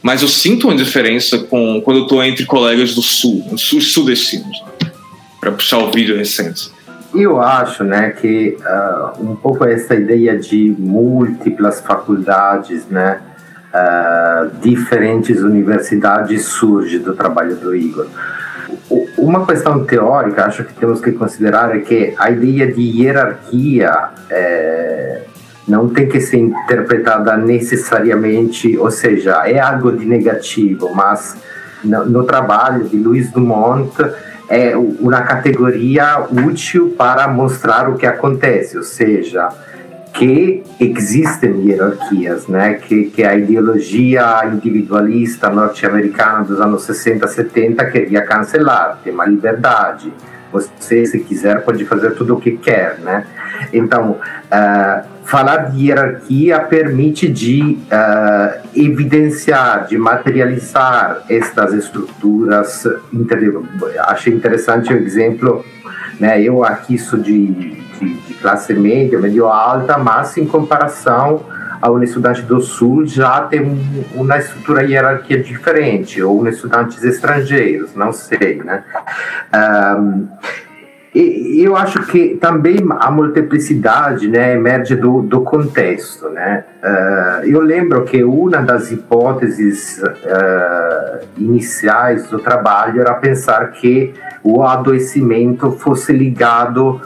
Mas 0.03 0.21
eu 0.21 0.27
sinto 0.27 0.67
uma 0.67 0.75
diferença 0.75 1.39
com 1.39 1.81
quando 1.81 1.97
eu 1.97 2.03
estou 2.03 2.23
entre 2.23 2.45
colegas 2.45 2.93
do 2.93 3.01
sul, 3.01 3.43
os 3.51 3.91
sudestinos, 3.91 4.61
né? 4.61 4.91
para 5.39 5.51
puxar 5.51 5.79
o 5.79 5.91
vídeo 5.91 6.15
recente. 6.15 6.69
Eu 7.13 7.39
acho, 7.39 7.83
né, 7.83 8.09
que 8.09 8.57
uh, 8.59 9.23
um 9.23 9.35
pouco 9.35 9.65
essa 9.65 9.93
ideia 9.93 10.37
de 10.37 10.75
múltiplas 10.79 11.79
faculdades, 11.79 12.87
né, 12.87 13.19
uh, 13.73 14.49
diferentes 14.59 15.41
universidades 15.41 16.45
surge 16.45 16.97
do 16.97 17.13
trabalho 17.13 17.55
do 17.55 17.75
Igor. 17.75 18.07
Uma 19.17 19.45
questão 19.45 19.85
teórica, 19.85 20.45
acho 20.45 20.63
que 20.63 20.73
temos 20.73 20.99
que 20.99 21.11
considerar 21.11 21.75
é 21.75 21.79
que 21.79 22.15
a 22.17 22.31
ideia 22.31 22.71
de 22.71 22.81
hierarquia 22.81 24.09
é, 24.29 25.21
não 25.67 25.89
tem 25.89 26.09
que 26.09 26.19
ser 26.19 26.37
interpretada 26.37 27.37
necessariamente, 27.37 28.77
ou 28.77 28.89
seja, 28.89 29.47
é 29.47 29.59
algo 29.59 29.91
de 29.91 30.05
negativo, 30.05 30.93
mas 30.93 31.37
no, 31.83 32.05
no 32.05 32.23
trabalho 32.23 32.85
de 32.85 32.97
Luiz 32.97 33.31
Dumont 33.31 33.93
é 34.49 34.75
uma 34.75 35.21
categoria 35.21 36.25
útil 36.31 36.93
para 36.97 37.27
mostrar 37.27 37.89
o 37.89 37.97
que 37.97 38.05
acontece, 38.05 38.77
ou 38.77 38.83
seja, 38.83 39.49
que 40.13 40.63
existem 40.79 41.67
hierarquias, 41.67 42.47
né? 42.47 42.75
que, 42.75 43.05
que 43.05 43.23
a 43.23 43.35
ideologia 43.35 44.45
individualista 44.45 45.49
norte-americana 45.49 46.43
dos 46.43 46.61
anos 46.61 46.83
60, 46.83 47.27
70 47.27 47.85
queria 47.89 48.21
cancelar, 48.21 48.99
tem 49.03 49.11
uma 49.11 49.25
liberdade. 49.25 50.13
Você, 50.53 51.05
se 51.05 51.19
quiser, 51.19 51.65
pode 51.65 51.83
fazer 51.85 52.11
tudo 52.11 52.35
o 52.35 52.39
que 52.39 52.51
quer, 52.51 52.99
né? 52.99 53.25
Então, 53.73 54.11
uh, 54.11 55.07
falar 55.25 55.71
de 55.71 55.87
hierarquia 55.87 56.59
permite 56.61 57.27
de 57.27 57.77
uh, 57.91 58.67
evidenciar, 58.75 59.87
de 59.87 59.97
materializar 59.97 61.23
estas 61.27 61.73
estruturas. 61.73 62.87
Achei 64.07 64.33
interessante 64.33 64.93
o 64.93 64.97
exemplo, 64.97 65.65
né? 66.19 66.41
Eu 66.41 66.63
aqui 66.63 66.97
sou 66.97 67.19
de 67.19 67.83
de, 68.03 68.13
de 68.13 68.33
classe 68.35 68.73
média, 68.73 69.19
médio 69.19 69.47
alta, 69.47 69.97
mas 69.97 70.37
em 70.37 70.45
comparação 70.45 71.41
a 71.83 72.03
estudante 72.03 72.41
do 72.43 72.61
Sul 72.61 73.05
já 73.05 73.41
tem 73.41 73.61
uma 74.15 74.37
estrutura 74.37 74.83
hierárquica 74.83 75.43
diferente, 75.43 76.23
ou 76.23 76.47
estudantes 76.47 77.03
estrangeiros, 77.03 77.93
não 77.93 78.13
sei, 78.13 78.63
né? 78.63 78.83
Um, 79.53 80.27
e 81.13 81.61
eu 81.63 81.75
acho 81.75 82.01
que 82.07 82.37
também 82.37 82.77
a 82.99 83.11
multiplicidade 83.11 84.27
né, 84.27 84.55
emerge 84.55 84.95
do, 84.95 85.21
do 85.21 85.41
contexto. 85.41 86.27
Né? 86.29 86.63
Uh, 86.81 87.45
eu 87.45 87.61
lembro 87.61 88.03
que 88.03 88.23
uma 88.23 88.57
das 88.63 88.91
hipóteses 88.91 90.01
uh, 90.01 91.19
iniciais 91.37 92.27
do 92.29 92.39
trabalho 92.39 92.99
era 92.99 93.13
pensar 93.13 93.69
que 93.73 94.11
o 94.43 94.63
adoecimento 94.63 95.73
fosse 95.73 96.11
ligado 96.11 96.99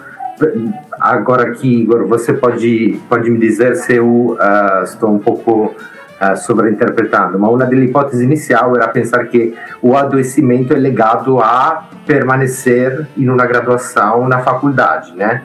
agora 1.00 1.52
aqui, 1.52 1.82
Igor, 1.82 2.08
você 2.08 2.34
pode, 2.34 3.00
pode 3.10 3.30
me 3.30 3.38
dizer 3.38 3.76
se 3.76 3.96
eu 3.96 4.08
uh, 4.08 4.84
estou 4.84 5.14
um 5.14 5.20
pouco 5.20 5.76
uh, 6.22 6.38
sobreinterpretando, 6.38 7.40
mas 7.40 7.50
uma 7.50 7.66
das 7.66 7.80
hipóteses 7.80 8.22
inicial 8.22 8.76
era 8.76 8.88
pensar 8.88 9.26
que 9.26 9.54
o 9.82 9.96
adoecimento 9.96 10.74
é 10.74 10.78
ligado 10.78 11.40
a 11.40 11.88
permanecer 12.06 13.08
em 13.18 13.28
uma 13.30 13.46
graduação 13.46 14.28
na 14.28 14.40
faculdade, 14.40 15.14
né? 15.16 15.44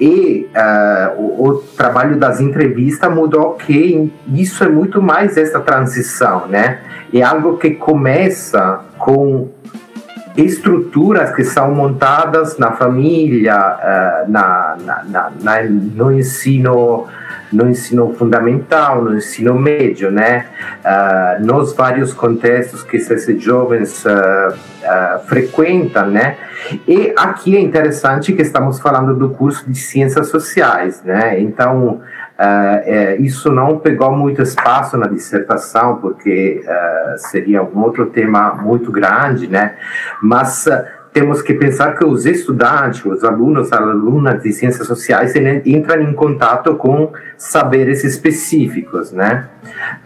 E 0.00 0.48
uh, 0.54 1.20
o, 1.20 1.48
o, 1.48 1.54
trabalho 1.76 2.16
das 2.16 2.40
entrevistas 2.40 3.12
mudou 3.12 3.54
que 3.54 4.12
isso 4.34 4.64
é 4.64 4.68
muito 4.68 5.00
mais 5.00 5.36
essa 5.36 5.60
transição, 5.60 6.46
né? 6.48 6.80
É 7.14 7.22
algo 7.22 7.56
que 7.56 7.70
começa 7.70 8.80
com 8.98 9.48
estruturas 10.36 11.34
que 11.34 11.44
são 11.44 11.74
montadas 11.74 12.58
na 12.58 12.72
família, 12.72 13.56
uh, 13.56 14.30
na, 14.30 14.76
na, 15.04 15.32
na, 15.40 15.62
no 15.62 16.12
ensino 16.12 17.06
no 17.52 17.68
ensino 17.68 18.14
fundamental, 18.14 19.02
no 19.02 19.16
ensino 19.16 19.54
médio, 19.54 20.10
né? 20.10 20.46
Uh, 20.82 21.44
nos 21.44 21.74
vários 21.74 22.14
contextos 22.14 22.82
que 22.82 22.96
esses 22.96 23.42
jovens 23.42 24.04
uh, 24.04 24.08
uh, 24.08 25.26
frequentam, 25.26 26.06
né? 26.06 26.36
E 26.88 27.12
aqui 27.16 27.56
é 27.56 27.60
interessante 27.60 28.32
que 28.32 28.42
estamos 28.42 28.80
falando 28.80 29.14
do 29.14 29.30
curso 29.30 29.70
de 29.70 29.78
ciências 29.78 30.28
sociais, 30.28 31.02
né? 31.04 31.38
Então 31.40 32.00
é, 32.38 33.16
isso 33.20 33.52
não 33.52 33.78
pegou 33.78 34.10
muito 34.10 34.42
espaço 34.42 34.96
na 34.96 35.06
dissertação 35.06 35.96
porque 35.96 36.64
seria 37.16 37.62
um 37.62 37.82
outro 37.82 38.06
tema 38.06 38.54
muito 38.54 38.90
grande, 38.90 39.46
né? 39.46 39.74
Mas 40.20 40.66
temos 41.12 41.42
que 41.42 41.52
pensar 41.52 41.94
que 41.96 42.04
os 42.04 42.24
estudantes, 42.24 43.04
os 43.04 43.22
alunos, 43.22 43.70
alunas 43.72 44.42
de 44.42 44.50
ciências 44.52 44.86
sociais 44.86 45.34
entram 45.66 46.02
em 46.02 46.12
contato 46.14 46.74
com 46.76 47.12
saberes 47.36 48.02
específicos, 48.02 49.12
né? 49.12 49.48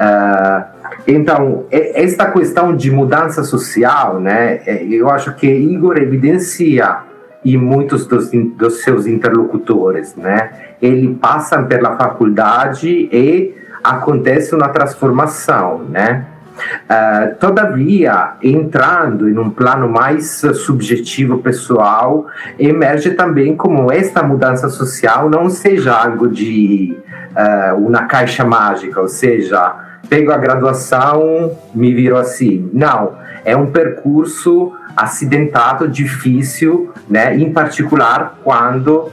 Uh, 0.01 0.77
então, 1.07 1.67
esta 1.71 2.31
questão 2.33 2.75
de 2.75 2.91
mudança 2.91 3.45
social, 3.45 4.19
né? 4.19 4.61
É, 4.67 4.85
eu 4.85 5.09
acho 5.09 5.33
que 5.37 5.47
Igor 5.47 5.97
evidencia 5.97 7.06
e 7.47 7.57
muitos 7.57 8.09
dos, 8.09 8.29
dos 8.57 8.83
seus 8.83 9.07
interlocutores, 9.07 10.17
né? 10.17 10.51
Ele 10.83 11.15
passa 11.15 11.63
pela 11.63 11.97
faculdade 11.97 12.89
e 12.89 13.55
acontece 13.85 14.53
uma 14.53 14.69
transformação, 14.69 15.85
né? 15.89 16.27
Uh, 16.57 17.37
todavia, 17.39 18.33
entrando 18.43 19.29
em 19.29 19.39
um 19.39 19.49
plano 19.49 19.89
mais 19.89 20.43
subjetivo, 20.55 21.39
pessoal, 21.39 22.27
emerge 22.59 23.13
também 23.13 23.55
como 23.55 23.93
esta 23.93 24.25
mudança 24.25 24.69
social 24.69 25.31
não 25.31 25.49
seja 25.49 25.95
algo 25.95 26.29
de 26.29 26.97
uh, 27.31 27.77
uma 27.77 28.07
caixa 28.07 28.45
mágica, 28.45 29.01
ou 29.01 29.09
seja, 29.09 29.73
pego 30.09 30.33
a 30.33 30.37
graduação, 30.37 31.57
me 31.73 31.95
viro 31.95 32.17
assim. 32.17 32.69
Não, 32.73 33.13
é 33.45 33.57
um 33.57 33.67
percurso 33.67 34.73
acidentado, 34.97 35.87
difícil, 35.87 36.93
né? 37.09 37.37
em 37.37 37.53
particular 37.53 38.39
quando 38.43 38.91
uh, 38.97 39.13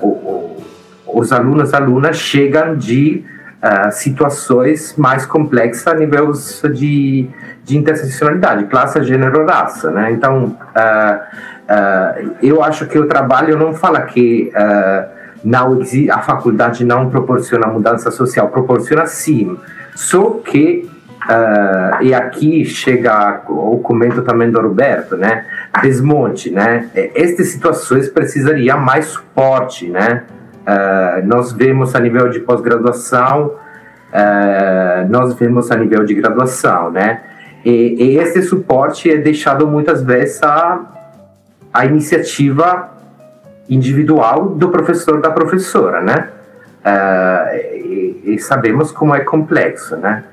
o, 0.00 0.08
o, 0.08 1.20
os 1.20 1.32
alunos 1.32 1.72
alunas 1.72 2.16
chegam 2.16 2.76
de 2.76 3.24
uh, 3.62 3.92
situações 3.92 4.96
mais 4.96 5.24
complexas 5.24 5.86
a 5.86 5.94
nível 5.94 6.32
de, 6.74 7.28
de 7.64 7.78
interseccionalidade, 7.78 8.64
classe, 8.64 9.02
gênero, 9.04 9.46
raça, 9.46 9.90
né? 9.90 10.10
Então, 10.10 10.56
uh, 10.76 11.42
eu 12.42 12.62
acho 12.62 12.86
que 12.86 12.98
o 12.98 13.06
trabalho 13.06 13.56
não 13.56 13.72
fala 13.72 14.02
que 14.02 14.52
não 15.42 15.80
a 16.10 16.18
faculdade 16.18 16.84
não 16.84 17.08
proporciona 17.08 17.66
mudança 17.68 18.10
social, 18.10 18.48
proporciona 18.48 19.06
sim, 19.06 19.56
só 19.94 20.40
que 20.44 20.90
Uh, 21.24 22.02
e 22.02 22.12
aqui 22.12 22.64
chega 22.64 23.42
o 23.48 23.78
comento 23.78 24.22
também 24.22 24.50
do 24.50 24.60
Roberto, 24.60 25.16
né? 25.16 25.46
Desmonte, 25.80 26.50
né? 26.50 26.88
Estas 27.14 27.48
situações 27.48 28.08
precisariam 28.08 28.80
mais 28.80 29.06
suporte, 29.06 29.88
né? 29.88 30.24
Uh, 30.62 31.26
nós 31.26 31.52
vemos 31.52 31.94
a 31.94 32.00
nível 32.00 32.28
de 32.28 32.40
pós-graduação, 32.40 33.46
uh, 33.46 35.08
nós 35.08 35.34
vemos 35.34 35.70
a 35.70 35.76
nível 35.76 36.04
de 36.04 36.14
graduação, 36.14 36.90
né? 36.90 37.20
E, 37.64 37.70
e, 37.70 38.18
esse 38.18 38.42
suporte 38.42 39.08
é 39.08 39.16
deixado 39.16 39.68
muitas 39.68 40.02
vezes 40.02 40.42
a, 40.42 40.80
a 41.72 41.86
iniciativa 41.86 42.90
individual 43.68 44.48
do 44.48 44.68
professor 44.70 45.20
da 45.20 45.30
professora, 45.30 46.00
né? 46.00 46.28
E, 47.54 48.22
e, 48.24 48.38
sabemos 48.40 48.90
como 48.90 49.14
é 49.14 49.20
complexo, 49.20 49.96
né? 49.96 50.24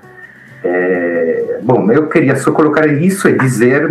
É, 0.63 1.59
bom, 1.63 1.91
eu 1.91 2.07
queria 2.07 2.35
só 2.35 2.51
colocar 2.51 2.87
isso 2.87 3.27
e 3.27 3.37
dizer, 3.37 3.89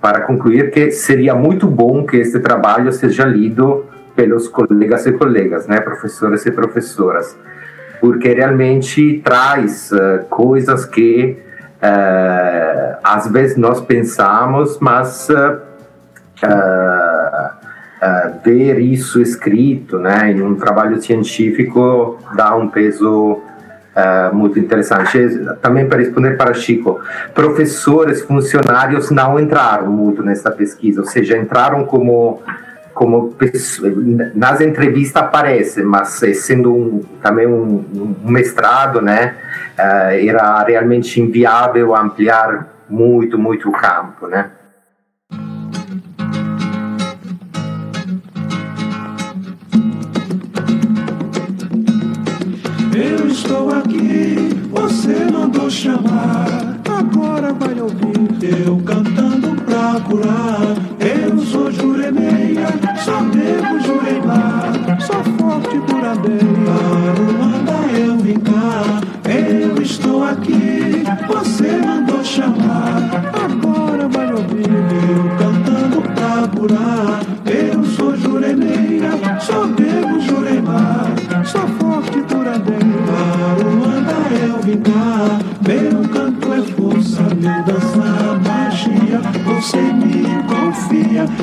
para 0.00 0.22
concluir, 0.22 0.70
que 0.70 0.90
seria 0.90 1.34
muito 1.34 1.66
bom 1.66 2.04
que 2.04 2.16
este 2.16 2.40
trabalho 2.40 2.92
seja 2.92 3.24
lido 3.24 3.86
pelos 4.14 4.48
colegas 4.48 5.06
e 5.06 5.12
colegas, 5.12 5.66
né, 5.66 5.80
professores 5.80 6.44
e 6.44 6.50
professoras, 6.50 7.36
porque 8.00 8.32
realmente 8.32 9.20
traz 9.24 9.90
uh, 9.92 10.24
coisas 10.28 10.84
que 10.84 11.38
uh, 11.82 12.96
às 13.02 13.28
vezes 13.28 13.56
nós 13.56 13.80
pensamos, 13.80 14.78
mas 14.80 15.28
uh, 15.30 15.72
ver 18.44 18.80
isso 18.80 19.22
escrito, 19.22 19.98
né, 19.98 20.32
em 20.32 20.42
um 20.42 20.56
trabalho 20.56 21.00
científico 21.00 22.18
dá 22.34 22.54
um 22.56 22.68
peso 22.68 23.40
muito 24.32 24.58
interessante. 24.58 25.18
Também 25.60 25.86
para 25.86 25.98
responder 25.98 26.36
para 26.36 26.54
Chico, 26.54 27.00
professores, 27.34 28.22
funcionários 28.22 29.10
não 29.10 29.38
entraram 29.38 29.90
muito 29.90 30.22
nessa 30.22 30.50
pesquisa, 30.50 31.00
ou 31.00 31.06
seja, 31.06 31.36
entraram 31.36 31.84
como 31.84 32.42
como 32.94 33.34
nas 34.34 34.60
entrevistas 34.60 35.22
aparece, 35.22 35.82
mas 35.82 36.22
eh, 36.22 36.34
sendo 36.34 36.74
um, 36.74 37.02
também 37.22 37.46
um, 37.46 37.84
um, 38.22 38.30
mestrado, 38.30 39.00
né, 39.00 39.34
uh, 39.78 40.28
era 40.28 40.62
realmente 40.62 41.20
inviável 41.20 41.96
ampliar 41.96 42.68
muito, 42.88 43.38
muito 43.38 43.68
o 43.68 43.72
campo, 43.72 44.26
né. 44.26 44.50
Eu 52.94 53.26
estou 53.26 53.70
aqui, 53.70 54.36
você 54.70 55.24
mandou 55.32 55.70
chamar, 55.70 56.78
agora 56.86 57.52
vai 57.54 57.80
ouvir 57.80 58.66
eu 58.66 58.76
cantando 58.84 59.54
pra 59.62 59.98
curar. 60.00 60.76
Eu 61.00 61.38
sou 61.38 61.72
Juremeia, 61.72 62.68
só 63.02 63.22
devo 63.22 63.80
Juremar, 63.80 64.72
sou 65.00 65.24
forte 65.38 65.78
duradeira. 65.78 66.44
Aruanda 67.08 67.98
eu 67.98 68.18
vim 68.18 68.38
cá, 68.40 69.00
eu 69.26 69.82
estou 69.82 70.24
aqui, 70.24 71.02
você 71.26 71.72
mandou 71.78 72.22
chamar, 72.22 73.10
agora 73.42 74.06
vai 74.08 74.32
ouvir 74.32 74.68
eu 74.68 75.38
cantando 75.38 76.02
pra 76.02 76.46
curar. 76.48 77.41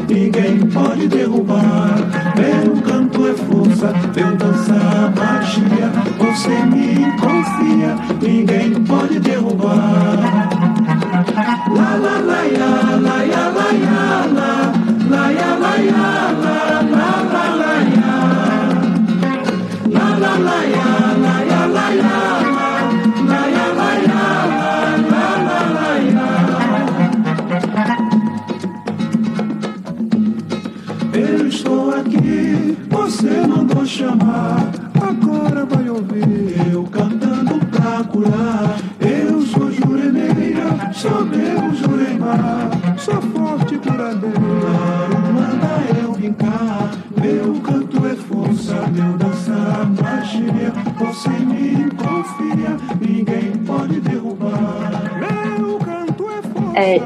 Ninguém 0.08 0.60
pode 0.60 1.08
derrubar. 1.08 1.96
Meu 2.36 2.82
canto 2.82 3.28
é 3.28 3.34
força, 3.34 3.94
meu 4.16 4.36
dançar 4.38 5.14
magia, 5.16 5.92
você 6.18 6.66
me 6.66 7.12
confia, 7.20 7.96
ninguém 8.22 8.79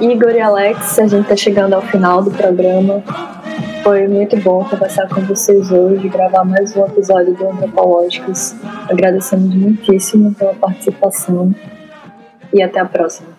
Igor 0.02 0.32
e 0.32 0.40
Alex, 0.40 1.00
a 1.00 1.08
gente 1.08 1.28
tá 1.28 1.36
chegando 1.36 1.74
ao 1.74 1.82
final 1.82 2.22
do 2.22 2.32
programa. 2.32 3.04
Foi 3.84 4.08
muito 4.08 4.38
bom 4.38 4.64
conversar 4.64 5.08
com 5.10 5.22
vocês 5.22 5.72
hoje, 5.72 6.08
gravar 6.10 6.44
mais 6.46 6.76
um 6.76 6.86
episódio 6.86 7.34
do 7.34 7.50
Antropológicos. 7.50 8.56
Agradecemos 8.90 9.54
muitíssimo 9.54 10.34
pela 10.34 10.54
participação 10.54 11.54
e 12.54 12.62
até 12.62 12.80
a 12.80 12.86
próxima. 12.86 13.33